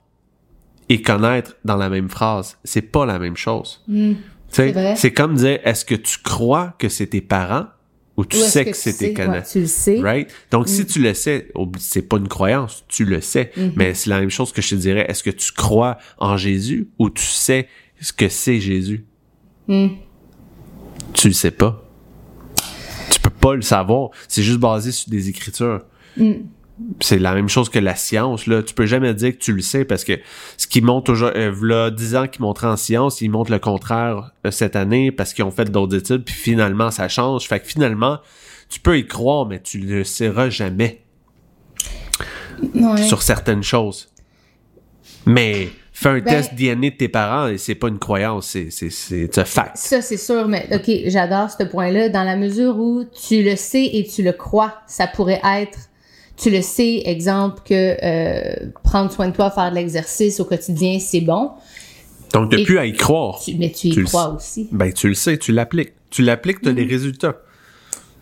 et 0.89 1.03
connaître 1.03 1.57
dans 1.65 1.77
la 1.77 1.89
même 1.89 2.09
phrase. 2.09 2.59
C'est 2.65 2.83
pas 2.83 3.07
la 3.07 3.19
même 3.19 3.37
chose. 3.37 3.83
Hmm. 3.89 4.15
C'est 4.49 4.73
vrai. 4.73 4.97
C'est 4.97 5.13
comme 5.13 5.35
dire, 5.35 5.61
est-ce 5.65 5.85
que 5.85 5.95
tu 5.95 6.19
crois 6.19 6.75
que 6.79 6.89
c'est 6.89 7.09
tes 7.09 7.21
parents 7.21 7.67
ou 8.17 8.25
tu 8.25 8.39
Ou 8.39 8.41
sais 8.41 8.65
que, 8.65 8.77
c'est 8.77 8.95
tes? 8.95 9.15
Ouais, 9.15 9.43
tu 9.43 9.61
le 9.61 9.67
sais. 9.67 10.01
Right? 10.01 10.29
Donc, 10.51 10.69
si 10.69 10.87
tu 10.87 11.01
le 11.01 11.15
sais, 11.15 11.53
c'est 11.79 12.03
pas 12.03 12.17
une 12.17 12.29
croyance, 12.29 12.85
tu 12.89 13.05
le 13.05 13.21
sais. 13.21 13.53
Mm-hmm. 13.57 13.73
Mais 13.77 13.95
c'est 13.95 14.11
la 14.11 14.19
même 14.21 14.31
chose 14.31 14.53
que 14.53 14.63
je 14.63 14.71
te 14.71 14.75
dirais, 14.75 15.07
est-ce 15.09 15.23
que 15.23 15.31
tu 15.31 15.53
crois 15.53 15.99
en 16.19 16.37
Jésus 16.37 16.89
ou 16.99 17.11
tu 17.11 17.23
sais 17.23 17.69
ce 18.01 18.13
que 18.13 18.29
c'est 18.29 18.61
Jésus? 18.61 19.05
Hmm. 19.69 19.89
Tu 21.13 21.29
le 21.29 21.35
sais 21.35 21.51
pas. 21.51 21.85
Tu 23.11 23.21
peux 23.21 23.31
pas 23.31 23.55
le 23.55 23.63
savoir. 23.63 24.11
C'est 24.27 24.43
juste 24.43 24.59
basé 24.59 24.91
sur 24.93 25.11
des 25.11 25.29
écritures. 25.29 25.83
Hmm. 26.19 26.33
C'est 27.01 27.19
la 27.19 27.35
même 27.35 27.49
chose 27.49 27.71
que 27.71 27.81
la 27.81 27.97
science, 27.97 28.47
là. 28.47 28.63
Tu 28.63 28.73
peux 28.73 28.87
jamais 28.87 29.13
dire 29.13 29.33
que 29.33 29.39
tu 29.43 29.53
le 29.53 29.63
sais 29.63 29.85
parce 29.85 30.05
que 30.05 30.13
ce 30.57 30.69
qui 30.69 30.81
montre 30.81 31.11
aujourd'hui, 31.11 31.41
euh, 31.43 31.51
v'là 31.51 31.91
10 31.91 32.15
ans 32.15 32.27
qu'ils 32.29 32.43
montraient 32.43 32.69
en 32.69 32.77
science, 32.77 33.21
ils 33.21 33.29
montrent 33.31 33.51
le 33.51 33.59
contraire 33.59 34.31
euh, 34.47 34.53
cette 34.53 34.77
année 34.77 35.11
parce 35.11 35.35
qu'ils 35.35 35.43
ont 35.45 35.51
fait 35.51 35.69
d'autres 35.71 35.97
études 35.97 36.23
puis 36.25 36.35
finalement 36.37 36.93
ça 36.93 37.09
change. 37.09 37.49
Fait 37.49 37.59
que 37.59 37.67
finalement, 37.67 38.19
tu 38.69 38.79
peux 38.79 38.97
y 38.97 39.07
croire, 39.09 39.47
mais 39.47 39.61
tu 39.61 39.79
le 39.79 40.05
sauras 40.05 40.51
jamais 40.51 41.03
Ouais. 42.75 43.03
sur 43.03 43.23
certaines 43.23 43.63
choses. 43.63 44.09
Mais 45.27 45.69
fais 45.93 46.09
un 46.11 46.15
Ben- 46.21 46.25
test 46.25 46.55
DNA 46.55 46.91
de 46.91 46.97
tes 46.97 47.09
parents 47.09 47.49
et 47.49 47.59
c'est 47.59 47.75
pas 47.75 47.89
une 47.89 47.99
croyance, 47.99 48.49
c'est, 48.49 48.71
c'est, 48.71 48.91
c'est 48.91 49.37
un 49.39 49.45
fact. 49.45 49.77
Ça, 49.77 50.01
c'est 50.01 50.17
sûr, 50.17 50.49
mais 50.49 50.69
OK, 50.73 50.91
j'adore 51.07 51.51
ce 51.51 51.65
point-là, 51.65 52.09
dans 52.09 52.25
la 52.25 52.37
mesure 52.37 52.79
où 52.79 53.05
tu 53.05 53.43
le 53.43 53.57
sais 53.57 53.85
et 53.85 54.05
tu 54.07 54.23
le 54.23 54.33
crois. 54.33 54.75
Ça 54.87 55.07
pourrait 55.07 55.41
être, 55.45 55.79
tu 56.41 56.51
le 56.51 56.63
sais, 56.63 57.03
exemple, 57.05 57.63
que 57.65 57.97
euh, 58.03 58.71
prendre 58.85 59.11
soin 59.11 59.29
de 59.29 59.35
toi, 59.35 59.51
faire 59.51 59.71
de 59.71 59.75
l'exercice 59.77 60.39
au 60.41 60.45
quotidien, 60.45 60.99
c'est 61.01 61.21
bon, 61.21 61.51
Donc, 62.35 62.51
t'as 62.51 62.59
Et- 62.59 62.65
plus 62.65 62.79
à 62.79 62.85
y 62.85 62.93
croire. 62.93 63.41
tu- 63.43 63.55
mais 63.57 63.71
tu 63.73 63.89
y 63.89 63.91
Tu 63.91 64.05
crois 64.05 64.35
aussi. 64.35 64.69
Ben, 64.71 64.93
tu 64.93 65.09
le 65.09 65.15
sais, 65.15 65.39
tu 65.39 65.51
l'appliques. 65.51 65.95
Tu 66.11 66.23
l'appliques, 66.23 66.61
t'as 66.61 66.73
des 66.73 66.85
Mm-hmm. 66.85 66.91
résultats. 66.91 67.37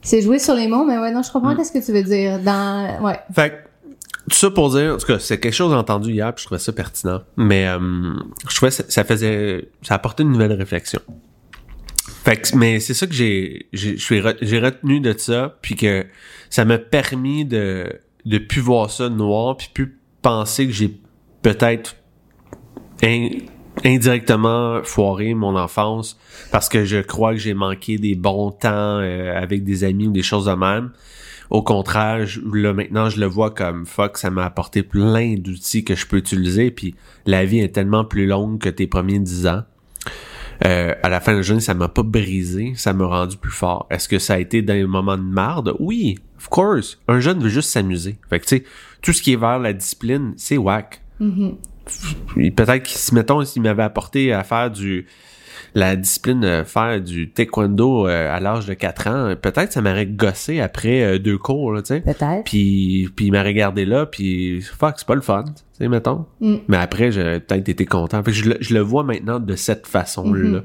C'est 0.01 0.23
jouer 0.23 0.39
sur 0.39 0.55
les 0.55 0.69
mots, 0.69 0.85
mais 0.85 0.97
ouais, 0.99 1.11
non, 1.11 1.23
je 1.23 1.33
comprends 1.33 1.57
qu'est-ce 1.57 1.73
que 1.73 1.85
tu 1.85 1.91
veux 1.93 2.05
dire. 2.05 2.39
Dans, 2.39 3.01
ouais. 3.03 3.19
Fait 3.35 3.51
que, 3.51 3.55
tout 4.31 4.37
ça 4.37 4.51
pour 4.51 4.71
dire, 4.71 4.95
en 4.95 4.97
tout 4.99 5.07
cas, 5.09 5.19
c'est 5.19 5.41
quelque 5.41 5.53
chose 5.53 5.73
entendu 5.75 6.13
hier, 6.13 6.33
puis 6.33 6.43
je 6.43 6.47
trouvais 6.47 6.61
ça 6.61 6.73
pertinent. 6.73 7.21
Mais 7.37 7.67
euh, 7.67 7.79
je 8.49 8.55
trouvais 8.55 8.71
que 8.71 8.77
ça, 8.77 8.85
ça 8.89 9.03
faisait, 9.03 9.69
ça 9.83 9.95
apportait 9.97 10.23
une 10.23 10.31
nouvelle 10.31 10.53
réflexion. 10.53 11.01
Fait 12.25 12.37
que, 12.37 12.57
mais 12.57 12.79
c'est 12.81 12.95
ça 12.95 13.07
que 13.09 13.13
j'ai, 13.15 13.67
j'ai, 13.73 13.97
j'ai 13.99 14.59
retenu 14.61 15.01
de 15.01 15.15
ça, 15.19 15.57
puis 15.63 15.75
que 15.77 16.07
ça 16.51 16.65
m'a 16.65 16.79
permis 16.79 17.45
de, 17.45 17.89
de 18.27 18.39
plus 18.39 18.61
voir 18.61 18.91
ça 18.91 19.09
noir, 19.09 19.57
puis 19.57 19.71
plus 19.73 19.99
penser 20.21 20.67
que 20.67 20.73
j'ai 20.73 21.01
peut-être 21.43 21.97
in- 23.03 23.29
indirectement 23.85 24.83
foiré 24.83 25.35
mon 25.35 25.57
enfance 25.57 26.19
parce 26.51 26.69
que 26.69 26.85
je 26.85 26.99
crois 26.99 27.33
que 27.33 27.39
j'ai 27.39 27.55
manqué 27.55 27.99
des 27.99 28.15
bons 28.17 28.51
temps 28.51 28.99
euh, 28.99 29.41
avec 29.41 29.65
des 29.65 29.85
amis 29.85 30.09
ou 30.09 30.13
des 30.13 30.23
choses 30.23 30.47
de 30.47 30.53
même. 30.53 30.91
Au 31.51 31.63
contraire, 31.63 32.27
là 32.53 32.73
maintenant 32.73 33.09
je 33.09 33.21
le 33.21 33.27
vois 33.27 33.53
comme 33.53 33.87
fuck, 33.87 34.19
ça 34.19 34.31
m'a 34.31 34.45
apporté 34.45 34.83
plein 34.83 35.37
d'outils 35.37 35.85
que 35.85 35.95
je 35.95 36.07
peux 36.07 36.17
utiliser 36.17 36.73
puis 36.73 36.97
la 37.27 37.45
vie 37.45 37.61
est 37.61 37.75
tellement 37.75 38.05
plus 38.05 38.27
longue 38.27 38.59
que 38.59 38.69
tes 38.69 38.89
premiers 38.89 39.21
dix 39.21 39.47
ans. 39.47 39.63
Euh, 40.65 40.95
à 41.03 41.09
la 41.09 41.21
fin 41.21 41.33
de 41.33 41.39
la 41.39 41.43
journée, 41.43 41.61
ça 41.61 41.75
m'a 41.75 41.89
pas 41.89 42.03
brisé, 42.03 42.73
ça 42.77 42.93
m'a 42.93 43.07
rendu 43.07 43.37
plus 43.37 43.51
fort. 43.51 43.87
Est-ce 43.91 44.09
que 44.09 44.19
ça 44.19 44.35
a 44.35 44.39
été 44.39 44.63
dans 44.63 44.75
les 44.75 44.87
moments 44.87 45.17
de 45.17 45.23
marde? 45.23 45.75
Oui, 45.79 46.19
of 46.39 46.49
course. 46.49 46.99
Un 47.09 47.21
jeune 47.21 47.41
veut 47.41 47.49
juste 47.49 47.71
s'amuser. 47.71 48.17
Fait 48.31 48.41
que 48.41 48.47
tu 48.47 48.57
sais, 48.57 48.65
tout 49.03 49.13
ce 49.13 49.23
qui 49.23 49.33
est 49.33 49.37
vers 49.37 49.59
la 49.59 49.73
discipline, 49.73 50.33
c'est 50.37 50.57
whack. 50.57 51.03
Puis 52.29 52.51
Peut-être 52.51 52.83
que 52.83 52.89
si, 52.89 53.15
mettons, 53.15 53.45
s'il 53.45 53.63
m'avait 53.63 53.83
apporté 53.83 54.33
à 54.33 54.43
faire 54.45 54.71
du 54.71 55.07
la 55.79 55.95
discipline 55.95 56.41
de 56.41 56.63
faire 56.65 57.03
du 57.03 57.31
taekwondo 57.31 58.09
euh, 58.09 58.35
à 58.35 58.41
l'âge 58.41 58.65
de 58.65 58.73
4 58.73 59.07
ans, 59.09 59.35
peut-être 59.41 59.73
ça 59.73 59.83
m'aurait 59.83 60.07
gossé 60.07 60.59
après 60.61 61.03
euh, 61.03 61.19
deux 61.19 61.37
cours, 61.37 61.77
tu 61.83 61.89
sais. 61.89 62.01
Peut-être. 62.01 62.45
Puis, 62.47 63.11
puis 63.15 63.27
il 63.27 63.31
m'a 63.33 63.43
regardé 63.43 63.85
là, 63.85 64.07
puis 64.07 64.63
fuck, 64.63 64.95
c'est 64.97 65.07
pas 65.07 65.15
le 65.15 65.21
fun, 65.21 65.45
tu 65.45 65.53
sais, 65.75 65.87
mettons. 65.89 66.25
Mm. 66.41 66.55
Mais 66.69 66.79
après, 66.79 67.13
j'ai 67.13 67.41
peut-être 67.41 67.69
été 67.69 67.85
content. 67.85 68.23
Fait 68.23 68.31
que 68.31 68.37
je, 68.39 68.49
le- 68.49 68.57
je 68.59 68.73
le 68.73 68.81
vois 68.81 69.05
maintenant 69.05 69.39
de 69.39 69.55
cette 69.55 69.87
façon-là. 69.87 70.63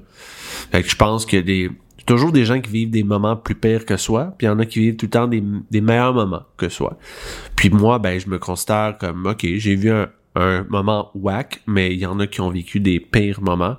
Fait 0.71 0.81
que 0.81 0.89
je 0.89 0.95
pense 0.95 1.25
que 1.25 1.35
des 1.37 1.69
toujours 2.05 2.31
des 2.31 2.45
gens 2.45 2.59
qui 2.61 2.71
vivent 2.71 2.89
des 2.89 3.03
moments 3.03 3.35
plus 3.35 3.53
pires 3.55 3.85
que 3.85 3.97
soi, 3.97 4.33
puis 4.37 4.47
il 4.47 4.49
y 4.49 4.53
en 4.53 4.59
a 4.59 4.65
qui 4.65 4.79
vivent 4.79 4.95
tout 4.95 5.05
le 5.07 5.11
temps 5.11 5.27
des, 5.27 5.43
des 5.69 5.81
meilleurs 5.81 6.13
moments 6.13 6.43
que 6.57 6.69
soi. 6.69 6.97
Puis 7.57 7.69
moi, 7.69 7.99
ben, 7.99 8.17
je 8.19 8.27
me 8.29 8.39
considère 8.39 8.95
comme, 8.97 9.25
ok, 9.27 9.45
j'ai 9.57 9.75
vu 9.75 9.91
un, 9.91 10.07
un 10.35 10.63
moment 10.69 11.11
whack, 11.15 11.61
mais 11.67 11.93
il 11.93 11.99
y 11.99 12.05
en 12.05 12.19
a 12.21 12.27
qui 12.27 12.39
ont 12.41 12.49
vécu 12.49 12.79
des 12.79 12.99
pires 13.01 13.41
moments. 13.41 13.75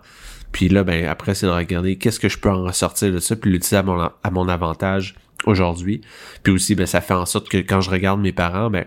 Puis 0.52 0.68
là, 0.68 0.84
ben, 0.84 1.06
après, 1.06 1.34
c'est 1.34 1.46
de 1.46 1.50
regarder 1.50 1.96
qu'est-ce 1.96 2.20
que 2.20 2.28
je 2.28 2.38
peux 2.38 2.50
en 2.50 2.62
ressortir 2.62 3.10
de 3.10 3.18
ça, 3.18 3.34
puis 3.36 3.50
l'utiliser 3.50 3.76
à 3.76 3.82
mon, 3.82 3.98
à 4.00 4.30
mon 4.30 4.48
avantage 4.48 5.14
aujourd'hui. 5.46 6.02
Puis 6.42 6.52
aussi, 6.52 6.74
ben, 6.74 6.86
ça 6.86 7.00
fait 7.00 7.14
en 7.14 7.26
sorte 7.26 7.48
que 7.48 7.58
quand 7.58 7.80
je 7.80 7.90
regarde 7.90 8.20
mes 8.20 8.32
parents, 8.32 8.70
ben, 8.70 8.84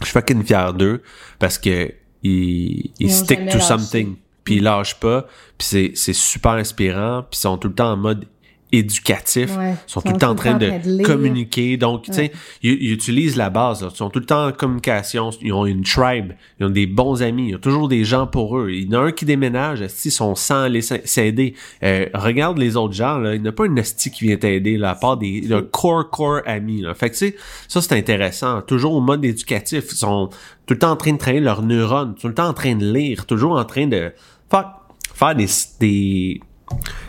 je 0.00 0.06
suis 0.06 0.12
fucking 0.12 0.44
fier 0.44 0.72
d'eux 0.72 1.02
parce 1.38 1.58
que 1.58 1.92
ils, 2.22 2.90
ils 2.98 3.12
stick 3.12 3.38
to 3.40 3.44
lâché. 3.44 3.60
something. 3.60 4.16
Puis 4.44 4.56
ils 4.56 4.62
lâchent 4.62 4.98
pas. 4.98 5.26
Puis 5.58 5.68
c'est, 5.68 5.92
c'est 5.94 6.12
super 6.12 6.52
inspirant. 6.52 7.22
Puis 7.22 7.38
ils 7.38 7.42
sont 7.42 7.58
tout 7.58 7.68
le 7.68 7.74
temps 7.74 7.92
en 7.92 7.96
mode 7.96 8.24
éducatif. 8.72 9.56
Ouais. 9.56 9.72
Ils 9.72 9.90
sont 9.90 10.00
tout 10.00 10.12
le 10.12 10.18
temps 10.18 10.30
en 10.30 10.34
train 10.34 10.58
de, 10.58 11.02
communiquer. 11.02 11.76
Donc, 11.76 12.04
tu 12.04 12.12
sais, 12.12 12.32
ils, 12.62 12.82
ils 12.82 12.92
utilisent 12.92 13.36
la 13.36 13.50
base. 13.50 13.82
là. 13.82 13.88
Ils 13.92 13.96
sont 13.96 14.10
tout 14.10 14.18
le 14.18 14.26
temps 14.26 14.48
en 14.48 14.52
communication. 14.52 15.30
Ils 15.40 15.52
ont 15.52 15.66
une 15.66 15.82
tribe. 15.82 16.32
Ils 16.60 16.66
ont 16.66 16.70
des 16.70 16.86
bons 16.86 17.22
amis. 17.22 17.50
Ils 17.50 17.56
ont 17.56 17.60
toujours 17.60 17.88
des 17.88 18.04
gens 18.04 18.26
pour 18.26 18.58
eux. 18.58 18.70
Il 18.70 18.92
y 18.92 18.96
en 18.96 19.00
a 19.00 19.04
un 19.06 19.12
qui 19.12 19.24
déménage. 19.24 19.84
Ils 20.04 20.10
sont 20.10 20.34
sans 20.34 20.68
les 20.68 20.82
s'aider? 20.82 21.54
Euh, 21.82 22.06
regarde 22.14 22.58
les 22.58 22.76
autres 22.76 22.94
gens. 22.94 23.18
Là. 23.18 23.34
Il 23.34 23.42
n'y 23.42 23.48
a 23.48 23.52
pas 23.52 23.66
une 23.66 23.78
esti 23.78 24.10
qui 24.10 24.24
vient 24.24 24.36
t'aider 24.36 24.76
là, 24.76 24.90
à 24.90 24.94
part 24.94 25.16
des 25.16 25.40
le 25.40 25.62
core 25.62 26.10
core 26.10 26.40
amis. 26.46 26.82
Là. 26.82 26.94
Fait 26.94 27.10
que, 27.10 27.14
tu 27.14 27.28
sais, 27.28 27.36
ça, 27.68 27.80
c'est 27.80 27.94
intéressant. 27.94 28.60
Toujours 28.62 28.94
au 28.94 29.00
mode 29.00 29.24
éducatif. 29.24 29.84
Ils 29.90 29.96
sont 29.96 30.28
tout 30.66 30.74
le 30.74 30.78
temps 30.78 30.90
en 30.90 30.96
train 30.96 31.12
de 31.12 31.18
travailler 31.18 31.40
leurs 31.40 31.62
neurones. 31.62 32.14
Tout 32.14 32.28
le 32.28 32.34
temps 32.34 32.48
en 32.48 32.54
train 32.54 32.74
de 32.74 32.84
lire. 32.92 33.26
Toujours 33.26 33.58
en 33.58 33.64
train 33.64 33.86
de 33.86 34.12
faire, 34.50 34.72
faire 35.14 35.34
des... 35.34 35.46
des 35.80 36.40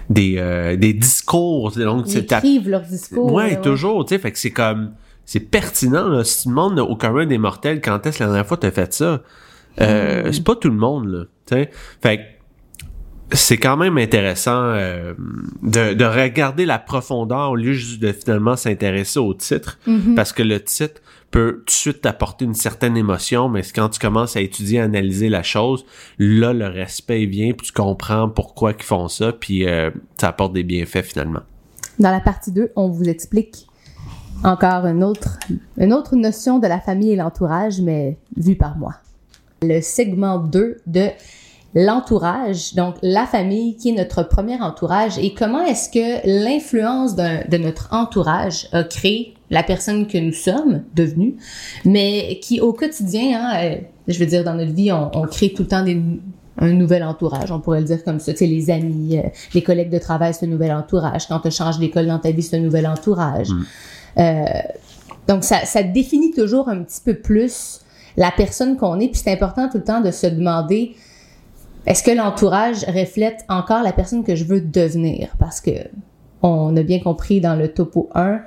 des, 0.09 0.35
euh, 0.37 0.75
des 0.75 0.93
discours 0.93 1.71
donc 1.71 2.05
Ils 2.07 2.19
écrivent 2.19 2.69
leurs 2.69 2.81
discours. 2.81 3.31
Ouais, 3.31 3.51
là, 3.51 3.55
toujours, 3.57 4.05
tu 4.05 4.15
sais, 4.15 4.19
fait 4.19 4.31
que 4.31 4.39
c'est 4.39 4.51
comme, 4.51 4.91
c'est 5.25 5.39
pertinent, 5.39 6.07
là. 6.07 6.23
Si 6.23 6.47
le 6.47 6.53
monde 6.55 6.79
au 6.79 6.95
commun 6.95 7.25
des 7.25 7.37
mortels, 7.37 7.81
quand 7.81 8.05
est-ce 8.05 8.19
la 8.19 8.27
dernière 8.27 8.47
fois 8.47 8.57
t'as 8.57 8.71
fait 8.71 8.93
ça? 8.93 9.21
Euh, 9.81 10.31
c'est 10.31 10.43
pas 10.43 10.55
tout 10.55 10.69
le 10.69 10.75
monde, 10.77 11.07
là, 11.07 11.23
tu 11.45 11.55
sais. 11.55 11.69
Fait 12.01 12.17
que 12.17 12.23
c'est 13.31 13.57
quand 13.57 13.77
même 13.77 13.99
intéressant 13.99 14.59
euh, 14.59 15.13
de, 15.61 15.93
de 15.93 16.05
regarder 16.05 16.65
la 16.65 16.79
profondeur 16.79 17.51
au 17.51 17.55
lieu 17.55 17.73
juste 17.73 18.01
de 18.01 18.11
finalement 18.11 18.55
s'intéresser 18.55 19.19
au 19.19 19.35
titre, 19.35 19.77
parce 20.15 20.33
que 20.33 20.41
le 20.41 20.59
titre 20.59 21.01
peut 21.31 21.57
tout 21.59 21.65
de 21.65 21.71
suite 21.71 22.01
t'apporter 22.01 22.45
une 22.45 22.53
certaine 22.53 22.97
émotion, 22.97 23.49
mais 23.49 23.61
quand 23.63 23.89
tu 23.89 23.99
commences 23.99 24.35
à 24.35 24.41
étudier, 24.41 24.79
à 24.79 24.83
analyser 24.83 25.29
la 25.29 25.43
chose, 25.43 25.85
là, 26.17 26.53
le 26.53 26.67
respect 26.67 27.25
vient, 27.25 27.53
puis 27.53 27.67
tu 27.67 27.73
comprends 27.73 28.29
pourquoi 28.29 28.71
ils 28.71 28.83
font 28.83 29.07
ça, 29.07 29.31
puis 29.31 29.67
euh, 29.67 29.91
ça 30.17 30.29
apporte 30.29 30.53
des 30.53 30.63
bienfaits 30.63 31.03
finalement. 31.03 31.41
Dans 31.99 32.11
la 32.11 32.19
partie 32.19 32.51
2, 32.51 32.71
on 32.75 32.89
vous 32.89 33.09
explique 33.09 33.67
encore 34.43 34.85
une 34.85 35.03
autre, 35.03 35.37
une 35.77 35.93
autre 35.93 36.15
notion 36.15 36.59
de 36.59 36.67
la 36.67 36.79
famille 36.79 37.11
et 37.11 37.15
l'entourage, 37.15 37.81
mais 37.81 38.17
vue 38.37 38.55
par 38.55 38.77
moi. 38.77 38.95
Le 39.61 39.81
segment 39.81 40.39
2 40.39 40.77
de 40.87 41.09
l'entourage, 41.75 42.73
donc 42.73 42.95
la 43.01 43.25
famille 43.25 43.75
qui 43.75 43.89
est 43.89 43.93
notre 43.93 44.23
premier 44.23 44.59
entourage 44.61 45.19
et 45.19 45.33
comment 45.33 45.61
est-ce 45.61 45.89
que 45.89 46.25
l'influence 46.45 47.15
de 47.15 47.57
notre 47.57 47.89
entourage 47.91 48.67
a 48.71 48.83
créé 48.83 49.35
la 49.49 49.63
personne 49.63 50.07
que 50.07 50.17
nous 50.17 50.33
sommes 50.33 50.83
devenus, 50.95 51.33
mais 51.85 52.39
qui 52.41 52.61
au 52.61 52.73
quotidien, 52.73 53.39
hein, 53.41 53.63
euh, 53.63 53.75
je 54.07 54.19
veux 54.19 54.25
dire, 54.25 54.43
dans 54.43 54.55
notre 54.55 54.73
vie, 54.73 54.91
on, 54.91 55.09
on 55.13 55.25
crée 55.25 55.53
tout 55.53 55.63
le 55.63 55.67
temps 55.67 55.83
des, 55.83 56.01
un 56.59 56.73
nouvel 56.73 57.03
entourage, 57.03 57.51
on 57.51 57.59
pourrait 57.59 57.79
le 57.79 57.85
dire 57.85 58.03
comme 58.03 58.19
ça. 58.19 58.33
Tu 58.33 58.39
sais, 58.39 58.47
les 58.47 58.69
amis, 58.69 59.17
euh, 59.17 59.29
les 59.53 59.63
collègues 59.63 59.89
de 59.89 59.97
travail, 59.97 60.33
c'est 60.33 60.45
un 60.45 60.49
nouvel 60.49 60.71
entourage. 60.71 61.27
Quand 61.27 61.39
tu 61.39 61.51
changes 61.51 61.79
d'école 61.79 62.07
dans 62.07 62.19
ta 62.19 62.31
vie, 62.31 62.43
c'est 62.43 62.57
un 62.57 62.61
nouvel 62.61 62.85
entourage. 62.85 63.49
Mm. 63.49 63.65
Euh, 64.19 64.45
donc, 65.27 65.43
ça, 65.43 65.65
ça 65.65 65.83
définit 65.83 66.31
toujours 66.31 66.69
un 66.69 66.83
petit 66.83 67.01
peu 67.03 67.13
plus 67.13 67.81
la 68.17 68.31
personne 68.31 68.75
qu'on 68.77 68.99
est. 68.99 69.07
Puis 69.07 69.21
c'est 69.23 69.31
important 69.31 69.69
tout 69.69 69.77
le 69.77 69.83
temps 69.83 70.01
de 70.01 70.11
se 70.11 70.27
demander, 70.27 70.95
est-ce 71.85 72.03
que 72.03 72.11
l'entourage 72.11 72.83
reflète 72.85 73.45
encore 73.47 73.81
la 73.81 73.93
personne 73.93 74.23
que 74.23 74.35
je 74.35 74.43
veux 74.43 74.59
devenir? 74.59 75.29
Parce 75.39 75.61
que 75.61 75.71
on 76.41 76.75
a 76.75 76.83
bien 76.83 76.99
compris 76.99 77.41
dans 77.41 77.55
le 77.55 77.69
topo 77.69 78.09
1 78.15 78.41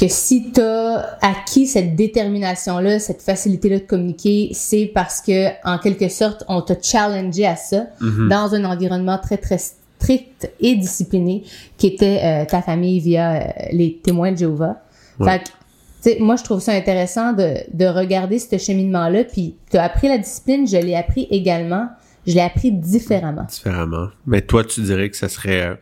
que 0.00 0.08
si 0.08 0.50
tu 0.50 0.62
as 0.62 1.18
acquis 1.20 1.66
cette 1.66 1.94
détermination-là, 1.94 2.98
cette 2.98 3.20
facilité-là 3.20 3.80
de 3.80 3.84
communiquer, 3.84 4.50
c'est 4.54 4.90
parce 4.94 5.20
que, 5.20 5.48
en 5.62 5.78
quelque 5.78 6.08
sorte, 6.08 6.42
on 6.48 6.62
t'a 6.62 6.80
challengé 6.80 7.46
à 7.46 7.54
ça 7.54 7.84
mm-hmm. 8.00 8.28
dans 8.28 8.54
un 8.54 8.64
environnement 8.64 9.18
très, 9.18 9.36
très 9.36 9.58
strict 9.58 10.50
et 10.58 10.74
discipliné 10.74 11.42
qui 11.76 11.88
était 11.88 12.20
euh, 12.24 12.44
ta 12.46 12.62
famille 12.62 12.98
via 13.00 13.32
euh, 13.32 13.44
les 13.72 14.00
témoins 14.02 14.32
de 14.32 14.38
Jéhovah. 14.38 14.80
Fait 15.22 16.18
moi, 16.18 16.36
je 16.36 16.44
trouve 16.44 16.60
ça 16.60 16.72
intéressant 16.72 17.34
de, 17.34 17.56
de 17.74 17.84
regarder 17.84 18.38
ce 18.38 18.56
cheminement-là. 18.56 19.24
Puis, 19.24 19.56
tu 19.70 19.76
as 19.76 19.82
appris 19.82 20.08
la 20.08 20.16
discipline, 20.16 20.66
je 20.66 20.78
l'ai 20.78 20.94
appris 20.94 21.28
également. 21.30 21.88
Je 22.26 22.32
l'ai 22.32 22.40
appris 22.40 22.72
différemment. 22.72 23.44
Différemment. 23.44 24.08
Mais 24.26 24.40
toi, 24.40 24.64
tu 24.64 24.80
dirais 24.80 25.10
que 25.10 25.16
ça 25.18 25.28
serait... 25.28 25.78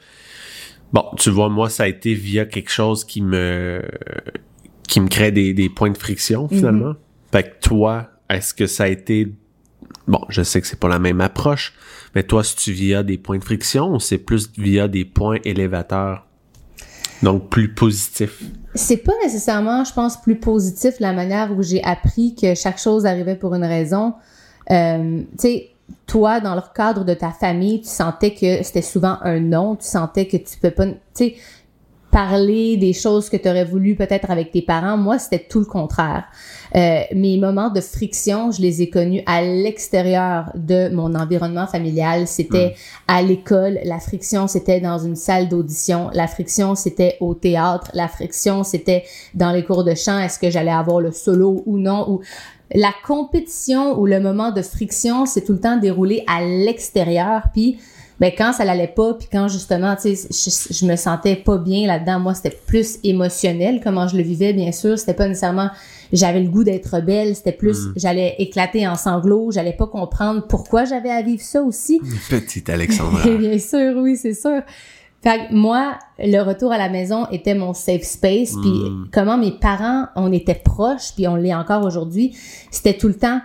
Bon, 0.92 1.04
tu 1.16 1.30
vois, 1.30 1.48
moi, 1.48 1.68
ça 1.68 1.84
a 1.84 1.86
été 1.86 2.14
via 2.14 2.46
quelque 2.46 2.70
chose 2.70 3.04
qui 3.04 3.20
me 3.22 3.82
qui 4.86 5.00
me 5.00 5.08
crée 5.08 5.32
des, 5.32 5.52
des 5.52 5.68
points 5.68 5.90
de 5.90 5.98
friction 5.98 6.44
mhm. 6.44 6.58
finalement. 6.58 6.94
Fait 7.30 7.42
que 7.42 7.68
toi, 7.68 8.08
est-ce 8.30 8.54
que 8.54 8.66
ça 8.66 8.84
a 8.84 8.88
été 8.88 9.32
bon, 10.06 10.20
je 10.28 10.42
sais 10.42 10.60
que 10.60 10.66
c'est 10.66 10.80
pas 10.80 10.88
la 10.88 10.98
même 10.98 11.20
approche, 11.20 11.74
mais 12.14 12.22
toi, 12.22 12.42
si 12.42 12.56
tu 12.56 12.72
via 12.72 13.02
des 13.02 13.18
points 13.18 13.38
de 13.38 13.44
friction 13.44 13.94
ou 13.94 14.00
c'est 14.00 14.18
plus 14.18 14.50
via 14.56 14.88
des 14.88 15.04
points 15.04 15.38
élévateurs? 15.44 16.24
Donc 17.22 17.50
plus 17.50 17.74
positif. 17.74 18.42
C'est 18.74 18.98
pas 18.98 19.12
nécessairement, 19.24 19.84
je 19.84 19.92
pense, 19.92 20.20
plus 20.20 20.36
positif 20.36 20.94
la 21.00 21.12
manière 21.12 21.50
où 21.56 21.62
j'ai 21.62 21.82
appris 21.82 22.36
que 22.36 22.54
chaque 22.54 22.78
chose 22.78 23.06
arrivait 23.06 23.34
pour 23.34 23.54
une 23.54 23.64
raison. 23.64 24.14
Euh, 24.70 25.22
tu 25.32 25.38
sais, 25.38 25.70
toi, 26.06 26.40
dans 26.40 26.54
le 26.54 26.62
cadre 26.74 27.04
de 27.04 27.14
ta 27.14 27.30
famille, 27.30 27.80
tu 27.82 27.88
sentais 27.88 28.32
que 28.32 28.62
c'était 28.62 28.82
souvent 28.82 29.18
un 29.22 29.40
non, 29.40 29.76
tu 29.76 29.86
sentais 29.86 30.26
que 30.26 30.36
tu 30.36 30.58
peux 30.60 30.70
pas, 30.70 30.86
tu 30.86 30.94
sais, 31.14 31.34
parler 32.10 32.76
des 32.76 32.92
choses 32.92 33.28
que 33.28 33.36
tu 33.36 33.48
aurais 33.48 33.64
voulu 33.64 33.94
peut-être 33.94 34.30
avec 34.30 34.50
tes 34.50 34.62
parents. 34.62 34.96
Moi, 34.96 35.18
c'était 35.18 35.44
tout 35.48 35.58
le 35.58 35.66
contraire. 35.66 36.24
Euh, 36.74 37.00
mes 37.14 37.36
moments 37.38 37.70
de 37.70 37.80
friction, 37.80 38.50
je 38.50 38.62
les 38.62 38.82
ai 38.82 38.88
connus 38.88 39.22
à 39.26 39.42
l'extérieur 39.42 40.50
de 40.54 40.88
mon 40.88 41.14
environnement 41.14 41.66
familial. 41.66 42.26
C'était 42.26 42.68
hmm. 42.68 43.02
à 43.08 43.22
l'école. 43.22 43.78
La 43.84 43.98
friction, 43.98 44.46
c'était 44.46 44.80
dans 44.80 44.98
une 44.98 45.16
salle 45.16 45.48
d'audition. 45.48 46.10
La 46.14 46.26
friction, 46.26 46.74
c'était 46.74 47.16
au 47.20 47.34
théâtre. 47.34 47.90
La 47.94 48.08
friction, 48.08 48.64
c'était 48.64 49.04
dans 49.34 49.50
les 49.50 49.64
cours 49.64 49.84
de 49.84 49.94
chant. 49.94 50.18
Est-ce 50.18 50.38
que 50.38 50.50
j'allais 50.50 50.70
avoir 50.70 51.00
le 51.00 51.12
solo 51.12 51.62
ou 51.66 51.78
non? 51.78 52.10
Ou 52.10 52.20
la 52.74 52.92
compétition 53.06 53.98
ou 53.98 54.06
le 54.06 54.20
moment 54.20 54.52
de 54.52 54.62
friction, 54.62 55.26
c'est 55.26 55.42
tout 55.44 55.52
le 55.52 55.60
temps 55.60 55.76
déroulé 55.76 56.24
à 56.26 56.42
l'extérieur. 56.42 57.44
Puis, 57.52 57.78
ben 58.20 58.32
quand 58.36 58.52
ça 58.52 58.64
l'allait 58.64 58.88
pas, 58.88 59.14
puis 59.14 59.28
quand 59.30 59.48
justement, 59.48 59.94
tu 59.94 60.16
sais, 60.16 60.28
je, 60.70 60.86
me 60.86 60.96
sentais 60.96 61.36
pas 61.36 61.56
bien 61.56 61.86
là-dedans, 61.86 62.18
moi 62.18 62.34
c'était 62.34 62.56
plus 62.66 62.98
émotionnel 63.04 63.80
comment 63.82 64.08
je 64.08 64.16
le 64.16 64.22
vivais, 64.22 64.52
bien 64.52 64.72
sûr. 64.72 64.98
C'était 64.98 65.14
pas 65.14 65.28
nécessairement, 65.28 65.70
j'avais 66.12 66.40
le 66.40 66.48
goût 66.48 66.64
d'être 66.64 67.00
belle, 67.00 67.36
c'était 67.36 67.52
plus, 67.52 67.86
mm. 67.86 67.92
j'allais 67.96 68.34
éclater 68.38 68.88
en 68.88 68.96
sanglots, 68.96 69.52
j'allais 69.52 69.72
pas 69.72 69.86
comprendre 69.86 70.46
pourquoi 70.48 70.84
j'avais 70.84 71.10
à 71.10 71.22
vivre 71.22 71.42
ça 71.42 71.62
aussi. 71.62 72.00
Petite 72.28 72.68
Alexandra. 72.68 73.22
bien 73.38 73.58
sûr, 73.58 73.96
oui, 73.98 74.16
c'est 74.16 74.34
sûr. 74.34 74.62
Fait 75.22 75.48
que 75.48 75.54
moi, 75.54 75.98
le 76.18 76.40
retour 76.42 76.70
à 76.70 76.78
la 76.78 76.88
maison 76.88 77.26
était 77.30 77.54
mon 77.54 77.74
safe 77.74 78.02
space. 78.02 78.52
Puis 78.52 78.70
hmm. 78.70 79.08
comment 79.12 79.36
mes 79.36 79.52
parents, 79.52 80.06
on 80.14 80.32
était 80.32 80.54
proches, 80.54 81.12
puis 81.14 81.26
on 81.26 81.36
l'est 81.36 81.54
encore 81.54 81.84
aujourd'hui, 81.84 82.36
c'était 82.70 82.96
tout 82.96 83.08
le 83.08 83.14
temps 83.14 83.40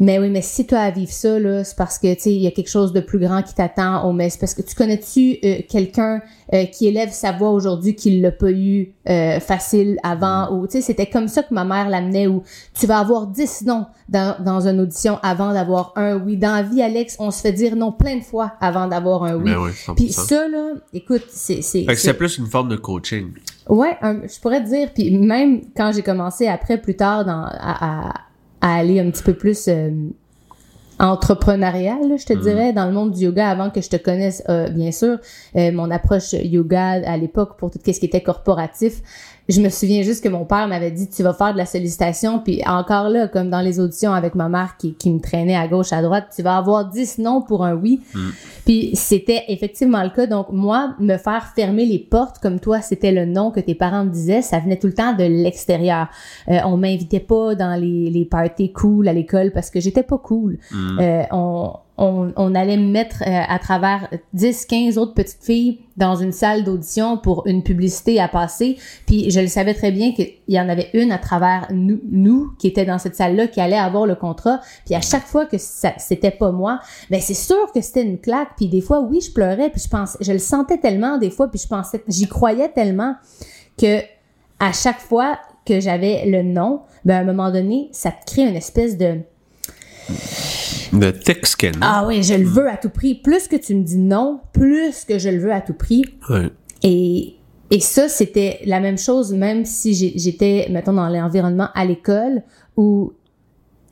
mais 0.00 0.18
oui, 0.18 0.30
mais 0.30 0.42
si 0.42 0.64
tu 0.66 0.74
as 0.74 0.82
à 0.82 0.90
vivre 0.90 1.10
ça, 1.10 1.38
là, 1.40 1.64
c'est 1.64 1.76
parce 1.76 1.98
que, 1.98 2.14
tu 2.14 2.20
sais, 2.20 2.32
il 2.32 2.40
y 2.40 2.46
a 2.46 2.52
quelque 2.52 2.70
chose 2.70 2.92
de 2.92 3.00
plus 3.00 3.18
grand 3.18 3.42
qui 3.42 3.52
t'attend. 3.54 4.08
Oh, 4.08 4.12
mais 4.12 4.30
c'est 4.30 4.38
parce 4.38 4.54
que 4.54 4.62
tu 4.62 4.76
connais-tu 4.76 5.38
euh, 5.44 5.56
quelqu'un 5.68 6.22
euh, 6.54 6.66
qui 6.66 6.86
élève 6.86 7.10
sa 7.10 7.32
voix 7.32 7.50
aujourd'hui 7.50 7.96
qui 7.96 8.20
l'a 8.20 8.30
pas 8.30 8.50
eu 8.52 8.92
euh, 9.08 9.40
facile 9.40 9.98
avant? 10.04 10.54
Ou, 10.54 10.66
tu 10.66 10.74
sais, 10.74 10.82
c'était 10.82 11.06
comme 11.06 11.26
ça 11.26 11.42
que 11.42 11.52
ma 11.52 11.64
mère 11.64 11.88
l'amenait, 11.88 12.28
où 12.28 12.44
tu 12.74 12.86
vas 12.86 12.98
avoir 12.98 13.26
dix 13.26 13.62
noms 13.62 13.86
dans, 14.08 14.36
dans 14.42 14.68
une 14.68 14.80
audition 14.80 15.18
avant 15.22 15.52
d'avoir 15.52 15.92
un 15.96 16.16
oui. 16.16 16.36
Dans 16.36 16.54
la 16.54 16.62
vie, 16.62 16.80
Alex, 16.80 17.16
on 17.18 17.32
se 17.32 17.40
fait 17.40 17.52
dire 17.52 17.74
non 17.74 17.90
plein 17.90 18.18
de 18.18 18.22
fois 18.22 18.52
avant 18.60 18.86
d'avoir 18.86 19.24
un 19.24 19.34
oui. 19.34 19.50
Ben 19.50 19.94
puis 19.96 20.12
ça, 20.12 20.46
là, 20.48 20.74
écoute, 20.92 21.24
c'est... 21.28 21.60
C'est 21.62 21.86
c'est 21.96 22.14
plus 22.14 22.38
une 22.38 22.46
forme 22.46 22.68
de 22.68 22.76
coaching. 22.76 23.32
Ouais, 23.68 23.96
je 24.02 24.40
pourrais 24.40 24.62
te 24.62 24.68
dire. 24.68 24.90
Puis 24.94 25.16
même 25.18 25.62
quand 25.76 25.92
j'ai 25.92 26.02
commencé 26.02 26.46
après, 26.46 26.80
plus 26.80 26.96
tard, 26.96 27.24
dans, 27.24 27.42
à 27.42 28.08
à 28.08 28.27
aller 28.60 29.00
un 29.00 29.10
petit 29.10 29.22
peu 29.22 29.34
plus 29.34 29.68
euh, 29.68 29.90
entrepreneurial, 30.98 32.18
je 32.18 32.26
te 32.26 32.32
mm. 32.32 32.40
dirais, 32.40 32.72
dans 32.72 32.86
le 32.86 32.92
monde 32.92 33.12
du 33.12 33.24
yoga 33.24 33.48
avant 33.48 33.70
que 33.70 33.80
je 33.80 33.88
te 33.88 33.96
connaisse, 33.96 34.42
euh, 34.48 34.68
bien 34.68 34.92
sûr. 34.92 35.18
Euh, 35.56 35.72
mon 35.72 35.90
approche 35.90 36.32
yoga 36.32 37.00
à 37.06 37.16
l'époque 37.16 37.56
pour 37.56 37.70
tout 37.70 37.78
ce 37.84 37.90
qui 37.90 38.06
était 38.06 38.22
corporatif, 38.22 39.00
je 39.48 39.60
me 39.60 39.70
souviens 39.70 40.02
juste 40.02 40.22
que 40.22 40.28
mon 40.28 40.44
père 40.44 40.68
m'avait 40.68 40.90
dit 40.90 41.08
tu 41.08 41.22
vas 41.22 41.32
faire 41.32 41.52
de 41.52 41.58
la 41.58 41.66
sollicitation 41.66 42.38
puis 42.38 42.62
encore 42.66 43.08
là 43.08 43.28
comme 43.28 43.48
dans 43.48 43.60
les 43.60 43.80
auditions 43.80 44.12
avec 44.12 44.34
ma 44.34 44.48
mère 44.48 44.76
qui, 44.78 44.94
qui 44.94 45.10
me 45.10 45.20
traînait 45.20 45.56
à 45.56 45.66
gauche 45.66 45.92
à 45.92 46.02
droite 46.02 46.32
tu 46.34 46.42
vas 46.42 46.56
avoir 46.56 46.88
10 46.88 47.18
non 47.18 47.40
pour 47.42 47.64
un 47.64 47.74
oui 47.74 48.00
mm. 48.14 48.28
puis 48.66 48.90
c'était 48.94 49.44
effectivement 49.48 50.02
le 50.02 50.10
cas 50.10 50.26
donc 50.26 50.50
moi 50.50 50.94
me 51.00 51.16
faire 51.16 51.52
fermer 51.54 51.86
les 51.86 51.98
portes 51.98 52.38
comme 52.40 52.60
toi 52.60 52.82
c'était 52.82 53.12
le 53.12 53.24
non 53.24 53.50
que 53.50 53.60
tes 53.60 53.74
parents 53.74 54.04
me 54.04 54.10
disaient 54.10 54.42
ça 54.42 54.58
venait 54.58 54.78
tout 54.78 54.88
le 54.88 54.94
temps 54.94 55.14
de 55.14 55.24
l'extérieur 55.24 56.08
euh, 56.48 56.58
on 56.66 56.76
m'invitait 56.76 57.20
pas 57.20 57.54
dans 57.54 57.74
les, 57.80 58.10
les 58.10 58.24
parties 58.26 58.72
cool 58.72 59.08
à 59.08 59.12
l'école 59.12 59.52
parce 59.52 59.70
que 59.70 59.80
j'étais 59.80 60.02
pas 60.02 60.18
cool 60.18 60.58
mm. 60.70 60.98
euh, 61.00 61.22
on 61.32 61.72
on, 61.98 62.54
allait 62.54 62.76
me 62.76 62.90
mettre 62.90 63.22
euh, 63.22 63.42
à 63.48 63.58
travers 63.58 64.08
10, 64.32 64.66
15 64.66 64.98
autres 64.98 65.14
petites 65.14 65.42
filles 65.42 65.80
dans 65.96 66.14
une 66.14 66.30
salle 66.30 66.62
d'audition 66.62 67.18
pour 67.18 67.44
une 67.46 67.64
publicité 67.64 68.20
à 68.20 68.28
passer. 68.28 68.78
Puis 69.06 69.30
je 69.30 69.40
le 69.40 69.48
savais 69.48 69.74
très 69.74 69.90
bien 69.90 70.12
qu'il 70.12 70.34
y 70.46 70.60
en 70.60 70.68
avait 70.68 70.90
une 70.94 71.10
à 71.10 71.18
travers 71.18 71.66
nous, 71.72 72.00
nous 72.08 72.52
qui 72.58 72.68
était 72.68 72.84
dans 72.84 72.98
cette 72.98 73.16
salle-là 73.16 73.48
qui 73.48 73.60
allait 73.60 73.76
avoir 73.76 74.06
le 74.06 74.14
contrat. 74.14 74.60
Puis 74.86 74.94
à 74.94 75.00
chaque 75.00 75.24
fois 75.24 75.46
que 75.46 75.56
c'était 75.58 76.30
pas 76.30 76.52
moi, 76.52 76.78
ben 77.10 77.20
c'est 77.20 77.34
sûr 77.34 77.72
que 77.74 77.80
c'était 77.80 78.04
une 78.04 78.18
claque. 78.18 78.50
Puis 78.56 78.68
des 78.68 78.80
fois, 78.80 79.00
oui, 79.00 79.20
je 79.20 79.32
pleurais. 79.32 79.70
Puis 79.70 79.82
je 79.84 79.88
pensais, 79.88 80.18
je 80.20 80.32
le 80.32 80.38
sentais 80.38 80.78
tellement 80.78 81.18
des 81.18 81.30
fois. 81.30 81.50
Puis 81.50 81.60
je 81.60 81.66
pensais, 81.66 82.02
j'y 82.06 82.28
croyais 82.28 82.68
tellement 82.68 83.16
que 83.76 84.02
à 84.60 84.72
chaque 84.72 85.00
fois 85.00 85.38
que 85.66 85.80
j'avais 85.80 86.26
le 86.26 86.42
nom, 86.42 86.82
ben 87.04 87.16
à 87.16 87.20
un 87.20 87.24
moment 87.24 87.50
donné, 87.50 87.88
ça 87.90 88.12
crée 88.12 88.48
une 88.48 88.56
espèce 88.56 88.96
de 88.96 89.18
thick 91.24 91.46
skin. 91.46 91.72
Ah 91.80 92.04
oui, 92.06 92.22
je 92.22 92.34
le 92.34 92.44
veux 92.44 92.68
à 92.68 92.76
tout 92.76 92.90
prix. 92.90 93.14
Plus 93.14 93.48
que 93.48 93.56
tu 93.56 93.74
me 93.74 93.82
dis 93.82 93.98
non, 93.98 94.40
plus 94.52 95.04
que 95.04 95.18
je 95.18 95.28
le 95.28 95.38
veux 95.38 95.52
à 95.52 95.60
tout 95.60 95.74
prix. 95.74 96.04
Ouais. 96.28 96.50
Et, 96.82 97.36
et 97.70 97.80
ça, 97.80 98.08
c'était 98.08 98.60
la 98.64 98.80
même 98.80 98.98
chose, 98.98 99.32
même 99.32 99.64
si 99.64 99.94
j'étais, 99.94 100.68
mettons, 100.70 100.92
dans 100.92 101.08
l'environnement 101.08 101.68
à 101.74 101.84
l'école, 101.84 102.42
où 102.76 103.12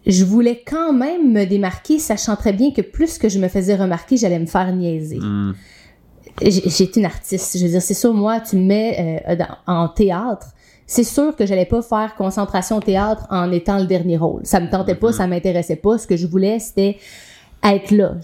je 0.06 0.24
voulais 0.24 0.62
quand 0.64 0.92
même 0.92 1.32
me 1.32 1.44
démarquer, 1.44 1.98
sachant 1.98 2.36
très 2.36 2.52
bien 2.52 2.70
que 2.70 2.80
plus 2.80 3.18
que 3.18 3.28
je 3.28 3.38
me 3.38 3.48
faisais 3.48 3.74
remarquer, 3.74 4.16
j'allais 4.16 4.38
me 4.38 4.46
faire 4.46 4.74
niaiser. 4.74 5.18
Mm. 5.18 5.54
J'étais 6.42 7.00
une 7.00 7.06
artiste. 7.06 7.58
Je 7.58 7.64
veux 7.64 7.70
dire, 7.70 7.82
c'est 7.82 7.94
sûr, 7.94 8.14
moi, 8.14 8.40
tu 8.40 8.56
me 8.56 8.62
mets 8.62 9.24
euh, 9.28 9.44
en 9.66 9.88
théâtre, 9.88 10.48
c'est 10.86 11.04
sûr 11.04 11.34
que 11.34 11.46
j'allais 11.46 11.66
pas 11.66 11.82
faire 11.82 12.14
concentration 12.16 12.76
au 12.76 12.80
théâtre 12.80 13.26
en 13.30 13.50
étant 13.50 13.78
le 13.78 13.86
dernier 13.86 14.16
rôle. 14.16 14.42
Ça 14.44 14.60
me 14.60 14.70
tentait 14.70 14.94
pas, 14.94 15.10
mm-hmm. 15.10 15.16
ça 15.16 15.26
m'intéressait 15.26 15.76
pas. 15.76 15.98
Ce 15.98 16.06
que 16.06 16.16
je 16.16 16.26
voulais, 16.26 16.58
c'était 16.60 16.96
être 17.64 17.90
là. 17.90 18.14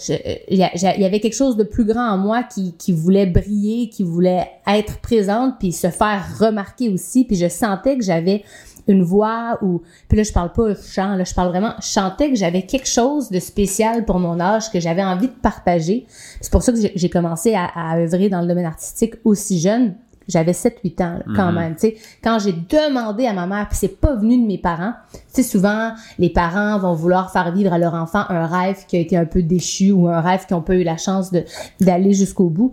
Il 0.49 0.59
y, 0.59 1.05
avait 1.05 1.21
quelque 1.21 1.35
chose 1.35 1.57
de 1.57 1.65
plus 1.65 1.85
grand 1.85 2.09
en 2.09 2.19
moi 2.19 2.43
qui, 2.45 2.75
qui 2.75 2.93
voulait 2.93 3.27
briller, 3.27 3.89
qui 3.89 4.05
voulait 4.05 4.49
être 4.67 4.99
présente, 4.99 5.55
puis 5.59 5.73
se 5.73 5.91
faire 5.91 6.25
remarquer 6.39 6.89
aussi. 6.91 7.25
Puis 7.25 7.37
je 7.37 7.49
sentais 7.49 7.97
que 7.97 8.05
j'avais 8.05 8.45
une 8.89 9.03
voix 9.03 9.59
ou 9.63 9.83
puis 10.09 10.17
là 10.19 10.25
je 10.25 10.33
parle 10.33 10.53
pas 10.53 10.75
chant 10.75 11.15
là 11.15 11.23
je 11.23 11.33
parle 11.33 11.51
vraiment 11.51 11.73
je 11.81 11.87
chantais 11.87 12.31
que 12.31 12.35
j'avais 12.35 12.63
quelque 12.63 12.89
chose 12.89 13.31
de 13.31 13.39
spécial 13.39 14.05
pour 14.05 14.19
mon 14.19 14.41
âge 14.41 14.73
que 14.73 14.81
j'avais 14.81 15.05
envie 15.05 15.29
de 15.29 15.35
partager 15.41 16.05
c'est 16.41 16.51
pour 16.51 16.65
ça 16.65 16.73
que 16.73 16.79
j'ai 16.93 17.09
commencé 17.09 17.55
à, 17.55 17.67
à 17.67 17.97
œuvrer 17.99 18.29
dans 18.29 18.41
le 18.41 18.49
domaine 18.49 18.65
artistique 18.65 19.15
aussi 19.25 19.61
jeune 19.61 19.95
j'avais 20.29 20.53
7-8 20.53 21.01
ans, 21.03 21.15
là, 21.19 21.25
quand 21.37 21.51
Mhm. 21.53 21.55
même. 21.59 21.73
Tu 21.75 21.81
sais, 21.81 21.97
quand 22.23 22.39
j'ai 22.39 22.53
demandé 22.53 23.27
à 23.27 23.33
ma 23.33 23.47
mère, 23.47 23.69
puis 23.69 23.77
c'est 23.79 24.01
pas 24.01 24.15
venu 24.15 24.41
de 24.41 24.47
mes 24.47 24.59
parents. 24.59 24.93
Tu 25.13 25.19
sais, 25.29 25.43
souvent, 25.43 25.93
les 26.19 26.31
parents 26.31 26.79
vont 26.79 26.95
vouloir 26.95 27.31
faire 27.33 27.53
vivre 27.53 27.73
à 27.73 27.79
leur 27.79 27.95
enfant 27.95 28.25
un 28.29 28.47
rêve 28.47 28.85
qui 28.87 28.97
a 28.97 29.01
été 29.01 29.17
un 29.17 29.25
peu 29.27 29.43
déchu 29.43 29.93
ou 29.93 30.09
un 30.09 30.21
rêve 30.21 30.47
qui 30.47 30.55
n'ont 30.55 30.63
pas 30.63 30.75
eu 30.75 30.83
la 30.85 30.97
chance 30.97 31.31
de, 31.33 31.45
d'aller 31.81 32.13
jusqu'au 32.13 32.49
bout. 32.49 32.73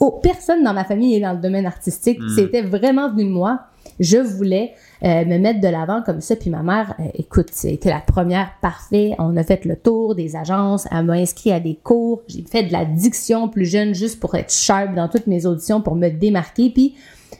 Oh, 0.00 0.20
personne 0.22 0.62
dans 0.64 0.74
ma 0.74 0.84
famille 0.84 1.14
est 1.14 1.20
dans 1.20 1.32
le 1.32 1.38
domaine 1.40 1.64
artistique. 1.66 2.18
Mhm. 2.20 2.28
C'était 2.28 2.62
vraiment 2.62 3.08
venu 3.10 3.24
de 3.24 3.30
moi. 3.30 3.60
Je 4.00 4.18
voulais 4.18 4.72
euh, 5.04 5.24
me 5.24 5.38
mettre 5.38 5.60
de 5.60 5.68
l'avant 5.68 6.02
comme 6.02 6.20
ça. 6.20 6.36
Puis 6.36 6.50
ma 6.50 6.62
mère, 6.62 6.94
euh, 7.00 7.04
écoute, 7.14 7.48
c'était 7.52 7.90
la 7.90 8.00
première 8.00 8.50
parfait. 8.60 9.14
On 9.18 9.36
a 9.36 9.42
fait 9.42 9.64
le 9.64 9.76
tour 9.76 10.14
des 10.14 10.36
agences. 10.36 10.86
Elle 10.90 11.04
m'a 11.04 11.14
inscrit 11.14 11.52
à 11.52 11.60
des 11.60 11.74
cours. 11.74 12.22
J'ai 12.28 12.42
fait 12.42 12.64
de 12.64 12.72
la 12.72 12.84
diction 12.84 13.48
plus 13.48 13.66
jeune 13.66 13.94
juste 13.94 14.20
pour 14.20 14.34
être 14.34 14.52
sharp 14.52 14.94
dans 14.94 15.08
toutes 15.08 15.26
mes 15.26 15.46
auditions, 15.46 15.80
pour 15.80 15.94
me 15.94 16.08
démarquer. 16.08 16.70
Puis 16.70 16.94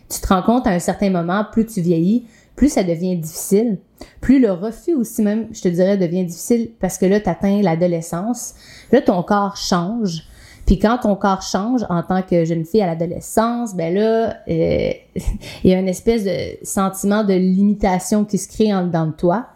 tu 0.08 0.20
te 0.20 0.26
rends 0.28 0.42
compte 0.42 0.66
à 0.66 0.70
un 0.70 0.78
certain 0.78 1.10
moment, 1.10 1.44
plus 1.50 1.66
tu 1.66 1.80
vieillis, 1.80 2.26
plus 2.56 2.70
ça 2.70 2.82
devient 2.82 3.16
difficile. 3.16 3.78
Plus 4.20 4.40
le 4.40 4.52
refus 4.52 4.94
aussi 4.94 5.22
même, 5.22 5.48
je 5.52 5.62
te 5.62 5.68
dirais, 5.68 5.96
devient 5.96 6.24
difficile 6.24 6.70
parce 6.80 6.98
que 6.98 7.06
là, 7.06 7.20
tu 7.20 7.28
atteins 7.28 7.62
l'adolescence. 7.62 8.54
Là, 8.92 9.00
ton 9.00 9.22
corps 9.22 9.56
change. 9.56 10.24
Puis 10.68 10.78
quand 10.78 10.98
ton 10.98 11.16
corps 11.16 11.40
change 11.40 11.86
en 11.88 12.02
tant 12.02 12.20
que 12.20 12.44
jeune 12.44 12.66
fille 12.66 12.82
à 12.82 12.86
l'adolescence, 12.86 13.74
ben 13.74 13.94
là, 13.94 14.36
euh, 14.50 14.90
il 15.64 15.70
y 15.70 15.72
a 15.72 15.78
une 15.78 15.88
espèce 15.88 16.24
de 16.24 16.62
sentiment 16.62 17.24
de 17.24 17.32
limitation 17.32 18.26
qui 18.26 18.36
se 18.36 18.48
crée 18.48 18.74
en 18.74 18.84
dedans 18.84 19.06
de 19.06 19.12
toi. 19.12 19.46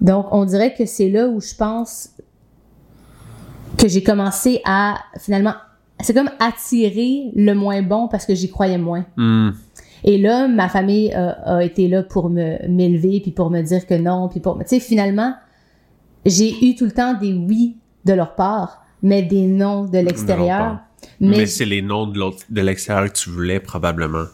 Donc, 0.00 0.26
on 0.32 0.44
dirait 0.44 0.74
que 0.74 0.86
c'est 0.86 1.08
là 1.08 1.28
où 1.28 1.40
je 1.40 1.54
pense 1.54 2.16
que 3.78 3.86
j'ai 3.86 4.02
commencé 4.02 4.60
à 4.64 4.96
finalement, 5.20 5.54
c'est 6.00 6.14
comme 6.14 6.30
attirer 6.40 7.30
le 7.36 7.54
moins 7.54 7.82
bon 7.82 8.08
parce 8.08 8.26
que 8.26 8.34
j'y 8.34 8.50
croyais 8.50 8.76
moins. 8.76 9.06
Hmm. 9.16 9.50
Et 10.02 10.18
là, 10.18 10.48
ma 10.48 10.68
famille 10.68 11.12
a, 11.12 11.58
a 11.58 11.62
été 11.62 11.86
là 11.86 12.02
pour 12.02 12.28
me 12.28 12.66
m'élever 12.66 13.20
puis 13.20 13.30
pour 13.30 13.50
me 13.50 13.62
dire 13.62 13.86
que 13.86 13.94
non, 13.94 14.28
puis 14.28 14.40
pour, 14.40 14.58
tu 14.58 14.64
sais, 14.66 14.80
finalement, 14.80 15.32
j'ai 16.26 16.52
eu 16.66 16.74
tout 16.74 16.86
le 16.86 16.92
temps 16.92 17.14
des 17.14 17.34
oui 17.34 17.76
de 18.04 18.14
leur 18.14 18.34
part, 18.34 18.79
mais 19.02 19.22
des 19.22 19.42
non 19.46 19.84
de 19.84 19.98
l'extérieur. 19.98 20.78
Mais, 21.20 21.28
Mais, 21.38 21.46
c'est 21.46 21.64
les 21.64 21.82
noms 21.82 22.06
de 22.06 22.18
l'autre, 22.18 22.38
de 22.48 22.60
l'extérieur 22.60 23.10
que 23.12 23.18
tu 23.18 23.30
voulais, 23.30 23.60
probablement. 23.60 24.24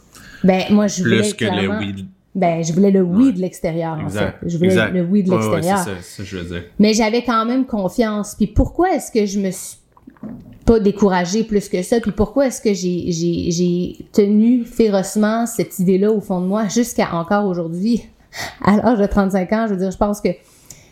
ben 0.44 0.62
moi 0.70 0.86
je 0.88 1.02
voulais 1.02 1.18
Plus 1.20 1.34
que 1.34 1.44
le 1.44 1.78
oui. 1.78 1.92
de- 1.92 2.02
Ben 2.34 2.62
je 2.62 2.72
voulais 2.72 2.90
le 2.90 3.00
oui 3.02 3.26
Ouais. 3.26 3.32
de 3.32 3.40
l'extérieur 3.40 3.98
en 4.04 4.08
fait. 4.08 4.34
Je 4.44 4.56
voulais 4.56 4.70
exact. 4.70 4.92
le 4.92 5.02
oui 5.02 5.22
de 5.22 5.30
Ouais, 5.30 5.36
ouais, 5.36 5.42
l'extérieur. 5.56 5.78
c'est 5.84 5.94
ça, 5.94 6.02
ça 6.02 6.22
je 6.24 6.36
veux 6.36 6.44
dire. 6.44 6.64
Mais 6.78 6.92
j'avais 6.92 7.22
quand 7.22 7.44
même 7.46 7.64
confiance. 7.66 8.34
Puis 8.34 8.46
pourquoi 8.48 8.92
est-ce 8.94 9.10
que 9.10 9.24
je 9.26 9.38
me 9.40 9.50
suis 9.50 9.78
pas 10.64 10.78
découragée 10.80 11.44
plus 11.44 11.68
que 11.68 11.82
ça? 11.82 12.00
Puis 12.00 12.10
pourquoi 12.12 12.48
est-ce 12.48 12.60
que 12.60 12.74
j'ai, 12.74 13.10
j'ai, 13.12 13.50
j'ai 13.50 13.96
tenu 14.12 14.64
férocement 14.64 15.46
cette 15.46 15.78
idée-là 15.78 16.10
au 16.12 16.20
fond 16.20 16.40
de 16.40 16.46
moi 16.46 16.68
jusqu'à 16.68 17.14
encore 17.14 17.46
aujourd'hui? 17.46 18.02
À 18.62 18.76
l'âge 18.76 18.98
de 18.98 19.06
35 19.06 19.52
ans, 19.52 19.64
je 19.68 19.72
veux 19.74 19.78
dire, 19.80 19.90
je 19.90 19.96
pense 19.96 20.20
que 20.20 20.28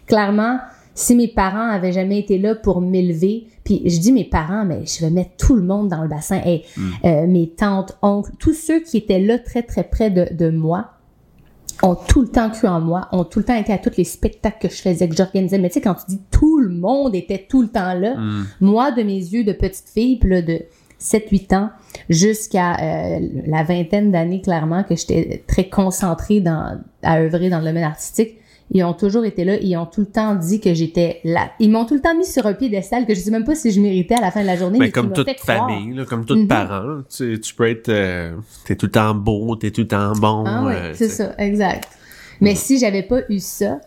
clairement, 0.06 0.58
si 0.94 1.16
mes 1.16 1.28
parents 1.28 1.68
avaient 1.68 1.92
jamais 1.92 2.18
été 2.18 2.38
là 2.38 2.54
pour 2.54 2.80
m'élever, 2.80 3.46
puis 3.64 3.82
je 3.84 3.98
dis 3.98 4.12
mes 4.12 4.24
parents, 4.24 4.64
mais 4.64 4.86
je 4.86 5.04
vais 5.04 5.10
mettre 5.10 5.32
tout 5.36 5.54
le 5.54 5.62
monde 5.62 5.88
dans 5.88 6.02
le 6.02 6.08
bassin. 6.08 6.40
Hey, 6.44 6.64
euh, 7.04 7.26
mes 7.26 7.48
tantes, 7.48 7.96
oncles, 8.02 8.30
tous 8.38 8.54
ceux 8.54 8.80
qui 8.80 8.98
étaient 8.98 9.20
là 9.20 9.38
très 9.38 9.62
très 9.62 9.84
près 9.84 10.10
de, 10.10 10.32
de 10.32 10.50
moi, 10.50 10.90
ont 11.82 11.96
tout 11.96 12.22
le 12.22 12.28
temps 12.28 12.50
cru 12.50 12.68
en 12.68 12.80
moi, 12.80 13.08
ont 13.10 13.24
tout 13.24 13.40
le 13.40 13.44
temps 13.44 13.56
été 13.56 13.72
à 13.72 13.78
tous 13.78 13.96
les 13.96 14.04
spectacles 14.04 14.68
que 14.68 14.74
je 14.74 14.80
faisais, 14.80 15.08
que 15.08 15.16
j'organisais. 15.16 15.58
Mais 15.58 15.68
tu 15.68 15.74
sais, 15.74 15.80
quand 15.80 15.94
tu 15.94 16.04
dis 16.08 16.20
tout 16.30 16.60
le 16.60 16.68
monde 16.68 17.14
était 17.16 17.46
tout 17.48 17.62
le 17.62 17.68
temps 17.68 17.94
là, 17.94 18.14
Hmm. 18.16 18.44
moi, 18.60 18.92
de 18.92 19.02
mes 19.02 19.16
yeux 19.16 19.42
de 19.42 19.52
petite 19.52 19.88
fille, 19.92 20.18
puis 20.18 20.30
là, 20.30 20.42
de 20.42 20.60
7-8 21.00 21.54
ans 21.54 21.70
jusqu'à 22.08 22.76
euh, 22.76 23.18
la 23.46 23.64
vingtaine 23.64 24.12
d'années, 24.12 24.40
clairement, 24.40 24.84
que 24.84 24.94
j'étais 24.94 25.42
très 25.46 25.68
concentrée 25.68 26.40
dans, 26.40 26.78
à 27.02 27.18
œuvrer 27.18 27.50
dans 27.50 27.58
le 27.58 27.64
domaine 27.64 27.84
artistique, 27.84 28.38
ils 28.74 28.82
ont 28.84 28.92
toujours 28.92 29.24
été 29.24 29.44
là, 29.44 29.56
ils 29.62 29.76
ont 29.76 29.86
tout 29.86 30.00
le 30.00 30.06
temps 30.06 30.34
dit 30.34 30.60
que 30.60 30.74
j'étais 30.74 31.20
là. 31.24 31.50
Ils 31.60 31.70
m'ont 31.70 31.84
tout 31.84 31.94
le 31.94 32.00
temps 32.00 32.14
mis 32.16 32.26
sur 32.26 32.44
un 32.44 32.52
piédestal 32.54 33.06
que 33.06 33.14
je 33.14 33.20
sais 33.20 33.30
même 33.30 33.44
pas 33.44 33.54
si 33.54 33.70
je 33.70 33.80
méritais 33.80 34.16
à 34.16 34.20
la 34.20 34.30
fin 34.32 34.42
de 34.42 34.46
la 34.46 34.56
journée. 34.56 34.78
Mais 34.78 34.86
mais 34.86 34.90
comme 34.90 35.12
toute 35.12 35.30
famille, 35.40 35.94
là, 35.94 36.04
comme 36.04 36.24
tout 36.26 36.34
Mhm. 36.36 36.48
parent, 36.48 37.02
tu, 37.08 37.40
tu 37.40 37.54
peux 37.54 37.70
être, 37.70 37.88
euh, 37.88 38.34
t'es 38.66 38.74
tout 38.76 38.86
le 38.86 38.92
temps 38.92 39.14
beau, 39.14 39.54
t'es 39.56 39.70
tout 39.70 39.82
le 39.82 39.86
temps 39.88 40.12
bon. 40.12 40.44
Ah 40.46 40.62
oui, 40.66 40.72
euh, 40.74 40.92
c'est 40.94 41.08
ça, 41.08 41.32
exact. 41.38 41.88
Mais 42.40 42.56
si 42.56 42.78
j'avais 42.78 43.02
pas 43.04 43.20
eu 43.28 43.38
ça, 43.38 43.78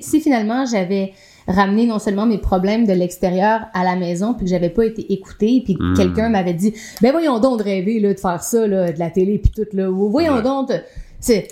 si 0.00 0.20
finalement 0.20 0.64
j'avais 0.64 1.12
ramené 1.48 1.86
non 1.86 1.98
seulement 1.98 2.26
mes 2.26 2.38
problèmes 2.38 2.86
de 2.86 2.92
l'extérieur 2.92 3.60
à 3.74 3.84
la 3.84 3.94
maison, 3.96 4.34
puis 4.34 4.44
que 4.46 4.50
j'avais 4.50 4.70
pas 4.70 4.84
été 4.84 5.12
écoutée, 5.12 5.60
puis 5.64 5.74
que 5.76 5.82
Mm. 5.92 5.94
quelqu'un 5.96 6.28
m'avait 6.28 6.54
dit, 6.54 6.72
ben 7.02 7.12
voyons 7.12 7.38
donc 7.40 7.58
de 7.58 7.64
rêver 7.64 8.00
là, 8.00 8.14
de 8.14 8.18
faire 8.20 8.42
ça, 8.42 8.66
là, 8.66 8.92
de 8.92 8.98
la 8.98 9.10
télé, 9.10 9.38
puis 9.38 9.50
tout 9.50 9.66
là, 9.76 9.90
ou 9.90 10.08
voyons 10.08 10.36
Ouais. 10.36 10.42
donc, 10.42 10.68
de- 10.70 10.80
c'est 11.20 11.48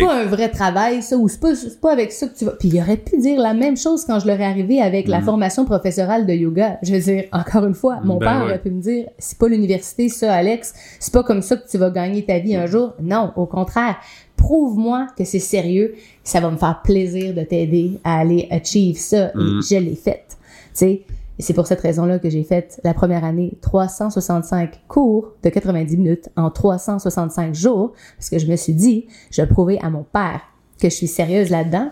pas 0.00 0.14
un 0.14 0.24
vrai 0.24 0.48
travail 0.50 1.02
ça, 1.02 1.16
ou 1.16 1.28
c'est 1.28 1.40
pas 1.40 1.52
pas 1.80 1.92
avec 1.92 2.12
ça 2.12 2.26
que 2.28 2.36
tu 2.38 2.44
vas. 2.44 2.52
Puis 2.52 2.68
il 2.68 2.80
aurait 2.80 2.96
pu 2.96 3.18
dire 3.18 3.38
la 3.40 3.54
même 3.54 3.76
chose 3.76 4.04
quand 4.04 4.18
je 4.20 4.26
leur 4.26 4.40
ai 4.40 4.44
arrivé 4.44 4.80
avec 4.80 5.08
la 5.08 5.20
Mm. 5.20 5.24
formation 5.24 5.64
professorale 5.64 6.26
de 6.26 6.32
yoga. 6.32 6.78
Je 6.82 6.92
veux 6.94 7.00
dire, 7.00 7.24
encore 7.32 7.64
une 7.66 7.74
fois, 7.74 8.00
mon 8.04 8.16
Ben 8.16 8.26
père 8.26 8.38
ouais. 8.38 8.44
aurait 8.44 8.60
pu 8.62 8.70
me 8.70 8.80
dire, 8.80 9.06
c'est 9.18 9.36
pas 9.38 9.48
l'université 9.48 10.08
ça, 10.08 10.32
Alex, 10.34 10.72
c'est 10.98 11.12
pas 11.12 11.22
comme 11.22 11.42
ça 11.42 11.56
que 11.56 11.68
tu 11.68 11.78
vas 11.78 11.90
gagner 11.90 12.24
ta 12.24 12.38
vie 12.38 12.56
un 12.56 12.66
jour. 12.66 12.94
Non, 13.02 13.32
au 13.36 13.46
contraire 13.46 13.96
prouve-moi 14.36 15.08
que 15.18 15.24
c'est 15.24 15.40
sérieux, 15.40 15.94
ça 16.22 16.38
va 16.38 16.48
me 16.52 16.56
faire 16.56 16.80
plaisir 16.82 17.34
de 17.34 17.42
t'aider 17.42 17.98
à 18.04 18.20
aller 18.20 18.46
achieve 18.52 18.96
ça. 18.96 19.32
Mm. 19.34 19.58
Et 19.58 19.62
je 19.68 19.76
l'ai 19.80 19.96
fait. 19.96 20.24
Tu 20.28 20.36
sais, 20.74 21.02
et 21.38 21.42
c'est 21.42 21.54
pour 21.54 21.66
cette 21.66 21.80
raison-là 21.80 22.18
que 22.18 22.28
j'ai 22.30 22.42
fait 22.42 22.80
la 22.84 22.94
première 22.94 23.24
année 23.24 23.58
365 23.62 24.80
cours 24.88 25.32
de 25.42 25.48
90 25.50 25.96
minutes 25.96 26.28
en 26.36 26.50
365 26.50 27.54
jours, 27.54 27.92
parce 28.16 28.30
que 28.30 28.38
je 28.38 28.46
me 28.46 28.56
suis 28.56 28.74
dit, 28.74 29.06
je 29.30 29.42
vais 29.42 29.48
prouver 29.48 29.78
à 29.80 29.90
mon 29.90 30.02
père 30.04 30.40
que 30.80 30.88
je 30.88 30.94
suis 30.94 31.06
sérieuse 31.06 31.50
là-dedans, 31.50 31.90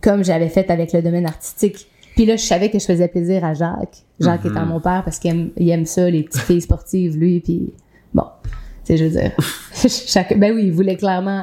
comme 0.00 0.24
j'avais 0.24 0.48
fait 0.48 0.70
avec 0.70 0.92
le 0.92 1.02
domaine 1.02 1.26
artistique. 1.26 1.88
Puis 2.14 2.26
là, 2.26 2.36
je 2.36 2.44
savais 2.44 2.70
que 2.70 2.78
je 2.78 2.84
faisais 2.84 3.06
plaisir 3.08 3.44
à 3.44 3.54
Jacques. 3.54 4.04
Jacques 4.18 4.44
Mhm. 4.44 4.50
étant 4.50 4.66
mon 4.66 4.80
père, 4.80 5.02
parce 5.04 5.18
qu'il 5.20 5.30
aime, 5.30 5.50
il 5.56 5.70
aime 5.70 5.86
ça, 5.86 6.10
les 6.10 6.24
petites 6.24 6.42
filles 6.42 6.60
sportives, 6.62 7.16
lui, 7.16 7.40
puis 7.40 7.72
bon, 8.14 8.24
je 8.96 9.04
veux 9.04 9.10
dire, 9.10 9.32
chaque, 10.06 10.38
ben 10.38 10.54
oui, 10.54 10.64
il 10.66 10.72
voulait 10.72 10.96
clairement, 10.96 11.42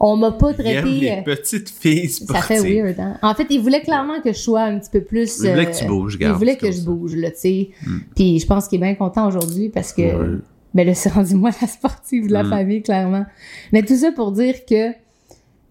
on 0.00 0.16
m'a 0.16 0.32
pas 0.32 0.52
Il 0.58 0.66
aime 0.66 0.82
traité, 0.82 1.00
les 1.00 1.10
euh, 1.10 1.22
petites 1.22 1.68
filles 1.68 2.08
ça 2.08 2.40
fait 2.40 2.60
weird, 2.60 2.98
hein? 2.98 3.18
En 3.22 3.34
fait, 3.34 3.46
il 3.50 3.60
voulait 3.60 3.82
clairement 3.82 4.20
que 4.22 4.32
je 4.32 4.38
sois 4.38 4.62
un 4.62 4.78
petit 4.78 4.90
peu 4.90 5.02
plus. 5.02 5.40
Il 5.44 5.50
voulait 5.50 5.66
euh, 5.66 5.70
que 5.70 5.76
tu 5.78 5.84
bouges, 5.84 6.14
Il 6.14 6.20
garde, 6.20 6.38
voulait 6.38 6.56
c'est 6.58 6.68
que 6.68 6.72
je 6.72 6.80
bouge, 6.80 7.14
là, 7.16 7.30
tu 7.30 7.36
sais. 7.38 7.70
Mm. 7.86 7.98
Puis 8.16 8.38
je 8.40 8.46
pense 8.46 8.66
qu'il 8.68 8.82
est 8.82 8.86
bien 8.86 8.94
content 8.94 9.26
aujourd'hui 9.28 9.68
parce 9.68 9.92
que. 9.92 10.02
Ouais. 10.02 10.38
Ben 10.72 10.86
là, 10.86 10.94
c'est 10.94 11.10
rendu 11.12 11.34
moi 11.34 11.50
la 11.60 11.66
sportive 11.66 12.28
de 12.28 12.32
la 12.32 12.44
Mm. 12.44 12.48
famille, 12.50 12.82
clairement. 12.82 13.26
Mais 13.72 13.82
tout 13.82 13.96
ça 13.96 14.12
pour 14.12 14.32
dire 14.32 14.64
que, 14.64 14.92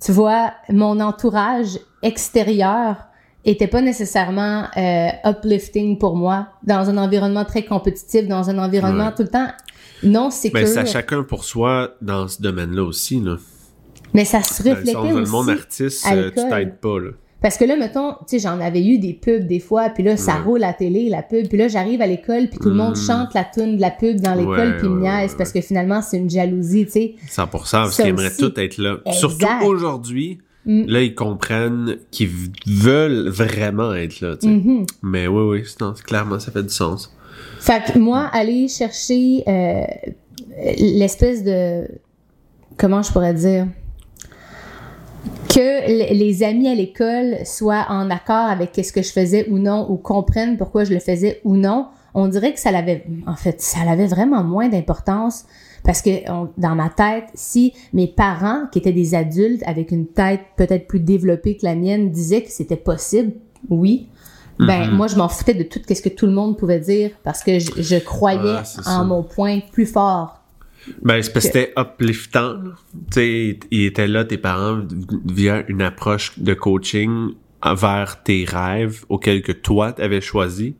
tu 0.04 0.12
vois, 0.12 0.52
mon 0.70 1.00
entourage 1.00 1.80
extérieur 2.04 3.06
était 3.46 3.68
pas 3.68 3.82
nécessairement 3.82 4.66
euh, 4.76 5.08
uplifting 5.26 5.98
pour 5.98 6.16
moi 6.18 6.50
dans 6.64 6.90
un 6.90 6.98
environnement 6.98 7.46
très 7.46 7.64
compétitif, 7.64 8.28
dans 8.28 8.50
un 8.50 8.58
environnement 8.60 9.06
Ouais. 9.08 9.16
tout 9.16 9.24
le 9.24 9.30
temps 9.30 9.48
non 10.04 10.30
sécure. 10.32 10.60
Ben, 10.60 10.68
c'est 10.68 10.80
à 10.80 10.86
chacun 10.86 11.24
pour 11.24 11.44
soi 11.44 11.96
dans 12.02 12.28
ce 12.28 12.42
domaine-là 12.42 12.84
aussi, 12.84 13.20
là. 13.20 13.38
Mais 14.14 14.26
ça 14.26 14.42
se 14.42 14.64
Dans 14.64 14.70
le 14.72 14.76
reflétait 14.76 15.14
de 15.14 15.20
le 15.20 15.26
monde 15.30 15.50
artiste, 15.50 16.06
euh, 16.12 16.30
tu 16.30 16.50
t'aides 16.50 16.78
pas, 16.80 17.00
là. 17.00 17.12
Parce 17.42 17.58
que 17.58 17.64
là, 17.64 17.78
mettons, 17.78 18.14
tu 18.28 18.38
sais, 18.38 18.40
j'en 18.40 18.60
avais 18.60 18.86
eu 18.86 18.98
des 19.00 19.14
pubs 19.14 19.48
des 19.48 19.60
fois, 19.62 19.90
puis 19.90 20.04
là, 20.04 20.18
ça 20.18 20.36
Ouais. 20.38 20.42
roule 20.42 20.64
à 20.64 20.68
la 20.68 20.74
télé, 20.74 21.08
la 21.10 21.22
pub, 21.22 21.48
puis 21.48 21.58
là, 21.58 21.70
j'arrive 21.70 22.02
à 22.02 22.08
l'école, 22.08 22.48
puis 22.50 22.60
tout 22.60 22.68
le 22.70 22.76
monde 22.76 22.98
Mm. 22.98 23.08
chante 23.08 23.34
la 23.34 23.46
tune 23.46 23.78
de 23.78 23.82
la 23.82 23.92
pub 23.92 24.20
dans 24.20 24.34
l'école, 24.36 24.72
Ouais, 24.72 24.78
puis 24.78 24.90
me 24.90 24.96
ouais, 24.96 25.02
niaise, 25.10 25.32
ouais, 25.32 25.38
parce 25.38 25.54
que 25.54 25.62
finalement, 25.62 26.02
c'est 26.02 26.18
une 26.18 26.30
jalousie, 26.30 26.86
tu 26.86 26.92
sais. 26.92 27.16
100%, 27.30 27.84
parce 27.84 27.96
Ça 27.96 28.04
qu'ils 28.04 28.10
aimeraient 28.10 28.36
tout 28.38 28.60
être 28.60 28.78
là. 28.78 28.98
Exact. 29.06 29.20
Surtout 29.20 29.66
aujourd'hui, 29.66 30.40
Mm. 30.66 30.84
là, 30.88 31.02
ils 31.02 31.16
comprennent 31.16 31.98
qu'ils 32.12 32.30
veulent 32.68 33.30
vraiment 33.30 33.94
être 33.94 34.20
là, 34.20 34.36
tu 34.36 34.48
sais. 34.48 34.54
Mhm. 34.54 34.86
Mais 35.04 35.28
oui, 35.28 35.44
oui, 35.44 35.64
c'est- 35.66 35.80
non, 35.80 35.94
c'est 35.96 36.04
clairement, 36.06 36.40
ça 36.40 36.52
fait 36.52 36.64
du 36.64 36.70
sens. 36.74 37.16
Fait 37.60 37.84
que 37.84 38.00
moi, 38.00 38.30
aller 38.32 38.68
chercher 38.68 39.44
euh, 39.48 39.84
l'espèce 40.78 41.44
de... 41.44 41.88
Comment 42.78 43.02
je 43.02 43.12
pourrais 43.12 43.34
dire? 43.34 43.68
Que 45.50 46.14
les 46.14 46.44
amis 46.44 46.70
à 46.70 46.76
l'école 46.76 47.38
soient 47.46 47.86
en 47.90 48.10
accord 48.10 48.50
avec 48.50 48.72
ce 48.76 48.92
que 48.92 49.02
je 49.02 49.12
faisais 49.12 49.50
ou 49.50 49.60
non, 49.60 49.90
ou 49.90 49.98
comprennent 49.98 50.58
pourquoi 50.58 50.86
je 50.86 50.94
le 50.94 51.00
faisais 51.00 51.42
ou 51.44 51.58
non, 51.58 51.88
on 52.14 52.28
dirait 52.28 52.54
que 52.54 52.60
ça 52.60 52.72
l'avait... 52.72 53.06
En 53.28 53.36
fait, 53.36 53.62
ça 53.62 53.80
avait 53.88 54.08
vraiment 54.08 54.44
moins 54.44 54.70
d'importance 54.70 55.46
parce 55.84 56.02
que 56.02 56.10
dans 56.58 56.76
ma 56.76 56.90
tête, 56.90 57.26
si 57.34 57.74
mes 57.94 58.08
parents, 58.08 58.68
qui 58.72 58.80
étaient 58.80 58.94
des 58.94 59.16
adultes 59.16 59.64
avec 59.66 59.92
une 59.92 60.08
tête 60.08 60.42
peut-être 60.56 60.88
plus 60.88 61.00
développée 61.00 61.58
que 61.58 61.66
la 61.66 61.76
mienne, 61.76 62.12
disaient 62.12 62.44
que 62.44 62.52
c'était 62.52 62.76
possible, 62.76 63.34
oui, 63.70 64.08
ben 64.60 64.88
Mhm. 64.90 64.96
moi 64.98 65.08
je 65.08 65.16
m'en 65.16 65.30
foutais 65.30 65.54
de 65.54 65.64
tout 65.64 65.80
ce 65.88 66.02
que 66.02 66.10
tout 66.10 66.26
le 66.26 66.34
monde 66.34 66.58
pouvait 66.58 66.80
dire 66.80 67.12
parce 67.24 67.44
que 67.44 67.60
je, 67.60 67.72
je 67.82 67.96
croyais 67.98 68.56
Ah, 68.58 68.62
en 68.62 68.84
ça. 68.84 69.04
mon 69.04 69.24
point 69.24 69.60
plus 69.72 69.86
fort. 69.86 70.36
Ben, 71.02 71.22
c'est 71.22 71.32
parce 71.34 71.46
que 71.48 71.52
c'était 71.54 71.74
upliftant. 71.78 72.56
sais, 73.12 73.60
ils 73.72 73.86
étaient 73.86 74.08
là, 74.08 74.26
tes 74.26 74.38
parents, 74.38 74.82
via 75.26 75.64
une 75.68 75.82
approche 75.82 76.40
de 76.40 76.54
coaching 76.54 77.34
vers 77.66 78.24
tes 78.24 78.46
rêves 78.46 79.04
auxquels 79.10 79.42
que 79.42 79.52
toi 79.52 79.92
t'avais 79.94 80.22
choisi. 80.22 80.76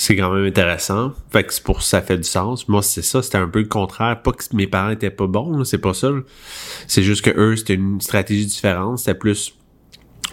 c'est 0.00 0.14
quand 0.14 0.32
même 0.32 0.44
intéressant. 0.44 1.10
Fait 1.30 1.42
que 1.42 1.52
c'est 1.52 1.62
pour 1.64 1.82
ça, 1.82 1.98
ça 1.98 2.02
fait 2.06 2.16
du 2.18 2.22
sens. 2.22 2.68
Moi, 2.68 2.82
c'est 2.82 3.02
ça, 3.02 3.20
c'était 3.20 3.38
un 3.38 3.48
peu 3.48 3.58
le 3.58 3.66
contraire. 3.66 4.22
Pas 4.22 4.30
que 4.30 4.44
mes 4.54 4.68
parents 4.68 4.90
étaient 4.90 5.10
pas 5.10 5.26
bons, 5.26 5.64
c'est 5.64 5.78
pas 5.78 5.92
ça. 5.92 6.10
C'est 6.86 7.02
juste 7.02 7.22
que 7.24 7.30
eux, 7.36 7.56
c'était 7.56 7.74
une 7.74 8.00
stratégie 8.00 8.46
différente. 8.46 8.98
C'était 8.98 9.18
plus, 9.18 9.54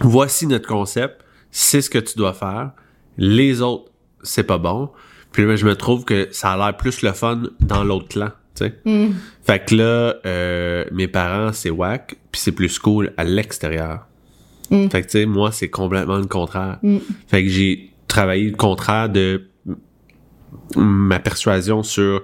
voici 0.00 0.46
notre 0.46 0.68
concept, 0.68 1.20
c'est 1.50 1.80
ce 1.80 1.90
que 1.90 1.98
tu 1.98 2.16
dois 2.16 2.32
faire. 2.32 2.72
Les 3.18 3.62
autres, 3.62 3.90
c'est 4.22 4.44
pas 4.44 4.58
bon. 4.58 4.90
Puis 5.32 5.44
là, 5.44 5.56
je 5.56 5.66
me 5.66 5.74
trouve 5.76 6.04
que 6.04 6.28
ça 6.30 6.52
a 6.52 6.56
l'air 6.56 6.76
plus 6.76 7.02
le 7.02 7.12
fun 7.12 7.42
dans 7.60 7.84
l'autre 7.84 8.08
clan, 8.08 8.30
tu 8.54 8.64
sais. 8.64 8.80
Fait 9.42 9.64
que 9.64 9.74
là, 9.74 10.14
euh, 10.24 10.84
mes 10.92 11.08
parents, 11.08 11.52
c'est 11.52 11.70
whack, 11.70 12.16
puis 12.32 12.40
c'est 12.40 12.52
plus 12.52 12.78
cool 12.78 13.12
à 13.16 13.24
l'extérieur. 13.24 14.06
Fait 14.68 15.02
que 15.02 15.06
tu 15.06 15.10
sais, 15.10 15.26
moi, 15.26 15.52
c'est 15.52 15.68
complètement 15.70 16.18
le 16.18 16.26
contraire. 16.26 16.78
Fait 17.28 17.42
que 17.44 17.48
j'ai 17.48 17.92
travaillé 18.08 18.50
le 18.50 18.56
contraire 18.56 19.08
de 19.08 19.48
ma 20.74 21.20
persuasion 21.20 21.82
sur 21.82 22.22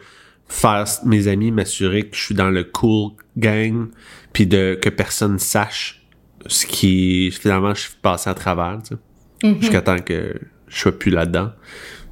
faire 0.48 0.84
mes 1.04 1.28
amis, 1.28 1.50
m'assurer 1.50 2.08
que 2.08 2.16
je 2.16 2.22
suis 2.22 2.34
dans 2.34 2.50
le 2.50 2.64
cool 2.64 3.12
gang, 3.36 3.88
puis 4.32 4.46
de 4.46 4.78
que 4.80 4.88
personne 4.88 5.38
sache 5.38 6.02
ce 6.46 6.66
qui 6.66 7.30
finalement 7.30 7.74
je 7.74 7.82
suis 7.82 7.96
passé 8.02 8.28
à 8.28 8.34
travers, 8.34 8.78
tu 8.82 8.94
sais, 8.94 9.00
jusqu'à 9.60 9.82
temps 9.82 9.98
que 9.98 10.34
je 10.68 10.78
sois 10.78 10.98
plus 10.98 11.10
là-dedans. 11.10 11.50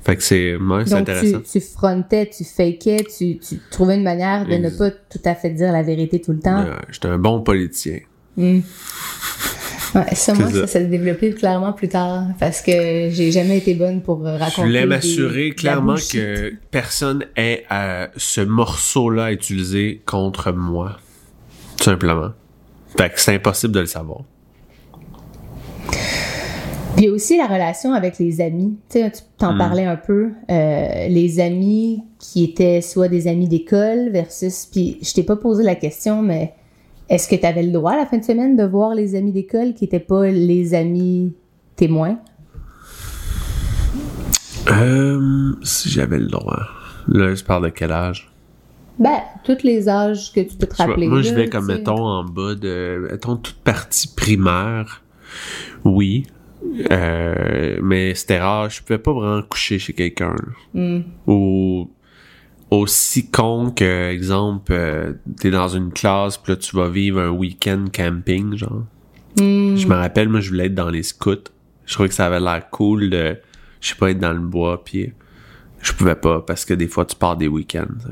Fait 0.02 0.16
que 0.16 0.22
c'est 0.22 0.56
ouais, 0.56 0.84
Donc, 0.84 0.92
intéressant. 0.92 1.40
tu, 1.40 1.60
tu 1.60 1.60
frontais, 1.60 2.30
tu 2.34 2.42
fakais, 2.44 3.04
tu, 3.04 3.38
tu 3.38 3.60
trouvais 3.70 3.96
une 3.96 4.02
manière 4.02 4.46
de 4.46 4.54
ne 4.54 4.70
pas 4.70 4.90
tout 4.90 5.20
à 5.24 5.34
fait 5.34 5.50
dire 5.50 5.72
la 5.72 5.82
vérité 5.82 6.20
tout 6.20 6.32
le 6.32 6.40
temps. 6.40 6.64
J'étais 6.90 7.08
un 7.08 7.18
bon 7.18 7.42
politicien. 7.42 7.98
Ouais, 9.94 10.14
ça, 10.14 10.34
moi, 10.34 10.48
ça. 10.50 10.66
s'est 10.68 10.84
développé 10.84 11.32
clairement 11.34 11.72
plus 11.72 11.88
tard 11.88 12.28
parce 12.38 12.62
que 12.62 13.10
j'ai 13.10 13.32
jamais 13.32 13.58
été 13.58 13.74
bonne 13.74 14.02
pour 14.02 14.24
euh, 14.24 14.36
Je 14.36 14.40
raconter. 14.44 14.62
voulais 14.68 14.86
m'assurer 14.86 15.50
clairement 15.50 15.96
que 15.96 16.54
personne 16.70 17.24
ait 17.36 17.64
euh, 17.72 18.06
ce 18.16 18.40
morceau-là 18.40 19.24
à 19.24 19.32
utiliser 19.32 20.00
contre 20.06 20.52
moi. 20.52 20.96
Tout 21.76 21.84
simplement. 21.84 22.30
Fait 22.96 23.10
que 23.12 23.20
c'est 23.20 23.34
impossible 23.34 23.74
de 23.74 23.80
le 23.80 23.86
savoir. 23.86 24.20
Il 27.00 27.06
y 27.06 27.08
a 27.08 27.12
aussi 27.12 27.38
la 27.38 27.46
relation 27.46 27.94
avec 27.94 28.18
les 28.18 28.42
amis. 28.42 28.76
Tu 28.90 28.98
sais, 28.98 29.10
tu 29.10 29.22
t'en 29.38 29.56
parlais 29.56 29.86
un 29.86 29.96
peu. 29.96 30.32
euh, 30.50 31.08
les 31.08 31.40
amis 31.40 32.02
qui 32.18 32.44
étaient 32.44 32.82
soit 32.82 33.08
des 33.08 33.26
amis 33.26 33.48
d'école 33.48 34.10
versus. 34.10 34.66
Puis 34.70 34.98
je 35.00 35.14
t'ai 35.14 35.22
pas 35.22 35.36
posé 35.36 35.62
la 35.62 35.76
question, 35.76 36.20
mais 36.20 36.52
est-ce 37.08 37.26
que 37.26 37.36
tu 37.36 37.46
avais 37.46 37.62
le 37.62 37.72
droit 37.72 37.92
à 37.92 37.96
la 37.96 38.04
fin 38.04 38.18
de 38.18 38.22
semaine 38.24 38.54
de 38.54 38.64
voir 38.64 38.94
les 38.94 39.14
amis 39.14 39.32
d'école 39.32 39.72
qui 39.72 39.86
étaient 39.86 39.98
pas 39.98 40.26
les 40.26 40.74
amis 40.74 41.32
témoins? 41.74 42.18
Euh, 44.68 45.54
si 45.62 45.88
j'avais 45.88 46.18
le 46.18 46.26
droit. 46.28 46.60
Là, 47.08 47.34
je 47.34 47.42
parle 47.42 47.64
de 47.64 47.70
quel 47.70 47.92
âge? 47.92 48.30
Ben, 48.98 49.20
tous 49.42 49.62
les 49.62 49.88
âges 49.88 50.32
que 50.34 50.40
tu 50.40 50.54
peux 50.54 50.66
te 50.66 50.76
rappeler. 50.76 51.08
Moi, 51.08 51.22
je 51.22 51.32
vais 51.32 51.48
comme, 51.48 51.66
tu 51.66 51.72
sais. 51.72 51.78
mettons, 51.78 52.04
en 52.04 52.24
bas 52.24 52.54
de... 52.54 53.08
Mettons, 53.10 53.36
toute 53.36 53.56
partie 53.64 54.08
primaire. 54.08 55.02
Oui. 55.86 56.26
Euh, 56.90 57.78
mais 57.82 58.14
c'était 58.14 58.40
rare. 58.40 58.70
Je 58.70 58.82
pouvais 58.82 58.98
pas 58.98 59.12
vraiment 59.12 59.42
coucher 59.42 59.78
chez 59.78 59.92
quelqu'un. 59.92 60.34
Hmm. 60.74 61.00
Ou 61.26 61.90
aussi 62.70 63.30
con 63.30 63.70
que, 63.70 64.10
exemple, 64.10 64.72
euh, 64.72 65.14
t'es 65.40 65.50
dans 65.50 65.68
une 65.68 65.92
classe, 65.92 66.38
puis 66.38 66.52
là, 66.52 66.56
tu 66.56 66.76
vas 66.76 66.88
vivre 66.88 67.20
un 67.20 67.30
week-end 67.30 67.86
camping, 67.92 68.56
genre. 68.56 68.84
Hmm. 69.36 69.76
Je 69.76 69.86
me 69.86 69.94
rappelle, 69.94 70.28
moi, 70.28 70.40
je 70.40 70.50
voulais 70.50 70.66
être 70.66 70.74
dans 70.74 70.90
les 70.90 71.02
scouts. 71.02 71.50
Je 71.86 71.94
trouvais 71.94 72.08
que 72.08 72.14
ça 72.14 72.26
avait 72.26 72.40
l'air 72.40 72.70
cool 72.70 73.10
de, 73.10 73.36
je 73.80 73.88
sais 73.88 73.94
pas, 73.96 74.10
être 74.10 74.20
dans 74.20 74.32
le 74.32 74.40
bois, 74.40 74.84
puis 74.84 75.12
je 75.80 75.92
pouvais 75.92 76.14
pas, 76.14 76.40
parce 76.40 76.64
que 76.64 76.74
des 76.74 76.86
fois, 76.86 77.04
tu 77.04 77.16
pars 77.16 77.36
des 77.36 77.48
week-ends. 77.48 78.10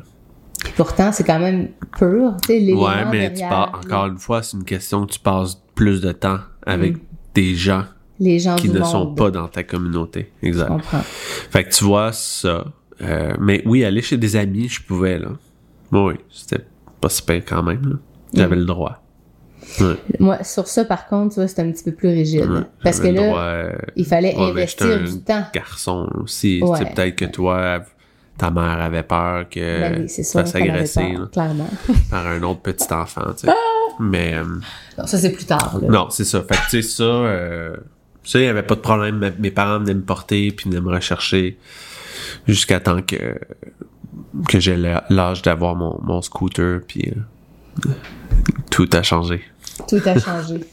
Puis 0.65 0.73
pourtant, 0.77 1.13
c'est 1.13 1.25
quand 1.25 1.39
même 1.39 1.69
pur. 1.97 2.35
Tu 2.43 2.59
sais, 2.59 2.73
Ouais, 2.73 3.05
mais 3.11 3.29
tu 3.29 3.39
derrière 3.39 3.49
pars, 3.49 3.81
encore 3.85 4.07
une 4.07 4.19
fois, 4.19 4.43
c'est 4.43 4.57
une 4.57 4.65
question 4.65 5.07
que 5.07 5.13
tu 5.13 5.21
passes 5.21 5.63
plus 5.77 6.01
de 6.01 6.11
temps 6.11 6.41
avec 6.67 6.97
des 7.35 7.55
gens 7.55 7.85
les 8.21 8.39
gens 8.39 8.57
qui 8.57 8.69
du 8.69 8.75
ne 8.75 8.81
monde. 8.81 8.89
sont 8.91 9.15
pas 9.15 9.31
dans 9.31 9.49
ta 9.49 9.63
communauté. 9.63 10.33
Je 10.43 10.49
Exact. 10.49 10.69
comprends. 10.69 11.03
Fait 11.51 11.65
que 11.65 11.71
tu 11.71 11.85
vois 11.85 12.13
ça. 12.13 12.65
Euh, 13.01 13.35
mais 13.41 13.63
oui, 13.65 13.85
aller 13.85 14.03
chez 14.03 14.17
des 14.17 14.35
amis, 14.37 14.69
je 14.69 14.83
pouvais, 14.83 15.19
là. 15.19 15.29
Oui, 15.93 16.15
c'était 16.31 16.65
pas 17.01 17.09
si 17.09 17.23
pire 17.23 17.43
quand 17.47 17.63
même, 17.63 17.83
là. 17.89 17.97
J'avais 18.35 18.57
Mm. 18.57 18.61
le 18.61 18.65
droit. 18.65 19.03
Ouais, 19.81 19.97
Moi, 20.19 20.43
sur 20.45 20.67
ça, 20.67 20.85
par 20.85 21.07
contre, 21.09 21.35
tu 21.35 21.41
vois, 21.41 21.49
c'est 21.49 21.61
un 21.61 21.71
petit 21.71 21.85
peu 21.85 21.93
plus 21.93 22.09
rigide. 22.09 22.49
ouais, 22.51 22.61
parce 22.83 23.01
que 23.01 23.09
là, 23.09 23.23
euh, 23.23 23.73
il 23.97 24.05
fallait 24.07 24.35
ouais, 24.35 24.53
mais 24.53 24.63
investir 24.63 25.03
du 25.03 25.21
temps. 25.21 25.45
garçon 25.55 26.09
aussi. 26.23 26.61
Peut-être 26.95 27.17
que 27.17 27.25
toi, 27.27 27.81
ta 28.37 28.51
mère 28.51 28.81
avait 28.81 29.03
peur 29.03 29.49
que 29.49 29.61
Ben 29.61 30.07
oui, 30.07 30.69
là, 30.69 31.27
clairement. 31.33 31.69
par 32.11 32.27
un 32.27 32.43
autre 32.43 32.61
petit 32.61 32.93
enfant, 32.93 33.33
tu 33.37 33.47
sais. 33.47 33.53
Mais 34.01 34.35
euh, 34.35 34.45
Non, 34.97 35.07
ça, 35.07 35.19
c'est 35.19 35.33
plus 35.33 35.45
tard. 35.45 35.79
Là. 35.83 35.89
non, 35.89 36.07
c'est 36.11 36.25
ça. 36.25 36.41
Fait 36.43 36.55
que 36.55 36.71
tu 36.71 36.83
sais, 36.83 36.89
ça, 36.89 37.03
euh, 37.05 37.77
ça, 38.29 38.39
il 38.39 38.45
y 38.45 38.49
avait 38.49 38.63
pas 38.63 38.75
de 38.75 38.81
problème. 38.81 39.33
Mes- 39.39 39.51
parents 39.51 39.79
venaient 39.79 39.95
me 39.95 40.03
porter 40.03 40.53
puis 40.53 40.69
venaient 40.69 40.83
me 40.83 40.91
rechercher 40.91 41.57
jusqu'à 42.47 42.79
temps 42.79 43.01
que 43.01 43.39
que 44.49 44.61
j'ai 44.61 44.77
l'âge 44.77 45.41
d'avoir 45.41 45.75
mon, 45.75 45.99
mon 46.03 46.21
scooter 46.21 46.81
puis 46.87 47.11
euh, 47.87 47.91
tout 48.71 48.89
a 48.93 49.03
changé. 49.03 49.43
Tout 49.89 50.01
a 50.05 50.19
changé. 50.19 50.61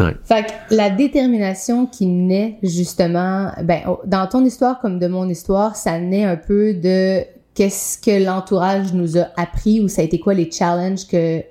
Ouais. 0.00 0.14
Fait 0.22 0.44
que 0.44 0.76
la 0.76 0.90
détermination 0.90 1.86
qui 1.86 2.06
naît 2.06 2.60
justement, 2.62 3.50
ben, 3.64 3.80
oh, 3.88 3.98
dans 4.06 4.28
ton 4.28 4.44
histoire 4.44 4.78
comme 4.78 5.00
de 5.00 5.08
mon 5.08 5.28
histoire, 5.28 5.74
ça 5.74 5.98
naît 5.98 6.22
un 6.22 6.36
peu 6.36 6.72
de 6.72 7.24
qu'est-ce 7.54 7.98
que 7.98 8.24
l'entourage 8.24 8.92
nous 8.92 9.18
a 9.18 9.26
appris 9.36 9.80
ou 9.80 9.88
ça 9.88 10.02
a 10.02 10.04
été 10.04 10.20
quoi 10.20 10.34
les 10.34 10.52
challenges 10.52 11.04
que, 11.08 11.42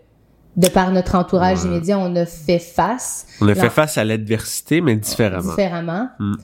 de 0.58 0.68
par 0.68 0.92
notre 0.92 1.16
entourage 1.16 1.60
Ouais. 1.64 1.70
immédiat, 1.70 2.00
on 2.00 2.16
a 2.16 2.26
fait 2.26 2.60
face. 2.60 3.28
On 3.40 3.48
a 3.48 3.56
fait 3.56 3.70
face 3.70 3.98
à 3.98 4.04
l'adversité, 4.04 4.82
mais 4.82 4.96
différemment. 4.96 5.50
différemment. 5.52 6.10
Mm. 6.20 6.36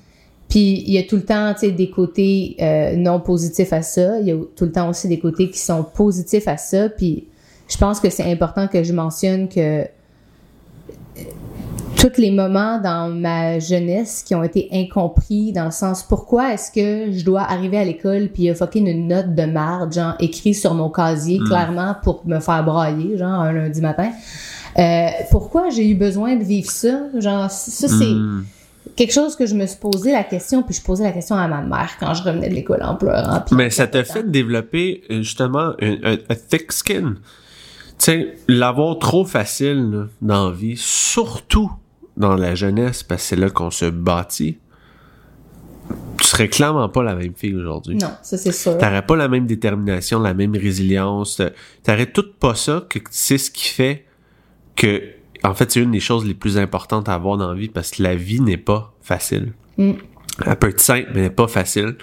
Puis 0.49 0.84
il 0.86 0.93
y 0.93 0.99
a 0.99 1.03
tout 1.03 1.16
le 1.16 1.24
temps, 1.24 1.55
des 1.61 1.89
côtés 1.89 2.55
euh, 2.61 2.95
non 2.95 3.20
positifs 3.20 3.74
à 3.74 3.82
ça. 3.82 4.20
Il 4.20 4.28
y 4.28 4.32
a 4.32 4.36
tout 4.55 4.66
le 4.66 4.72
temps 4.72 4.88
aussi 4.88 5.07
des 5.07 5.20
côtés 5.20 5.49
qui 5.49 5.57
sont 5.57 5.84
positifs 5.84 6.47
à 6.47 6.57
ça. 6.57 6.89
Puis 6.89 7.28
je 7.68 7.78
pense 7.78 7.99
que 7.99 8.09
c'est 8.11 8.32
important 8.32 8.68
que 8.68 8.84
je 8.84 8.93
mentionne 8.93 9.49
que 9.49 9.88
tous 12.10 12.20
les 12.20 12.32
moments 12.32 12.80
dans 12.80 13.10
ma 13.10 13.60
jeunesse 13.60 14.24
qui 14.26 14.36
ont 14.36 14.43
été 14.43 14.68
incompris 14.74 15.54
dans 15.54 15.66
le 15.66 15.72
sens 15.72 16.04
pourquoi 16.04 16.54
est-ce 16.54 16.70
que 16.72 17.12
je 17.18 17.24
dois 17.24 17.41
arriver 17.41 17.78
à 17.78 17.86
l'école 17.86 18.28
puis 18.34 18.49
a 18.49 18.56
fucking 18.56 18.88
une 18.88 19.08
note 19.08 19.34
de 19.34 19.43
marde 19.45 19.93
genre 19.93 20.16
écrite 20.20 20.56
sur 20.56 20.74
mon 20.74 20.89
casier 20.89 21.39
clairement 21.39 21.95
pour 22.04 22.22
me 22.26 22.39
faire 22.39 22.64
brailler 22.66 23.18
genre 23.18 23.39
un 23.41 23.54
lundi 23.54 23.80
matin? 23.82 24.12
Euh, 24.78 25.08
pourquoi 25.32 25.70
j'ai 25.70 25.88
eu 25.89 25.95
besoin 25.95 26.36
de 26.36 26.43
vivre 26.43 26.70
ça? 26.70 26.99
Genre 27.20 27.49
ça 27.49 27.88
c'est 27.88 28.06
Mm. 28.06 28.45
quelque 28.97 29.14
chose 29.14 29.36
que 29.36 29.45
je 29.45 29.56
me 29.56 29.66
suis 29.66 29.80
posé 29.80 30.12
la 30.12 30.24
question, 30.24 30.62
puis 30.62 30.76
je 30.76 30.82
posais 30.82 31.04
la 31.04 31.12
question 31.12 31.36
à 31.36 31.47
ma 31.47 31.62
mère 31.62 31.91
quand 31.99 32.14
je 32.14 32.24
revenais 32.24 32.49
de 32.49 32.54
l'école 32.56 32.84
en 32.84 32.95
pleurant. 32.95 33.39
puis 33.45 33.56
Mais 33.56 33.70
ça 33.70 33.88
t'a 33.88 34.04
fait 34.04 34.30
développer 34.30 35.04
euh, 35.10 35.22
justement 35.22 35.72
un 35.82 36.18
thick 36.49 36.72
skin. 36.72 37.14
Tu 37.97 38.06
sais, 38.06 38.36
l'avoir 38.49 38.99
trop 38.99 39.24
facile 39.26 39.89
là, 39.91 40.04
dans 40.22 40.49
la 40.49 40.56
vie, 40.56 40.76
surtout 40.76 41.72
dans 42.18 42.36
la 42.36 42.55
jeunesse, 42.55 43.03
parce 43.03 43.22
que 43.24 43.28
c'est 43.30 43.36
là 43.36 43.49
qu'on 43.49 43.72
se 43.72 43.86
bâtit, 43.86 44.57
tu 46.20 46.28
serais 46.28 46.47
clairement 46.47 46.88
pas 46.89 47.03
la 47.03 47.16
même 47.16 47.34
fille 47.36 47.55
aujourd'hui. 47.55 47.95
Non, 47.95 48.11
ça 48.22 48.38
c'est 48.38 48.51
sûr. 48.51 48.78
T'aurais 48.78 49.05
pas 49.05 49.16
la 49.16 49.28
même 49.28 49.45
détermination, 49.45 50.20
la 50.20 50.34
même 50.34 50.55
résilience. 50.55 51.38
t'a- 51.38 51.51
T'aurais 51.84 52.05
tout 52.11 52.26
pas 52.39 52.55
ça, 52.55 52.86
que 52.89 52.99
c'est 53.11 53.38
ce 53.38 53.51
qui 53.51 53.68
fait 53.70 54.05
que, 54.76 55.01
en 55.43 55.53
fait, 55.53 55.72
c'est 55.72 55.82
une 55.82 55.91
des 55.91 55.99
choses 55.99 56.26
les 56.26 56.34
plus 56.34 56.57
importantes 56.57 57.09
à 57.09 57.16
avoir 57.16 57.38
dans 57.38 57.49
la 57.49 57.55
vie 57.59 57.68
parce 57.70 57.91
que 57.91 58.03
la 58.03 58.16
vie 58.16 58.39
n'est 58.41 58.57
pas 58.57 58.93
facile. 59.01 59.53
Mm. 59.78 59.91
Elle 60.46 60.56
peut 60.56 60.70
être 60.70 60.80
simple, 60.80 61.12
mais 61.14 61.30
pas 61.30 61.48
facile. 61.48 61.96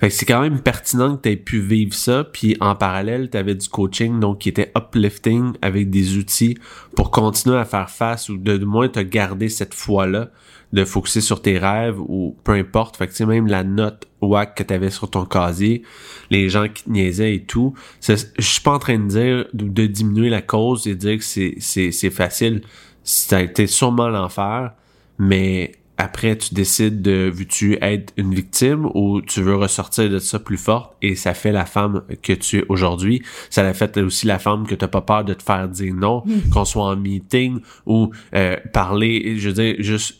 Fait 0.00 0.08
que 0.08 0.14
c'est 0.14 0.26
quand 0.26 0.40
même 0.40 0.60
pertinent 0.60 1.16
que 1.16 1.22
tu 1.22 1.28
aies 1.30 1.36
pu 1.36 1.60
vivre 1.60 1.94
ça, 1.94 2.24
puis 2.24 2.56
en 2.60 2.74
parallèle, 2.74 3.30
tu 3.30 3.38
avais 3.38 3.54
du 3.54 3.68
coaching, 3.68 4.18
donc 4.18 4.40
qui 4.40 4.48
était 4.48 4.72
uplifting 4.76 5.52
avec 5.62 5.88
des 5.88 6.16
outils 6.16 6.58
pour 6.96 7.12
continuer 7.12 7.58
à 7.58 7.64
faire 7.64 7.88
face 7.88 8.28
ou 8.28 8.38
de, 8.38 8.56
de 8.56 8.64
moins 8.64 8.88
te 8.88 8.98
garder 8.98 9.48
cette 9.48 9.72
foi-là 9.72 10.30
de 10.72 10.84
focuser 10.84 11.20
sur 11.20 11.40
tes 11.40 11.58
rêves 11.58 12.00
ou 12.00 12.36
peu 12.44 12.52
importe. 12.52 12.96
Fait 12.96 13.06
que 13.06 13.12
tu 13.12 13.18
sais, 13.18 13.26
même 13.26 13.46
la 13.46 13.64
note 13.64 14.08
WAC 14.20 14.56
que 14.56 14.62
tu 14.62 14.74
avais 14.74 14.90
sur 14.90 15.10
ton 15.10 15.24
casier, 15.24 15.82
les 16.30 16.48
gens 16.48 16.68
qui 16.68 16.84
te 16.84 16.90
niaisaient 16.90 17.34
et 17.34 17.44
tout, 17.44 17.74
je 18.00 18.16
suis 18.38 18.60
pas 18.60 18.72
en 18.72 18.78
train 18.78 18.98
de 18.98 19.06
dire 19.06 19.46
de, 19.52 19.86
diminuer 19.86 20.28
la 20.28 20.42
cause 20.42 20.86
et 20.86 20.94
dire 20.94 21.18
que 21.18 21.24
c'est 21.24 22.10
facile. 22.10 22.62
Ça 23.04 23.38
a 23.38 23.42
été 23.42 23.66
sûrement 23.66 24.08
l'enfer, 24.08 24.72
mais 25.18 25.72
après 25.98 26.36
tu 26.36 26.54
décides 26.54 27.02
de 27.02 27.30
veux-tu 27.32 27.78
être 27.82 28.12
une 28.16 28.34
victime 28.34 28.86
ou 28.94 29.22
tu 29.22 29.42
veux 29.42 29.56
ressortir 29.56 30.10
de 30.10 30.18
ça 30.18 30.38
plus 30.38 30.56
forte 30.56 30.94
et 31.02 31.14
ça 31.14 31.34
fait 31.34 31.52
la 31.52 31.64
femme 31.64 32.02
que 32.22 32.32
tu 32.32 32.58
es 32.58 32.64
aujourd'hui. 32.68 33.22
Ça 33.50 33.62
l'a 33.62 33.74
fait 33.74 33.96
aussi 33.98 34.26
la 34.26 34.38
femme 34.38 34.66
que 34.66 34.74
t'as 34.74 34.88
pas 34.88 35.00
peur 35.00 35.24
de 35.24 35.34
te 35.34 35.42
faire 35.42 35.68
dire 35.68 35.94
non 35.94 36.22
qu'on 36.52 36.64
soit 36.64 36.84
en 36.84 36.96
meeting 36.96 37.60
ou 37.86 38.10
euh, 38.34 38.56
parler 38.72 39.36
je 39.38 39.48
veux 39.48 39.54
dire 39.54 39.76
juste 39.78 40.16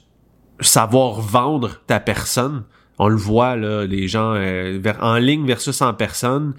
savoir 0.60 1.20
vendre 1.20 1.80
ta 1.86 2.00
personne 2.00 2.64
On 2.98 3.08
le 3.08 3.16
voit, 3.16 3.56
là, 3.56 3.84
les 3.86 4.08
gens 4.08 4.32
euh, 4.34 4.78
vers, 4.80 4.96
en 5.02 5.16
ligne 5.16 5.46
versus 5.46 5.82
en 5.82 5.92
personne. 5.92 6.54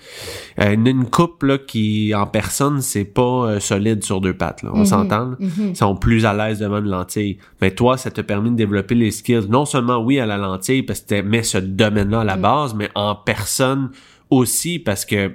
Euh, 0.60 0.74
une, 0.74 1.06
coupe 1.10 1.42
là, 1.44 1.58
qui, 1.58 2.14
en 2.16 2.28
personne, 2.28 2.82
c'est 2.82 3.06
pas 3.06 3.22
euh, 3.48 3.60
solide 3.60 4.04
sur 4.04 4.22
deux 4.22 4.36
pattes. 4.36 4.62
Là, 4.62 4.70
on 4.74 4.80
Mhm, 4.80 4.86
s'entend? 4.86 5.26
mhm. 5.40 5.50
Ils 5.70 5.76
sont 5.76 5.96
plus 5.96 6.26
à 6.26 6.34
l'aise 6.34 6.60
devant 6.60 6.78
une 6.78 6.90
lentille. 6.90 7.40
Mais 7.62 7.72
toi, 7.72 7.98
ça 7.98 8.12
te 8.12 8.22
permet 8.22 8.52
de 8.52 8.56
développer 8.56 8.94
les 8.96 9.10
skills. 9.12 9.48
Non 9.50 9.66
seulement, 9.66 9.98
oui, 9.98 10.20
à 10.20 10.26
la 10.28 10.38
lentille, 10.38 10.84
parce 10.84 11.02
que 11.02 11.16
tu 11.22 11.24
mets 11.28 11.44
ce 11.44 11.58
domaine-là 11.58 12.22
à 12.22 12.24
la 12.24 12.38
Mm. 12.38 12.42
base, 12.42 12.76
mais 12.76 12.90
en 12.94 13.16
personne 13.16 13.90
aussi, 14.30 14.78
parce 14.78 15.06
que 15.06 15.32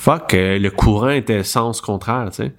fuck, 0.00 0.32
euh, 0.32 0.58
le 0.58 0.70
courant 0.70 1.10
était 1.10 1.44
sens 1.44 1.82
contraire, 1.82 2.30
tu 2.30 2.36
sais. 2.36 2.52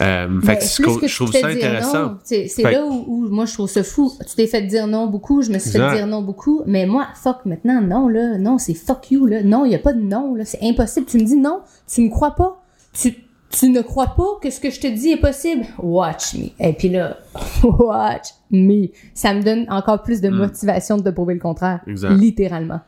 Euh, 0.00 0.40
fait 0.40 0.46
Mais 0.46 0.58
que 0.58 0.64
je 0.64 0.82
trouve, 0.82 1.00
que 1.00 1.06
je 1.06 1.14
trouve 1.14 1.30
tu 1.30 1.36
te 1.36 1.40
ça 1.40 1.46
intéressant. 1.46 2.18
C'est 2.24 2.62
là 2.62 2.84
où, 2.84 3.04
où 3.06 3.28
moi 3.28 3.44
je 3.44 3.54
trouve 3.54 3.68
ça 3.68 3.84
fou. 3.84 4.12
Tu 4.28 4.34
t'es 4.34 4.48
fait 4.48 4.62
dire 4.62 4.88
non 4.88 5.06
beaucoup, 5.06 5.42
je 5.42 5.52
me 5.52 5.60
suis 5.60 5.70
Exact. 5.70 5.90
fait 5.90 5.96
dire 5.98 6.06
non 6.08 6.22
beaucoup, 6.22 6.62
mais 6.66 6.86
moi, 6.86 7.06
fuck 7.14 7.44
maintenant, 7.44 7.80
non, 7.80 8.08
là, 8.08 8.36
non, 8.38 8.58
c'est 8.58 8.74
fuck 8.74 9.12
you, 9.12 9.26
là. 9.26 9.42
Non, 9.44 9.64
il 9.64 9.68
n'y 9.68 9.74
a 9.76 9.78
pas 9.78 9.92
de 9.92 10.02
non, 10.02 10.34
là. 10.34 10.44
C'est 10.44 10.58
impossible. 10.62 11.06
Tu 11.06 11.18
me 11.18 11.22
dis 11.22 11.36
non, 11.36 11.60
tu 11.92 12.00
me 12.00 12.10
crois 12.10 12.32
pas. 12.32 12.60
Tu, 12.92 13.14
tu 13.50 13.68
ne 13.68 13.80
crois 13.80 14.14
pas 14.16 14.38
que 14.42 14.50
ce 14.50 14.58
que 14.58 14.70
je 14.70 14.80
te 14.80 14.88
dis 14.88 15.10
est 15.10 15.20
possible. 15.20 15.66
Watch 15.78 16.34
me. 16.34 16.48
Et 16.58 16.72
puis 16.72 16.88
là, 16.88 17.18
watch 17.62 18.26
me. 18.50 18.88
Ça 19.14 19.34
me 19.34 19.42
donne 19.44 19.66
encore 19.70 20.02
plus 20.02 20.20
de 20.20 20.30
motivation 20.30 20.96
de 20.96 21.02
te 21.02 21.10
prouver 21.10 21.34
le 21.34 21.40
contraire. 21.40 21.80
Hmm. 21.86 21.90
Exact. 21.90 22.14
Littéralement. 22.14 22.80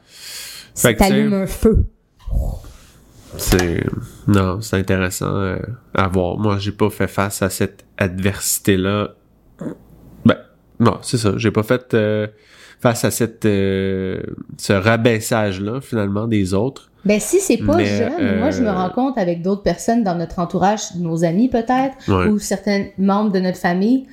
Fait 0.74 0.74
Ça 0.74 0.94
t'allume 0.94 1.32
un 1.32 1.46
feu. 1.46 1.86
C'est 3.36 3.84
non, 4.26 4.60
c'est 4.60 4.76
intéressant 4.76 5.34
euh, 5.36 5.56
à 5.94 6.08
voir. 6.08 6.36
Moi, 6.38 6.58
j'ai 6.58 6.72
pas 6.72 6.90
fait 6.90 7.06
face 7.06 7.42
à 7.42 7.50
cette 7.50 7.84
adversité 7.98 8.76
là. 8.76 9.10
Ben 10.24 10.36
non, 10.78 10.98
c'est 11.02 11.18
ça. 11.18 11.32
J'ai 11.36 11.50
pas 11.50 11.62
fait 11.62 11.94
euh, 11.94 12.26
face 12.80 13.04
à 13.04 13.10
cette 13.10 13.44
euh, 13.44 14.20
ce 14.58 14.72
rabaissage 14.72 15.60
là 15.60 15.80
finalement 15.80 16.26
des 16.26 16.54
autres. 16.54 16.90
Ben 17.04 17.18
si 17.20 17.40
c'est 17.40 17.56
pas 17.58 17.76
Mais, 17.76 17.86
jeune, 17.86 18.38
moi 18.40 18.50
je 18.50 18.62
me 18.62 18.68
rends 18.70 18.90
compte 18.90 19.16
avec 19.16 19.40
d'autres 19.42 19.62
personnes 19.62 20.04
dans 20.04 20.16
notre 20.16 20.38
entourage, 20.38 20.94
nos 20.98 21.24
amis 21.24 21.48
peut-être, 21.48 21.94
Ouais. 22.08 22.26
ou 22.28 22.38
certains 22.38 22.86
membres 22.98 23.32
de 23.32 23.40
notre 23.40 23.56
famille, 23.56 24.06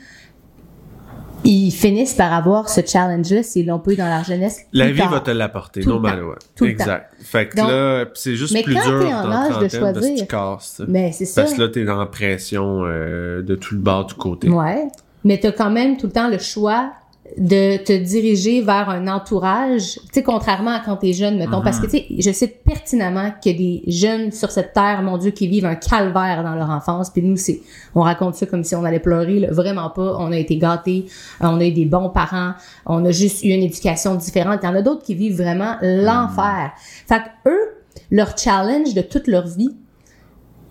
ils 1.50 1.72
finissent 1.72 2.14
par 2.14 2.34
avoir 2.34 2.68
ce 2.70 2.82
challenge-là 2.86 3.42
s'ils 3.44 3.66
l'ont 3.68 3.80
pas 3.80 3.92
eu 3.92 3.96
dans 3.96 4.08
leur 4.10 4.24
jeunesse. 4.24 4.62
La 4.74 4.92
vie 4.92 5.00
tard. 5.00 5.12
va 5.12 5.20
te 5.22 5.32
l'apporter, 5.32 5.82
Tout 5.82 5.90
le 5.90 5.96
no 5.96 6.02
matter 6.02 6.20
temps. 6.22 6.28
what. 6.28 6.36
Tout 6.56 6.64
le 6.66 6.70
exact. 6.72 7.14
Fait 7.22 7.48
que 7.48 7.56
Donc- 7.56 7.70
là, 7.70 8.06
c'est 8.16 8.36
juste 8.36 8.54
Mais 8.54 8.64
plus 8.64 8.76
quand 8.76 8.84
dur 9.00 9.08
en 9.10 9.32
âge 9.32 9.60
de 9.60 9.68
trentaine 9.68 9.70
parce 9.70 9.94
que 9.94 10.00
tu 10.00 10.08
choisir- 10.10 10.28
casses. 10.28 10.82
Mais 10.88 11.12
c'est 11.14 11.26
ça. 11.26 11.42
Parce 11.44 11.54
que 11.54 11.62
là, 11.62 11.70
t'es 11.70 11.86
dans 11.86 11.98
la 11.98 12.06
pression 12.06 12.82
euh, 12.84 13.42
de 13.42 13.56
tout 13.56 13.76
le 13.76 13.82
bas 13.82 14.04
du 14.08 14.14
côté. 14.14 14.50
Ouais. 14.50 14.88
Mais 15.24 15.40
t'as 15.40 15.52
quand 15.52 15.70
même 15.72 15.98
tout 15.98 16.08
le 16.08 16.14
temps 16.14 16.30
le 16.30 16.38
choix 16.38 16.92
de 17.38 17.78
te 17.78 17.94
diriger 17.94 18.62
vers 18.62 18.90
un 18.90 19.08
entourage, 19.08 19.96
tu 19.96 20.02
sais, 20.12 20.24
contrairement 20.24 20.72
à 20.72 20.80
quand 20.80 20.96
t'es 20.98 21.14
jeune, 21.14 21.38
mettons, 21.38 21.62
parce 21.62 21.80
que, 21.80 21.86
tu 21.86 21.98
sais, 21.98 22.06
je 22.18 22.32
sais 22.32 22.48
pertinemment 22.48 23.32
qu'il 23.42 23.52
y 23.52 23.56
a 23.56 23.58
des 23.58 23.92
jeunes 23.92 24.32
sur 24.32 24.50
cette 24.50 24.74
terre, 24.74 25.02
mon 25.04 25.18
Dieu, 25.18 25.32
qui 25.32 25.48
vivent 25.48 25.66
un 25.66 25.76
calvaire 25.76 26.44
dans 26.44 26.56
leur 26.56 26.70
enfance, 26.70 27.10
puis 27.10 27.22
nous, 27.22 27.38
c'est, 27.38 27.62
on 27.96 28.02
raconte 28.02 28.36
ça 28.36 28.46
comme 28.46 28.64
si 28.64 28.76
on 28.76 28.84
allait 28.84 29.00
pleurer, 29.00 29.40
là. 29.40 29.52
vraiment 29.52 29.90
pas, 29.90 30.16
on 30.20 30.32
a 30.32 30.38
été 30.38 30.58
gâtés, 30.58 31.06
euh, 31.42 31.48
on 31.48 31.60
a 31.60 31.66
eu 31.66 31.72
des 31.72 31.86
bons 31.86 32.10
parents, 32.10 32.54
on 32.86 33.04
a 33.06 33.12
juste 33.12 33.44
eu 33.44 33.50
une 33.50 33.64
éducation 33.64 34.16
différente, 34.16 34.62
il 34.64 34.66
y 34.66 34.70
en 34.70 34.76
a 34.76 34.82
d'autres 34.82 35.04
qui 35.04 35.14
vivent 35.14 35.38
vraiment 35.38 35.76
l'enfer. 35.82 36.72
Fait 37.08 37.20
que 37.20 37.50
eux, 37.50 37.78
leur 38.10 38.38
challenge 38.38 38.94
de 38.94 39.02
toute 39.02 39.28
leur 39.28 39.48
vie, 39.48 39.76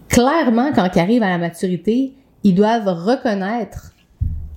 clairement, 0.09 0.71
quand 0.75 0.89
ils 0.95 0.99
arrivent 0.99 1.23
à 1.23 1.29
la 1.29 1.39
maturité, 1.39 2.15
ils 2.45 2.55
doivent 2.55 2.89
reconnaître 2.89 3.93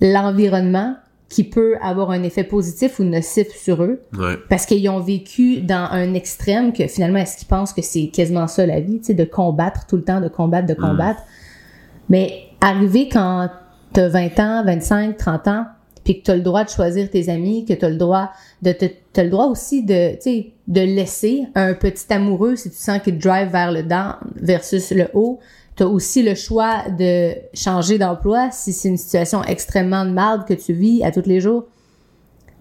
l'environnement 0.02 0.96
qui 1.30 1.44
peut 1.44 1.76
avoir 1.82 2.10
un 2.12 2.24
effet 2.24 2.44
positif 2.44 3.00
ou 3.00 3.04
nocif 3.04 3.48
sur 3.56 3.84
eux 3.84 4.02
Ouais. 4.18 4.36
parce 4.50 4.66
qu'ils 4.66 4.90
ont 4.90 5.00
vécu 5.00 5.62
dans 5.62 5.88
un 5.92 6.14
extrême 6.16 6.74
que 6.74 6.88
finalement 6.88 7.20
est-ce 7.20 7.38
qu'ils 7.38 7.48
pensent 7.48 7.72
que 7.72 7.84
c'est 7.84 8.08
quasiment 8.08 8.48
ça 8.48 8.66
la 8.66 8.80
vie, 8.80 8.98
tu 9.00 9.06
sais, 9.06 9.14
de 9.14 9.24
combattre 9.26 9.86
tout 9.88 9.96
le 9.96 10.04
temps, 10.04 10.22
de 10.22 10.28
combattre, 10.28 10.68
de 10.68 10.74
combattre? 10.74 11.22
Mais 12.10 12.34
arriver 12.62 13.08
quand 13.10 13.50
t'as 13.94 14.08
20 14.08 14.40
ans, 14.40 14.64
25, 14.66 15.18
30 15.18 15.48
ans, 15.48 15.66
puis 16.04 16.20
que 16.20 16.26
t'as 16.26 16.36
le 16.36 16.42
droit 16.42 16.64
de 16.64 16.70
choisir 16.70 17.10
tes 17.12 17.30
amis, 17.30 17.66
que 17.66 17.74
t'as 17.74 17.90
le 17.90 17.98
droit 17.98 18.32
de 18.64 18.72
te, 18.72 18.86
t'as 19.14 19.24
le 19.24 19.30
droit 19.30 19.46
aussi 19.46 19.84
de, 19.84 20.14
tu 20.16 20.22
sais, 20.22 20.52
de 20.68 20.82
laisser 20.82 21.44
un 21.54 21.74
petit 21.76 22.12
amoureux 22.12 22.56
si 22.56 22.72
tu 22.72 22.78
sens 22.78 23.00
qu'il 23.04 23.18
te 23.20 23.22
drive 23.28 23.50
vers 23.52 23.72
le 23.72 23.84
down 23.84 24.16
versus 24.36 24.92
le 24.92 25.08
haut. 25.14 25.40
T'as 25.80 25.86
aussi 25.86 26.24
le 26.24 26.36
choix 26.36 26.90
de 26.90 27.32
changer 27.54 27.98
d'emploi 27.98 28.50
si 28.52 28.74
c'est 28.74 28.90
une 28.90 28.98
situation 28.98 29.42
extrêmement 29.46 30.04
de 30.04 30.12
marde 30.12 30.46
que 30.46 30.54
tu 30.54 30.74
vis 30.74 31.04
à 31.06 31.12
tous 31.12 31.24
les 31.26 31.40
jours. 31.40 31.68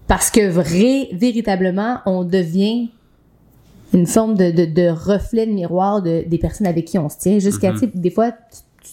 Parce 0.07 0.31
que 0.31 0.47
vrai, 0.47 1.09
véritablement, 1.11 1.97
on 2.05 2.23
devient 2.23 2.89
une 3.93 4.07
forme 4.07 4.35
de, 4.35 4.51
de, 4.51 4.63
de 4.63 4.87
reflet 4.87 5.45
de 5.45 5.51
miroir 5.51 6.01
de, 6.01 6.23
des 6.25 6.37
personnes 6.37 6.65
avec 6.67 6.85
qui 6.85 6.97
on 6.97 7.09
se 7.09 7.17
tient. 7.17 7.39
Jusqu'à, 7.39 7.73
tu 7.73 7.79
sais, 7.79 7.91
des 7.93 8.09
fois, 8.09 8.31
tu, 8.31 8.37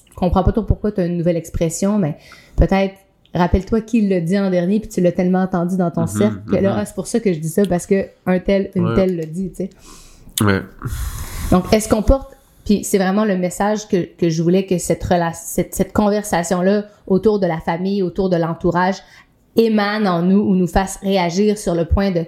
tu 0.09 0.15
comprends 0.17 0.43
pas 0.43 0.51
trop 0.51 0.63
pourquoi 0.65 0.91
tu 0.91 1.01
as 1.01 1.07
une 1.07 1.19
nouvelle 1.19 1.37
expression, 1.37 1.97
mais 1.97 2.17
peut-être, 2.57 2.95
rappelle-toi 3.33 3.81
qui 3.83 4.09
l'a 4.09 4.21
dit 4.21 4.37
en 4.39 4.51
dernier, 4.51 4.81
puis 4.81 4.89
tu 4.89 5.01
l'as 5.01 5.13
tellement 5.13 5.43
entendu 5.43 5.77
dans 5.77 5.93
ton 5.93 6.01
Mhm, 6.03 6.07
cercle, 6.09 6.39
que 6.51 6.57
là, 6.57 6.73
mhm. 6.73 6.79
ah, 6.81 6.85
c'est 6.85 6.95
pour 6.97 7.07
ça 7.07 7.21
que 7.21 7.33
je 7.33 7.39
dis 7.39 7.49
ça, 7.49 7.63
parce 7.67 7.87
que 7.87 8.07
un 8.27 8.41
tel, 8.41 8.73
une 8.75 8.87
Ouais. 8.89 8.95
telle 8.97 9.17
l'a 9.17 9.27
dit, 9.27 9.51
tu 9.51 9.57
sais. 9.67 9.71
Ouais. 10.45 10.63
Donc, 11.53 11.73
est-ce 11.73 11.89
qu'on 11.89 12.03
porte, 12.03 12.36
puis 12.67 12.85
c'est 12.85 12.99
vraiment 12.99 13.25
le 13.25 13.39
message 13.39 13.89
que, 13.89 14.05
que 14.17 14.29
je 14.29 14.43
voulais 14.43 14.67
que 14.67 14.77
cette, 14.77 15.07
cette 15.45 15.93
conversation-là 15.93 16.87
autour 17.07 17.39
de 17.39 17.47
la 17.47 17.61
famille, 17.61 18.03
autour 18.03 18.29
de 18.29 18.37
l'entourage, 18.37 18.97
émane 19.55 20.07
en 20.07 20.21
nous 20.21 20.41
ou 20.41 20.55
nous 20.57 20.67
fasse 20.67 20.99
réagir 21.01 21.57
sur 21.57 21.75
le 21.75 21.87
point 21.87 22.11
de 22.11 22.27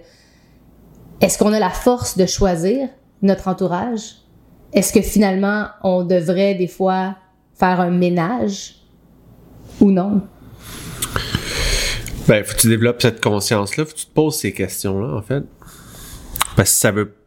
est-ce 1.20 1.36
qu'on 1.36 1.52
a 1.52 1.58
la 1.58 1.70
force 1.70 2.16
de 2.16 2.24
choisir 2.24 2.88
notre 3.20 3.48
entourage? 3.48 4.18
Est-ce 4.72 4.92
que 4.92 5.02
finalement, 5.02 5.66
on 5.82 6.04
devrait 6.04 6.54
des 6.54 6.68
fois 6.68 7.16
faire 7.54 7.80
un 7.80 7.90
ménage 7.90 8.76
ou 9.80 9.90
non? 9.90 10.22
Ben, 12.28 12.44
faut 12.44 12.54
que 12.54 12.60
tu 12.60 12.68
développes 12.68 13.02
cette 13.02 13.20
conscience-là, 13.20 13.84
faut 13.84 13.92
que 13.92 13.98
tu 13.98 14.06
te 14.06 14.12
poses 14.12 14.36
ces 14.36 14.52
questions-là, 14.52 15.16
en 15.16 15.22
fait. 15.22 15.42
Parce 16.54 16.70
que 16.70 16.76
ça 16.76 16.92
veut. 16.92 17.17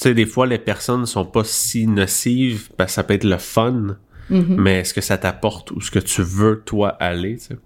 Tu 0.00 0.08
sais, 0.08 0.14
des 0.14 0.24
fois, 0.26 0.46
les 0.46 0.58
personnes 0.58 1.04
sont 1.04 1.26
pas 1.26 1.44
si 1.44 1.86
nocives, 1.86 2.70
parce 2.76 2.92
que 2.92 2.94
ça 2.94 3.04
peut 3.04 3.14
être 3.14 3.24
le 3.24 3.36
fun, 3.38 3.96
Mm-hmm. 4.30 4.56
mais 4.60 4.80
est-ce 4.80 4.94
que 4.94 5.00
ça 5.00 5.18
t'apporte 5.18 5.72
où 5.72 5.80
ce 5.80 5.90
que 5.90 5.98
tu 5.98 6.22
veux, 6.22 6.62
toi, 6.64 6.90
aller, 7.00 7.36
tu 7.36 7.46
sais? 7.46 7.56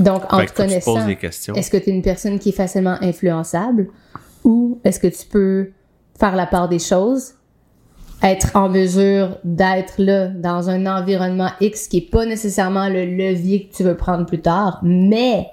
Donc, 0.00 0.22
en 0.32 0.40
Fait 0.40 0.46
te 0.46 0.56
connaissant, 0.56 1.06
des 1.06 1.16
questions. 1.16 1.54
est-ce 1.54 1.70
que 1.70 1.76
tu 1.76 1.88
es 1.88 1.94
une 1.94 2.02
personne 2.02 2.38
qui 2.38 2.50
est 2.50 2.52
facilement 2.52 2.98
influençable 3.00 3.88
ou 4.42 4.80
est-ce 4.84 4.98
que 4.98 5.06
tu 5.06 5.26
peux 5.26 5.70
faire 6.18 6.36
la 6.36 6.46
part 6.46 6.68
des 6.68 6.78
choses, 6.80 7.34
être 8.22 8.54
en 8.54 8.68
mesure 8.68 9.38
d'être 9.44 9.94
là 9.98 10.28
dans 10.28 10.68
un 10.68 10.84
environnement 10.86 11.50
X 11.60 11.88
qui 11.88 11.98
est 11.98 12.10
pas 12.10 12.26
nécessairement 12.26 12.88
le 12.88 13.06
levier 13.06 13.68
que 13.68 13.74
tu 13.76 13.82
veux 13.82 13.96
prendre 13.96 14.26
plus 14.26 14.40
tard, 14.40 14.80
mais 14.82 15.46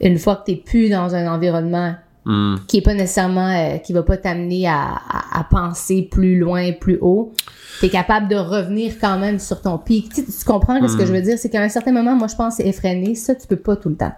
une 0.00 0.18
fois 0.18 0.36
que 0.36 0.50
tu 0.50 0.56
plus 0.58 0.88
dans 0.88 1.14
un 1.14 1.32
environnement 1.32 1.94
Hmm. 2.24 2.56
qui 2.66 2.78
est 2.78 2.82
pas 2.82 2.92
nécessairement 2.92 3.48
euh, 3.48 3.78
qui 3.78 3.94
va 3.94 4.02
pas 4.02 4.18
t'amener 4.18 4.66
à, 4.66 5.00
à, 5.08 5.40
à 5.40 5.44
penser 5.44 6.06
plus 6.10 6.38
loin, 6.38 6.72
plus 6.72 6.98
haut, 7.00 7.32
tu 7.80 7.86
es 7.86 7.88
capable 7.88 8.28
de 8.28 8.36
revenir 8.36 8.94
quand 9.00 9.18
même 9.18 9.38
sur 9.38 9.62
ton 9.62 9.78
pic. 9.78 10.12
Tu, 10.12 10.24
comprends 10.44 10.86
ce 10.86 10.96
que 10.96 11.06
je 11.06 11.12
veux 11.12 11.22
dire, 11.22 11.38
c'est 11.38 11.48
qu'à 11.48 11.62
un 11.62 11.68
certain 11.70 11.92
moment, 11.92 12.14
moi 12.16 12.26
je 12.26 12.36
pense 12.36 12.60
effréné, 12.60 13.14
ça 13.14 13.34
tu 13.34 13.46
peux 13.46 13.56
pas 13.56 13.76
tout 13.76 13.88
le 13.88 13.96
temps. 13.96 14.12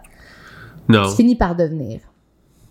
Non. 0.88 1.08
Tu 1.08 1.16
finis 1.16 1.36
par 1.36 1.54
devenir. 1.54 2.00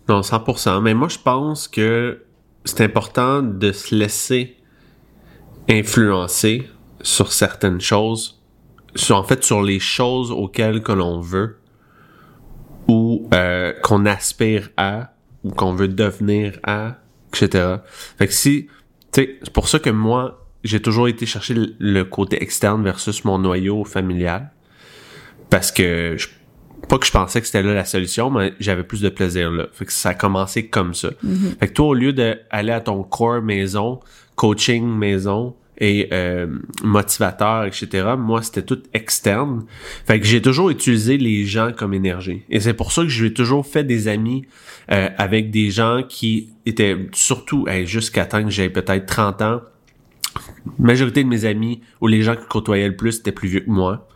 Non, 0.09 0.21
100%. 0.21 0.81
Mais 0.81 0.93
moi, 0.93 1.07
je 1.07 1.19
pense 1.19 1.67
que 1.67 2.23
c'est 2.65 2.81
important 2.81 3.41
de 3.41 3.71
se 3.71 3.95
laisser 3.95 4.57
influencer 5.69 6.67
sur 7.01 7.31
certaines 7.31 7.79
choses, 7.79 8.41
sur, 8.95 9.15
en 9.15 9.23
fait, 9.23 9.43
sur 9.43 9.61
les 9.61 9.79
choses 9.79 10.31
auxquelles 10.31 10.81
que 10.81 10.91
l'on 10.91 11.21
veut 11.21 11.57
ou 12.87 13.29
euh, 13.33 13.71
qu'on 13.83 14.05
aspire 14.07 14.69
à 14.75 15.13
ou 15.43 15.51
qu'on 15.51 15.73
veut 15.73 15.87
devenir 15.87 16.59
à, 16.63 16.97
etc. 17.33 17.75
Fait 18.17 18.27
que 18.27 18.33
si, 18.33 18.67
tu 19.11 19.21
sais, 19.23 19.39
c'est 19.43 19.53
pour 19.53 19.67
ça 19.67 19.79
que 19.79 19.89
moi, 19.89 20.45
j'ai 20.63 20.81
toujours 20.81 21.07
été 21.07 21.25
chercher 21.25 21.53
le- 21.53 21.73
le 21.79 22.03
côté 22.03 22.41
externe 22.43 22.83
versus 22.83 23.23
mon 23.25 23.39
noyau 23.39 23.85
familial. 23.85 24.51
Parce 25.49 25.71
que 25.71 26.15
je 26.17 26.27
pas 26.87 26.97
que 26.97 27.05
je 27.05 27.11
pensais 27.11 27.39
que 27.41 27.45
c'était 27.45 27.61
là 27.61 27.73
la 27.73 27.85
solution, 27.85 28.29
mais 28.31 28.53
j'avais 28.59 28.83
plus 28.83 29.01
de 29.01 29.09
plaisir 29.09 29.51
là. 29.51 29.67
Fait 29.73 29.85
que 29.85 29.91
ça 29.93 30.09
a 30.09 30.13
commencé 30.15 30.67
comme 30.69 30.93
ça. 30.93 31.09
Fait 31.59 31.67
que 31.67 31.73
toi, 31.73 31.87
au 31.87 31.93
lieu 31.93 32.13
d'aller 32.13 32.71
à 32.71 32.79
ton 32.81 33.03
core 33.03 33.41
maison, 33.41 33.99
coaching 34.35 34.85
maison 34.87 35.55
et 35.79 36.09
euh, 36.11 36.47
motivateur, 36.83 37.65
etc., 37.65 38.15
moi, 38.17 38.41
c'était 38.41 38.63
tout 38.63 38.81
externe. 38.93 39.65
Fait 40.05 40.19
que 40.19 40.25
j'ai 40.25 40.41
toujours 40.41 40.69
utilisé 40.69 41.17
les 41.17 41.45
gens 41.45 41.71
comme 41.75 41.93
énergie. 41.93 42.43
Et 42.49 42.59
c'est 42.59 42.73
pour 42.73 42.91
ça 42.91 43.03
que 43.03 43.07
j'ai 43.09 43.33
toujours 43.33 43.65
fait 43.65 43.83
des 43.83 44.07
amis 44.07 44.45
euh, 44.91 45.09
avec 45.17 45.51
des 45.51 45.71
gens 45.71 46.03
qui 46.07 46.49
étaient 46.65 46.97
surtout, 47.13 47.67
hey, 47.67 47.85
jusqu'à 47.85 48.25
temps 48.25 48.43
que 48.43 48.49
j'avais 48.49 48.69
peut-être 48.69 49.05
30 49.05 49.41
ans, 49.41 49.61
majorité 50.77 51.23
de 51.23 51.29
mes 51.29 51.45
amis 51.45 51.81
ou 52.01 52.07
les 52.07 52.21
gens 52.21 52.35
qui 52.35 52.45
côtoyaient 52.47 52.87
le 52.87 52.95
plus 52.95 53.19
étaient 53.19 53.31
plus 53.31 53.47
vieux 53.47 53.61
que 53.61 53.69
moi. 53.69 54.07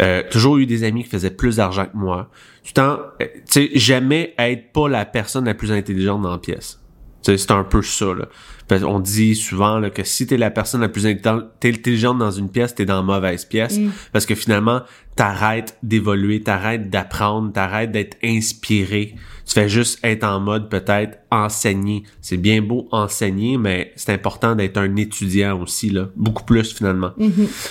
Euh, 0.00 0.22
toujours 0.30 0.58
eu 0.58 0.66
des 0.66 0.84
amis 0.84 1.02
qui 1.02 1.10
faisaient 1.10 1.30
plus 1.30 1.56
d'argent 1.56 1.86
que 1.86 1.96
moi. 1.96 2.30
Tout 2.62 2.68
le 2.68 2.72
temps, 2.74 2.98
euh, 3.20 3.26
tu 3.50 3.68
sais, 3.68 3.70
jamais 3.74 4.34
être 4.38 4.72
pas 4.72 4.88
la 4.88 5.04
personne 5.04 5.46
la 5.46 5.54
plus 5.54 5.72
intelligente 5.72 6.22
dans 6.22 6.30
la 6.30 6.38
pièce. 6.38 6.80
C'est 7.22 7.50
un 7.50 7.64
peu 7.64 7.82
ça. 7.82 8.14
Là. 8.14 8.28
Qu'on 8.68 9.00
dit 9.00 9.34
souvent 9.34 9.78
là, 9.78 9.90
que 9.90 10.04
si 10.04 10.26
t'es 10.26 10.36
la 10.36 10.50
personne 10.50 10.82
la 10.82 10.88
plus 10.88 11.06
intelligente 11.06 12.18
dans 12.18 12.30
une 12.30 12.50
pièce, 12.50 12.74
t'es 12.74 12.84
dans 12.84 12.96
la 12.96 13.02
mauvaise 13.02 13.44
pièce. 13.44 13.78
Parce 14.12 14.26
que 14.26 14.34
finalement, 14.34 14.82
t'arrêtes 15.16 15.78
d'évoluer, 15.82 16.42
t'arrêtes 16.42 16.90
d'apprendre, 16.90 17.52
t'arrêtes 17.52 17.90
d'être 17.92 18.16
inspiré. 18.22 19.14
Tu 19.46 19.54
fais 19.54 19.68
juste 19.68 19.98
être 20.04 20.24
en 20.24 20.40
mode 20.40 20.68
peut-être 20.68 21.18
enseigner. 21.30 22.02
C'est 22.20 22.36
bien 22.36 22.60
beau 22.60 22.86
enseigner, 22.92 23.56
mais 23.56 23.92
c'est 23.96 24.12
important 24.12 24.54
d'être 24.54 24.76
un 24.76 24.94
étudiant 24.96 25.58
aussi, 25.60 25.88
là. 25.88 26.10
Beaucoup 26.16 26.44
plus 26.44 26.74
finalement. 26.74 27.12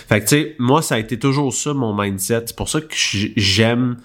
Fait 0.10 0.20
que 0.20 0.26
tu 0.26 0.30
sais, 0.30 0.56
moi, 0.58 0.82
ça 0.82 0.96
a 0.96 1.00
été 1.00 1.20
toujours 1.20 1.54
ça, 1.54 1.74
mon 1.76 1.96
mindset. 1.96 2.46
C'est 2.48 2.56
pour 2.56 2.70
ça 2.70 2.82
que 2.82 2.88
j'aime 2.92 3.98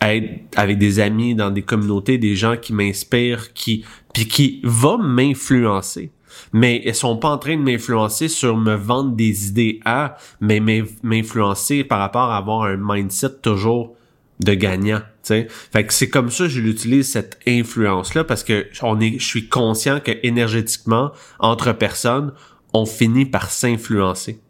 être 0.00 0.40
avec 0.56 0.78
des 0.78 1.00
amis 1.00 1.34
dans 1.34 1.50
des 1.50 1.62
communautés, 1.62 2.18
des 2.18 2.36
gens 2.36 2.56
qui 2.56 2.72
m'inspirent, 2.72 3.52
qui 3.52 3.84
puis 4.14 4.26
qui 4.26 4.60
vont 4.64 4.98
m'influencer. 4.98 6.10
Mais 6.52 6.82
ils 6.84 6.94
sont 6.94 7.16
pas 7.16 7.28
en 7.30 7.38
train 7.38 7.56
de 7.56 7.62
m'influencer 7.62 8.28
sur 8.28 8.56
me 8.56 8.74
vendre 8.74 9.12
des 9.16 9.48
idées 9.48 9.80
à, 9.84 10.16
mais 10.40 10.60
m'in- 10.60 10.84
m'influencer 11.02 11.84
par 11.84 11.98
rapport 11.98 12.30
à 12.30 12.36
avoir 12.36 12.62
un 12.62 12.76
mindset 12.78 13.34
toujours 13.42 13.94
de 14.40 14.54
gagnant, 14.54 14.98
tu 15.00 15.04
sais. 15.22 15.48
Fait 15.72 15.84
que 15.84 15.92
c'est 15.92 16.08
comme 16.08 16.30
ça 16.30 16.44
que 16.44 16.50
je 16.50 16.60
l'utilise 16.60 17.10
cette 17.10 17.40
influence 17.48 18.14
là 18.14 18.22
parce 18.22 18.44
que 18.44 18.68
on 18.82 19.00
est 19.00 19.18
je 19.18 19.26
suis 19.26 19.48
conscient 19.48 19.98
que 19.98 20.12
énergétiquement 20.22 21.10
entre 21.40 21.72
personnes, 21.72 22.32
on 22.72 22.86
finit 22.86 23.26
par 23.26 23.50
s'influencer. 23.50 24.40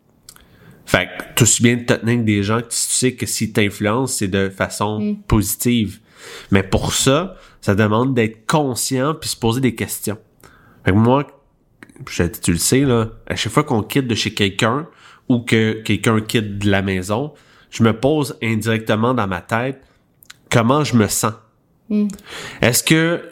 Fait 0.85 1.07
que 1.07 1.25
tout 1.37 1.45
aussi 1.45 1.63
bien 1.63 1.77
de 1.77 1.83
te 1.85 1.95
tenir 1.95 2.15
avec 2.15 2.25
des 2.25 2.43
gens 2.43 2.59
que 2.59 2.67
tu 2.69 2.77
sais 2.77 3.15
que 3.15 3.25
s'ils 3.27 3.53
t'influencent, 3.53 4.15
c'est 4.19 4.29
de 4.29 4.51
façon 4.51 5.17
positive. 5.27 6.01
Mais 6.51 6.63
pour 6.63 6.93
ça, 6.93 7.37
ça 7.61 7.75
demande 7.75 8.15
d'être 8.15 8.47
conscient 8.47 9.15
puis 9.15 9.31
se 9.31 9.37
poser 9.37 9.61
des 9.61 9.75
questions. 9.75 10.19
Fait 10.85 10.91
que 10.93 10.97
moi, 10.97 11.27
je, 12.09 12.25
tu 12.25 12.53
le 12.53 12.59
sais, 12.59 12.81
là, 12.81 13.09
à 13.27 13.37
chaque 13.37 13.53
fois 13.53 13.65
qu'on 13.65 13.83
quitte 13.83 14.07
de 14.07 14.15
chez 14.15 14.35
quelqu'un 14.35 14.87
ou 15.29 15.41
que 15.41 15.83
quelqu'un 15.83 16.21
quitte 16.21 16.59
de 16.59 16.71
la 16.71 16.83
maison, 16.83 17.33
je 17.71 17.83
me 17.83 17.93
pose 17.93 18.37
indirectement 18.43 19.15
dans 19.15 19.27
ma 19.27 19.41
tête 19.41 19.83
comment 20.51 20.85
je 20.85 20.97
me 20.97 21.09
sens? 21.09 21.35
Est-ce 22.61 22.83
que 22.83 23.23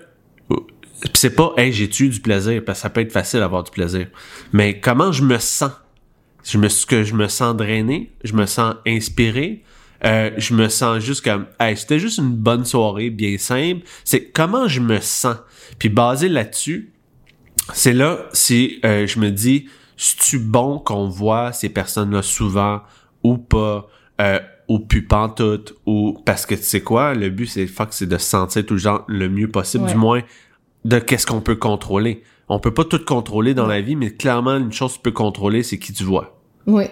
Puis 0.48 1.10
c'est 1.14 1.34
pas 1.34 1.52
hey 1.56 1.72
j'ai-tu 1.72 2.08
du 2.08 2.20
plaisir? 2.20 2.62
Parce 2.64 2.78
que 2.78 2.82
ça 2.82 2.90
peut 2.90 3.00
être 3.00 3.12
facile 3.12 3.40
d'avoir 3.40 3.64
du 3.64 3.70
plaisir. 3.70 4.06
Mais 4.52 4.80
comment 4.80 5.12
je 5.12 5.22
me 5.22 5.38
sens? 5.38 5.72
Je 6.44 6.58
me 6.58 6.66
est-ce 6.66 6.86
que 6.86 7.02
je 7.02 7.14
me 7.14 7.28
sens 7.28 7.56
drainé, 7.56 8.12
je 8.22 8.32
me 8.34 8.46
sens 8.46 8.76
inspiré, 8.86 9.64
euh, 10.04 10.30
je 10.36 10.54
me 10.54 10.68
sens 10.68 11.02
juste 11.02 11.24
comme 11.24 11.46
hey, 11.58 11.76
c'était 11.76 11.98
juste 11.98 12.18
une 12.18 12.36
bonne 12.36 12.64
soirée 12.64 13.10
bien 13.10 13.36
simple, 13.36 13.80
c'est 14.04 14.30
comment 14.30 14.68
je 14.68 14.80
me 14.80 15.00
sens? 15.00 15.36
Puis 15.78 15.88
basé 15.88 16.28
là-dessus, 16.28 16.92
c'est 17.72 17.92
là 17.92 18.18
si 18.32 18.80
euh, 18.84 19.06
je 19.06 19.18
me 19.18 19.30
dis 19.30 19.66
c'est-tu 19.96 20.38
bon 20.38 20.78
qu'on 20.78 21.08
voit 21.08 21.52
ces 21.52 21.68
personnes-là 21.68 22.22
souvent 22.22 22.82
ou 23.22 23.38
pas 23.38 23.88
euh, 24.20 24.38
ou 24.68 24.78
plus 24.80 25.02
pantoute 25.06 25.74
ou 25.86 26.18
parce 26.24 26.44
que 26.46 26.54
tu 26.54 26.62
sais 26.62 26.80
quoi 26.80 27.14
le 27.14 27.30
but 27.30 27.46
c'est 27.46 27.66
fuck 27.66 27.88
c'est 27.92 28.06
de 28.06 28.18
se 28.18 28.26
sentir 28.26 28.64
tout 28.66 28.74
le 28.74 28.80
genre 28.80 29.04
le 29.08 29.28
mieux 29.28 29.48
possible 29.48 29.84
Ouais. 29.84 29.92
du 29.92 29.96
moins 29.96 30.22
de 30.84 30.98
qu'est-ce 30.98 31.26
qu'on 31.26 31.40
peut 31.40 31.56
contrôler 31.56 32.22
on 32.48 32.60
peut 32.60 32.72
pas 32.74 32.84
tout 32.84 33.00
contrôler 33.04 33.54
dans 33.54 33.66
la 33.66 33.80
vie 33.80 33.96
mais 33.96 34.10
clairement 34.12 34.56
une 34.56 34.72
chose 34.72 34.92
que 34.92 34.96
tu 34.98 35.02
peux 35.02 35.10
contrôler 35.12 35.62
c'est 35.62 35.78
qui 35.78 35.92
tu 35.92 36.04
vois 36.04 36.38
Oui. 36.66 36.84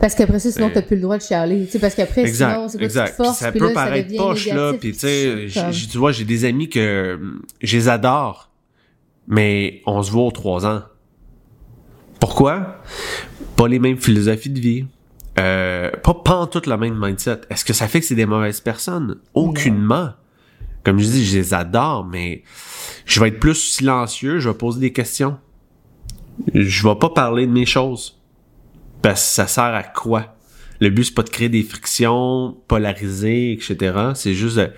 Parce 0.00 0.14
qu'après 0.14 0.38
ça, 0.40 0.50
sinon, 0.50 0.68
C'est- 0.68 0.74
t'as 0.74 0.82
plus 0.82 0.96
le 0.96 1.02
droit 1.02 1.16
de 1.16 1.22
chialer. 1.22 1.64
Tu 1.64 1.70
sais, 1.72 1.78
parce 1.78 1.94
qu'après, 1.94 2.26
sinon, 2.26 2.68
c'est 2.68 2.76
te 2.78 2.84
exact 2.84 3.16
Puis 3.18 3.28
ça 3.32 3.50
puis 3.50 3.60
peut 3.60 3.68
là, 3.68 3.72
paraître 3.72 4.14
poche 4.16 4.46
là 4.48 4.72
puis 4.74 4.92
tu 4.92 4.98
sais 4.98 5.46
tu 5.90 5.96
vois 5.98 6.12
j'ai 6.12 6.24
des 6.24 6.44
amis 6.44 6.68
que 6.68 7.18
je 7.62 7.76
les 7.76 7.88
adore 7.88 8.50
mais 9.28 9.82
on 9.86 10.02
se 10.02 10.10
voit 10.10 10.24
aux 10.24 10.30
trois 10.30 10.66
ans 10.66 10.82
pourquoi? 12.18 12.80
Pas 13.56 13.68
les 13.68 13.78
mêmes 13.78 13.98
philosophies 13.98 14.50
de 14.50 14.58
vie. 14.60 14.86
Euh, 15.38 15.90
pas, 16.02 16.14
pas 16.14 16.34
en 16.36 16.46
tout 16.46 16.62
la 16.66 16.76
même 16.76 16.98
mindset. 16.98 17.42
Est-ce 17.50 17.64
que 17.64 17.72
ça 17.74 17.88
fait 17.88 18.00
que 18.00 18.06
c'est 18.06 18.14
des 18.14 18.26
mauvaises 18.26 18.60
personnes? 18.60 19.16
Aucunement. 19.34 20.10
Comme 20.82 20.98
je 20.98 21.04
dis, 21.06 21.24
je 21.26 21.36
les 21.36 21.52
adore, 21.54 22.04
mais 22.06 22.42
je 23.04 23.20
vais 23.20 23.28
être 23.28 23.38
plus 23.40 23.54
silencieux, 23.54 24.38
je 24.38 24.48
vais 24.48 24.54
poser 24.56 24.80
des 24.80 24.92
questions. 24.92 25.36
Je 26.54 26.88
vais 26.88 26.94
pas 26.96 27.10
parler 27.10 27.46
de 27.46 27.52
mes 27.52 27.66
choses. 27.66 28.18
Parce 29.02 29.20
que 29.22 29.28
ça 29.34 29.46
sert 29.46 29.64
à 29.64 29.82
quoi? 29.82 30.36
Le 30.80 30.90
but, 30.90 31.04
c'est 31.04 31.14
pas 31.14 31.22
de 31.22 31.30
créer 31.30 31.48
des 31.48 31.62
frictions 31.62 32.56
polarisées, 32.66 33.52
etc. 33.52 34.10
C'est 34.14 34.34
juste 34.34 34.56
de- 34.56 34.70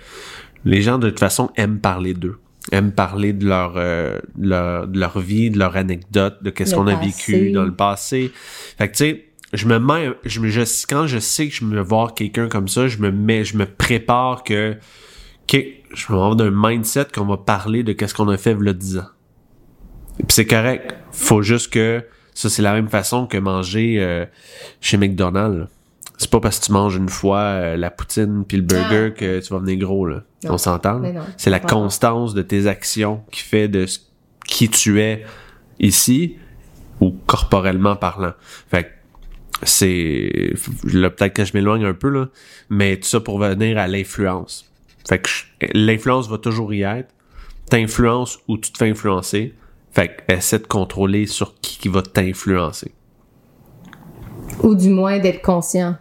les 0.65 0.81
gens, 0.81 0.97
de 0.97 1.09
toute 1.09 1.19
façon, 1.19 1.51
aiment 1.55 1.79
parler 1.79 2.13
d'eux. 2.13 2.39
Aiment 2.71 2.91
parler 2.91 3.33
de 3.33 3.47
leur, 3.47 3.73
euh, 3.77 4.19
leur, 4.39 4.87
de 4.87 4.99
leur 4.99 5.19
vie, 5.19 5.49
de 5.49 5.57
leur 5.57 5.75
anecdote, 5.75 6.37
de 6.43 6.49
qu'est-ce 6.49 6.71
Le 6.71 6.77
qu'on 6.77 6.87
a 6.87 6.95
vécu 6.95 7.51
dans 7.51 7.63
le 7.63 7.73
passé. 7.73 8.31
Fait 8.77 8.87
que, 8.87 8.95
tu 8.95 8.97
sais, 8.97 9.25
je 9.53 9.67
me 9.67 9.79
mets, 9.79 10.11
je 10.25 10.39
me, 10.39 10.49
je, 10.49 10.61
quand 10.87 11.07
je 11.07 11.17
sais 11.19 11.47
que 11.47 11.55
je 11.55 11.65
me 11.65 11.81
voir 11.81 12.13
quelqu'un 12.13 12.47
comme 12.47 12.67
ça, 12.67 12.87
je 12.87 12.99
me 12.99 13.11
mets, 13.11 13.43
je 13.43 13.57
me 13.57 13.65
prépare 13.65 14.43
que, 14.43 14.77
que 15.47 15.57
je 15.93 16.07
vais 16.07 16.13
avoir 16.13 16.35
d'un 16.35 16.51
mindset 16.53 17.07
qu'on 17.13 17.25
va 17.25 17.37
parler 17.37 17.83
de 17.83 17.93
qu'est-ce 17.93 18.13
qu'on 18.13 18.29
a 18.29 18.37
fait 18.37 18.53
v'là 18.53 18.73
10 18.73 18.97
ans. 18.99 19.09
Puis 20.17 20.27
c'est 20.29 20.45
correct. 20.45 20.93
Faut 21.11 21.41
juste 21.41 21.71
que, 21.73 22.05
ça 22.33 22.49
c'est 22.49 22.61
la 22.61 22.73
même 22.73 22.89
façon 22.89 23.25
que 23.25 23.37
manger 23.37 23.95
euh, 23.99 24.25
chez 24.81 24.97
McDonald's. 24.97 25.67
C'est 26.21 26.29
pas 26.29 26.39
parce 26.41 26.59
que 26.59 26.65
tu 26.65 26.71
manges 26.73 26.97
une 26.97 27.07
fois 27.09 27.39
euh, 27.39 27.77
la 27.77 27.89
poutine 27.89 28.43
puis 28.45 28.57
le 28.57 28.63
burger 28.63 29.13
que 29.15 29.39
tu 29.39 29.53
vas 29.53 29.59
venir 29.59 29.77
gros 29.79 30.05
là. 30.05 30.23
Non. 30.43 30.53
On 30.53 30.57
s'entend? 30.57 30.99
C'est 31.37 31.49
la 31.49 31.59
constance 31.61 32.33
de 32.33 32.41
tes 32.41 32.67
actions 32.67 33.23
qui 33.31 33.41
fait 33.41 33.67
de 33.69 33.85
ce- 33.85 33.99
qui 34.45 34.67
tu 34.69 34.99
es 35.01 35.23
ici 35.79 36.35
ou 36.99 37.15
corporellement 37.25 37.95
parlant. 37.95 38.33
Fait 38.69 38.83
que 38.83 38.89
c'est 39.63 40.53
là 40.83 41.09
peut-être 41.09 41.33
que 41.33 41.45
je 41.45 41.53
m'éloigne 41.53 41.85
un 41.85 41.93
peu 41.93 42.09
là, 42.09 42.27
mais 42.69 42.97
tout 42.97 43.07
ça 43.07 43.21
pour 43.21 43.39
venir 43.39 43.77
à 43.77 43.87
l'influence. 43.87 44.69
Fait 45.07 45.19
que 45.19 45.29
l'influence 45.73 46.27
va 46.29 46.37
toujours 46.37 46.73
y 46.73 46.81
être. 46.81 47.13
T'influences 47.69 48.39
ou 48.49 48.57
tu 48.57 48.71
te 48.73 48.77
fais 48.77 48.89
influencer. 48.89 49.53
Fait 49.91 50.09
que 50.27 50.33
essaie 50.33 50.59
de 50.59 50.67
contrôler 50.67 51.27
sur 51.27 51.55
qui, 51.61 51.77
qui 51.77 51.87
va 51.87 52.01
t'influencer. 52.01 52.91
Ou 54.63 54.75
du 54.75 54.89
moins 54.89 55.19
d'être 55.19 55.41
conscient. 55.41 55.95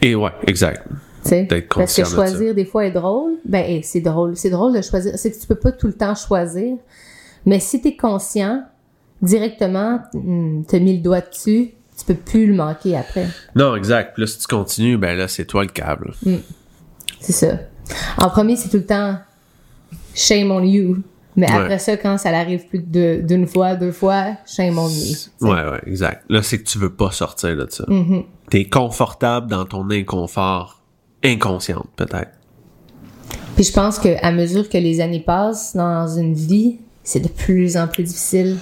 Et 0.00 0.14
ouais, 0.14 0.30
exact. 0.46 0.86
tu 1.24 1.46
Parce 1.46 1.94
que 1.94 2.02
de 2.02 2.06
choisir 2.06 2.54
des 2.54 2.64
fois 2.64 2.86
est 2.86 2.90
drôle. 2.90 3.34
Ben, 3.44 3.64
hey, 3.64 3.82
c'est 3.82 4.00
drôle. 4.00 4.36
C'est 4.36 4.50
drôle 4.50 4.74
de 4.74 4.82
choisir. 4.82 5.12
C'est 5.16 5.30
que 5.30 5.40
tu 5.40 5.46
peux 5.46 5.54
pas 5.54 5.72
tout 5.72 5.86
le 5.86 5.94
temps 5.94 6.14
choisir. 6.14 6.76
Mais 7.44 7.60
si 7.60 7.80
tu 7.80 7.88
es 7.88 7.96
conscient, 7.96 8.64
directement, 9.20 10.00
hmm, 10.14 10.62
t'as 10.68 10.78
mis 10.78 10.96
le 10.96 11.02
doigt 11.02 11.20
dessus, 11.20 11.72
tu 11.96 12.04
peux 12.06 12.14
plus 12.14 12.46
le 12.46 12.54
manquer 12.54 12.96
après. 12.96 13.28
Non, 13.54 13.76
exact. 13.76 14.14
Puis 14.14 14.22
là, 14.22 14.26
si 14.26 14.38
tu 14.38 14.46
continues, 14.46 14.96
ben 14.96 15.16
là, 15.16 15.28
c'est 15.28 15.44
toi 15.44 15.62
le 15.62 15.70
câble. 15.70 16.12
C'est 17.20 17.32
ça. 17.32 17.58
En 18.18 18.28
premier, 18.28 18.56
c'est 18.56 18.68
tout 18.68 18.78
le 18.78 18.86
temps 18.86 19.18
shame 20.14 20.50
on 20.50 20.62
you. 20.62 21.02
Mais 21.36 21.50
Ouais. 21.50 21.56
après 21.58 21.78
ça, 21.78 21.96
quand 21.96 22.18
ça 22.18 22.30
l'arrive 22.30 22.66
plus 22.66 22.80
de- 22.80 23.22
d'une 23.26 23.46
fois, 23.46 23.74
deux 23.74 23.92
fois, 23.92 24.36
shame 24.46 24.76
on 24.78 24.88
me. 24.88 25.44
Ouais, 25.50 25.70
ouais, 25.70 25.80
exact. 25.86 26.24
Là, 26.28 26.42
c'est 26.42 26.58
que 26.58 26.64
tu 26.64 26.78
veux 26.78 26.92
pas 26.94 27.10
sortir 27.10 27.56
de 27.56 27.66
ça. 27.70 27.84
T'es 28.50 28.64
confortable 28.64 29.46
dans 29.48 29.64
ton 29.64 29.90
inconfort 29.90 30.82
inconsciente, 31.24 31.88
peut-être. 31.96 32.32
Puis 33.54 33.64
je 33.64 33.72
pense 33.72 33.98
que 33.98 34.08
à 34.24 34.32
mesure 34.32 34.68
que 34.68 34.76
les 34.78 35.00
années 35.00 35.20
passent 35.20 35.74
dans 35.76 36.06
une 36.08 36.34
vie, 36.34 36.80
c'est 37.04 37.20
de 37.20 37.28
plus 37.28 37.76
en 37.76 37.88
plus 37.88 38.02
difficile. 38.04 38.56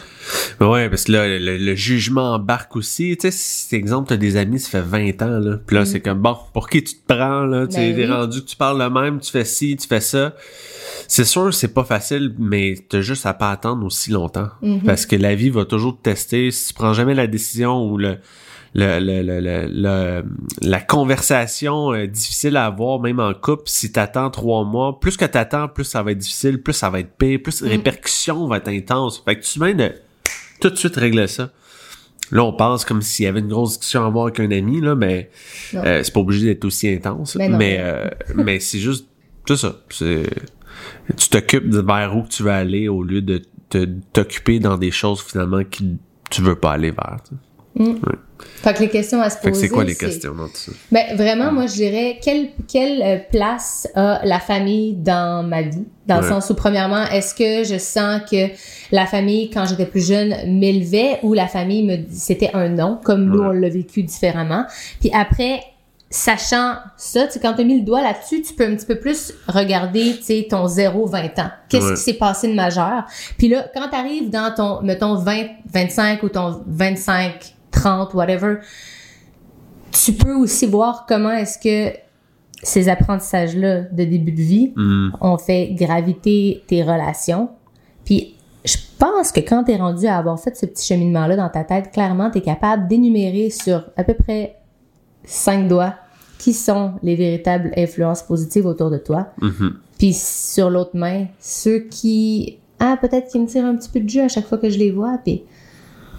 Mais 0.60 0.66
Ouais, 0.66 0.88
parce 0.88 1.04
que 1.04 1.12
là, 1.12 1.26
le, 1.38 1.56
le 1.58 1.74
jugement 1.74 2.34
embarque 2.34 2.76
aussi. 2.76 3.16
Tu 3.20 3.30
sais, 3.30 3.36
si, 3.36 3.74
exemple, 3.74 4.08
t'as 4.08 4.16
des 4.16 4.36
amis, 4.36 4.58
ça 4.58 4.68
fait 4.70 4.80
20 4.82 5.22
ans, 5.22 5.38
là. 5.38 5.56
Puis 5.66 5.76
là, 5.76 5.84
c'est 5.84 6.00
comme, 6.00 6.20
bon, 6.20 6.36
pour 6.52 6.68
qui 6.68 6.82
tu 6.84 6.94
te 6.94 7.14
prends, 7.14 7.42
là? 7.44 7.66
Tu 7.66 7.76
Ben 7.76 7.92
es 7.92 7.94
oui. 7.94 8.06
rendu 8.06 8.42
que 8.42 8.46
tu 8.46 8.56
parles 8.56 8.78
le 8.78 8.88
même, 8.90 9.20
tu 9.20 9.30
fais 9.30 9.44
ci, 9.44 9.76
tu 9.76 9.86
fais 9.86 10.00
ça. 10.00 10.34
C'est 11.08 11.24
sûr, 11.24 11.52
c'est 11.52 11.74
pas 11.74 11.84
facile, 11.84 12.34
mais 12.38 12.74
t'as 12.88 13.00
juste 13.00 13.26
à 13.26 13.34
pas 13.34 13.50
attendre 13.50 13.84
aussi 13.84 14.10
longtemps. 14.10 14.48
Parce 14.84 15.06
que 15.06 15.16
la 15.16 15.34
vie 15.34 15.50
va 15.50 15.64
toujours 15.64 15.96
te 15.96 16.02
tester. 16.02 16.50
Si 16.50 16.68
tu 16.68 16.74
prends 16.74 16.92
jamais 16.92 17.14
la 17.14 17.26
décision 17.26 17.84
ou 17.90 17.96
le, 17.98 18.18
le, 18.74 19.00
le, 19.00 19.22
le, 19.22 19.40
le- 19.40 19.66
le- 19.68 20.24
la 20.62 20.80
conversation 20.80 21.92
euh, 21.92 22.06
difficile 22.06 22.56
à 22.56 22.66
avoir, 22.66 23.00
même 23.00 23.18
en 23.20 23.34
couple, 23.34 23.64
si 23.66 23.90
t'attends 23.92 24.30
trois 24.30 24.64
mois, 24.64 25.00
plus 25.00 25.16
que 25.16 25.24
t'attends, 25.24 25.68
plus 25.68 25.84
ça 25.84 26.02
va 26.02 26.12
être 26.12 26.18
difficile, 26.18 26.62
plus 26.62 26.72
ça 26.72 26.88
va 26.90 27.00
être 27.00 27.16
pire, 27.16 27.40
plus 27.42 27.62
les 27.62 27.70
répercussions 27.70 28.46
vont 28.46 28.54
être 28.54 28.68
intenses. 28.68 29.22
Fait 29.24 29.36
que 29.36 29.42
tu 29.44 29.58
viens 29.58 29.74
de 29.74 29.92
tout 30.60 30.70
de 30.70 30.76
suite 30.76 30.96
régler 30.96 31.26
ça. 31.26 31.50
Là, 32.32 32.44
on 32.44 32.52
pense 32.52 32.84
comme 32.84 33.02
s'il 33.02 33.24
y 33.24 33.28
avait 33.28 33.40
une 33.40 33.48
grosse 33.48 33.70
discussion 33.70 34.04
à 34.04 34.06
avoir 34.06 34.26
avec 34.26 34.38
un 34.38 34.50
ami, 34.52 34.80
là, 34.80 34.94
mais 34.94 35.30
euh, 35.74 36.02
c'est 36.04 36.12
pas 36.14 36.20
obligé 36.20 36.46
d'être 36.46 36.64
aussi 36.64 36.88
intense. 36.88 37.34
Mais 37.34 37.48
non. 37.48 37.58
mais 37.58 37.78
euh, 37.80 38.08
mais 38.36 38.60
c'est 38.60 38.78
juste 38.78 39.06
c'est 39.48 39.56
ça. 39.56 39.74
Tu 41.16 41.28
t'occupes 41.28 41.68
de 41.68 41.80
vers 41.80 42.16
où 42.16 42.24
tu 42.28 42.44
veux 42.44 42.50
aller 42.52 42.86
au 42.88 43.02
lieu 43.02 43.20
de 43.20 43.42
t'occuper 44.12 44.60
dans 44.60 44.78
des 44.78 44.90
choses 44.92 45.20
finalement 45.22 45.64
qui 45.64 45.96
tu 46.30 46.42
veux 46.42 46.54
pas 46.54 46.72
aller 46.72 46.92
vers. 46.92 47.16
tu 47.28 47.34
Mm. 47.80 47.94
Fait 48.62 48.74
que 48.74 48.80
les 48.80 48.88
questions 48.88 49.20
à 49.20 49.28
se 49.30 49.36
Fait 49.38 49.50
poser. 49.50 49.52
que 49.62 49.66
c'est 49.68 49.72
quoi 49.74 49.84
les 49.84 49.94
questions 49.96 50.34
dans 50.34 50.46
tout 50.48 50.56
ça? 50.56 50.72
Ben, 50.92 51.14
vraiment, 51.16 51.50
moi, 51.52 51.66
je 51.66 51.74
dirais, 51.74 52.18
quelle, 52.22 52.48
quelle 52.70 53.02
euh, 53.02 53.16
place 53.30 53.86
a 53.94 54.20
la 54.24 54.38
famille 54.38 54.94
dans 54.94 55.46
ma 55.46 55.62
vie? 55.62 55.84
Dans 56.06 56.20
le 56.20 56.26
sens 56.28 56.48
où, 56.50 56.54
premièrement, 56.54 57.04
est-ce 57.06 57.34
que 57.34 57.64
je 57.70 57.78
sens 57.78 58.20
que 58.30 58.48
la 58.92 59.06
famille, 59.06 59.50
quand 59.50 59.64
j'étais 59.66 59.86
plus 59.86 60.06
jeune, 60.06 60.34
m'élevait 60.58 61.20
ou 61.22 61.34
la 61.34 61.46
famille 61.48 61.84
me 61.86 61.96
c'était 62.10 62.50
un 62.54 62.68
non, 62.70 62.98
comme 63.02 63.24
nous, 63.26 63.40
on 63.42 63.50
l'a 63.50 63.68
vécu 63.68 64.02
différemment? 64.02 64.64
Puis 65.00 65.10
après, 65.14 65.60
sachant 66.08 66.74
ça, 66.96 67.28
tu 67.28 67.38
quand 67.38 67.54
tu 67.54 67.60
as 67.60 67.64
mis 67.64 67.78
le 67.78 67.84
doigt 67.84 68.02
là-dessus, 68.02 68.42
tu 68.42 68.54
peux 68.54 68.64
un 68.66 68.74
petit 68.74 68.86
peu 68.86 68.98
plus 68.98 69.32
regarder, 69.46 70.16
tu 70.16 70.22
sais, 70.24 70.46
ton 70.50 70.66
0-20 70.66 71.40
ans. 71.40 71.50
Qu'est-ce 71.68 71.86
Ouais. 71.86 71.94
qui 71.94 72.00
s'est 72.00 72.14
passé 72.14 72.48
de 72.48 72.54
majeur? 72.54 73.04
Puis 73.38 73.48
là, 73.48 73.66
quand 73.74 73.88
tu 73.88 73.94
arrives 73.96 74.28
dans 74.30 74.52
ton, 74.54 74.82
mettons, 74.82 75.14
20, 75.14 75.46
25 75.72 76.22
ou 76.24 76.28
ton 76.28 76.62
25, 76.66 77.54
30, 77.70 78.14
whatever, 78.14 78.56
tu 79.92 80.12
peux 80.12 80.34
aussi 80.34 80.66
voir 80.66 81.06
comment 81.06 81.32
est-ce 81.32 81.58
que 81.58 81.96
ces 82.62 82.88
apprentissages-là 82.88 83.82
de 83.82 84.04
début 84.04 84.32
de 84.32 84.42
vie 84.42 84.72
Hmm. 84.76 85.10
ont 85.20 85.38
fait 85.38 85.72
graviter 85.72 86.62
tes 86.66 86.82
relations. 86.82 87.48
Puis 88.04 88.34
je 88.64 88.76
pense 88.98 89.32
que 89.32 89.40
quand 89.40 89.64
tu 89.64 89.72
es 89.72 89.76
rendu 89.76 90.06
à 90.06 90.18
avoir 90.18 90.38
fait 90.38 90.54
ce 90.56 90.66
petit 90.66 90.86
cheminement-là 90.86 91.36
dans 91.36 91.48
ta 91.48 91.64
tête, 91.64 91.90
clairement, 91.90 92.30
tu 92.30 92.38
es 92.38 92.42
capable 92.42 92.86
d'énumérer 92.88 93.50
sur 93.50 93.84
à 93.96 94.04
peu 94.04 94.14
près 94.14 94.56
cinq 95.24 95.68
doigts 95.68 95.94
qui 96.38 96.52
sont 96.52 96.92
les 97.02 97.16
véritables 97.16 97.72
influences 97.76 98.22
positives 98.22 98.66
autour 98.66 98.90
de 98.90 98.98
toi. 98.98 99.28
Mhm. 99.40 99.74
Puis 99.98 100.14
sur 100.14 100.70
l'autre 100.70 100.94
main, 100.96 101.26
ceux 101.38 101.80
qui, 101.80 102.58
ah, 102.78 102.96
peut-être 103.00 103.28
qui 103.30 103.38
me 103.38 103.46
tirent 103.46 103.66
un 103.66 103.76
petit 103.76 103.90
peu 103.90 104.00
de 104.00 104.08
jeu 104.08 104.22
à 104.22 104.28
chaque 104.28 104.46
fois 104.46 104.58
que 104.58 104.70
je 104.70 104.78
les 104.78 104.90
vois. 104.90 105.18
Puis 105.24 105.42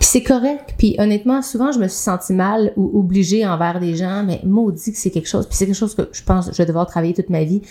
c'est 0.06 0.24
correct. 0.24 0.74
Puis 0.78 0.96
honnêtement, 1.00 1.42
souvent, 1.42 1.72
je 1.72 1.80
me 1.80 1.88
suis 1.88 2.00
sentie 2.00 2.34
mal 2.34 2.74
ou 2.76 3.00
obligée 3.00 3.46
envers 3.46 3.80
des 3.80 3.96
gens, 3.96 4.24
mais 4.26 4.42
maudit 4.44 4.92
que 4.92 4.98
c'est 4.98 5.12
quelque 5.12 5.28
chose. 5.30 5.48
Puis 5.48 5.56
c'est 5.58 5.66
quelque 5.66 5.76
chose 5.76 5.96
que 5.96 6.10
je 6.12 6.24
pense 6.24 6.48
que 6.48 6.54
je 6.54 6.58
vais 6.58 6.66
devoir 6.66 6.86
travailler 6.88 7.14
toute 7.14 7.30
ma 7.30 7.44
vie. 7.44 7.62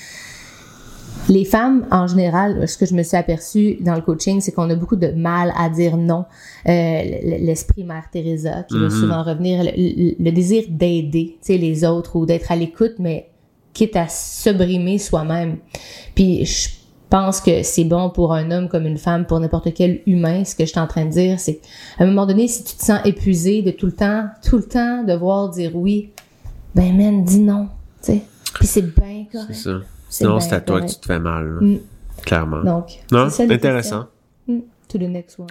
Les 1.29 1.45
femmes, 1.45 1.87
en 1.91 2.07
général, 2.07 2.67
ce 2.67 2.79
que 2.79 2.87
je 2.87 2.95
me 2.95 3.03
suis 3.03 3.17
aperçue 3.17 3.77
dans 3.81 3.95
le 3.95 4.01
coaching, 4.01 4.41
c'est 4.41 4.53
qu'on 4.53 4.69
a 4.71 4.75
beaucoup 4.75 4.97
de 4.97 5.09
mal 5.09 5.53
à 5.57 5.69
dire 5.69 5.97
non. 5.97 6.25
Euh, 6.67 7.03
L'esprit 7.41 7.85
Mère 7.85 8.05
Teresa, 8.11 8.63
qui 8.65 8.75
va 8.79 8.85
Mhm. 8.87 8.91
souvent 8.91 9.23
revenir, 9.23 9.63
le, 9.63 10.31
désir 10.31 10.65
d'aider 10.69 11.37
tu 11.41 11.53
sais, 11.53 11.59
les 11.59 11.85
autres 11.85 12.17
ou 12.17 12.27
d'être 12.27 12.51
à 12.51 12.57
l'écoute, 12.57 12.95
mais 12.99 13.29
quitte 13.75 13.97
à 13.97 14.09
se 14.09 14.51
brimer 14.51 14.99
soi-même. 14.99 15.59
Puis 16.15 16.45
je 16.47 16.69
pense 17.11 17.41
que 17.41 17.63
c'est 17.63 17.85
bon 17.85 18.09
pour 18.11 18.33
un 18.33 18.51
homme 18.51 18.69
comme 18.69 18.87
une 18.87 18.97
femme, 18.99 19.27
pour 19.27 19.39
n'importe 19.41 19.75
quel 19.75 20.01
humain. 20.07 20.45
Ce 20.45 20.55
que 20.55 20.65
je 20.65 20.71
suis 20.71 20.81
en 20.81 20.87
train 20.87 21.05
de 21.05 21.11
dire, 21.11 21.39
c'est 21.41 21.57
qu'à 21.57 22.05
un 22.05 22.07
moment 22.07 22.25
donné, 22.27 22.49
si 22.49 22.65
tu 22.65 22.75
te 22.77 22.83
sens 22.85 23.01
épuisé 23.05 23.63
de 23.63 23.71
tout 23.73 23.87
le 23.87 23.93
temps, 23.93 24.27
tout 24.43 24.57
le 24.59 24.63
temps 24.65 25.03
devoir 25.05 25.49
dire 25.51 25.75
oui, 25.75 26.11
ben 26.75 26.97
man, 26.97 27.25
dis 27.25 27.41
non. 27.41 27.69
sais. 28.01 28.23
Puis 28.55 28.67
c'est 28.67 28.83
bien 28.83 29.27
C'est 29.31 29.39
correct. 29.39 29.55
ça. 29.55 29.71
C'est 30.09 30.25
Sinon, 30.25 30.31
bien 30.39 30.41
c'est 30.41 30.55
à 30.55 30.61
toi 30.61 30.81
que 30.81 30.87
tu 30.87 30.97
te 30.97 31.07
fais 31.07 31.19
mal. 31.19 31.45
là. 31.47 31.61
Mm. 31.61 31.79
Clairement. 32.23 32.65
Donc, 32.65 33.01
non, 33.13 33.29
ça 33.31 33.43
intéressant. 33.45 34.07
Mm. 34.49 34.59
To 34.89 34.99
the 34.99 35.03
next 35.03 35.39
one. 35.39 35.47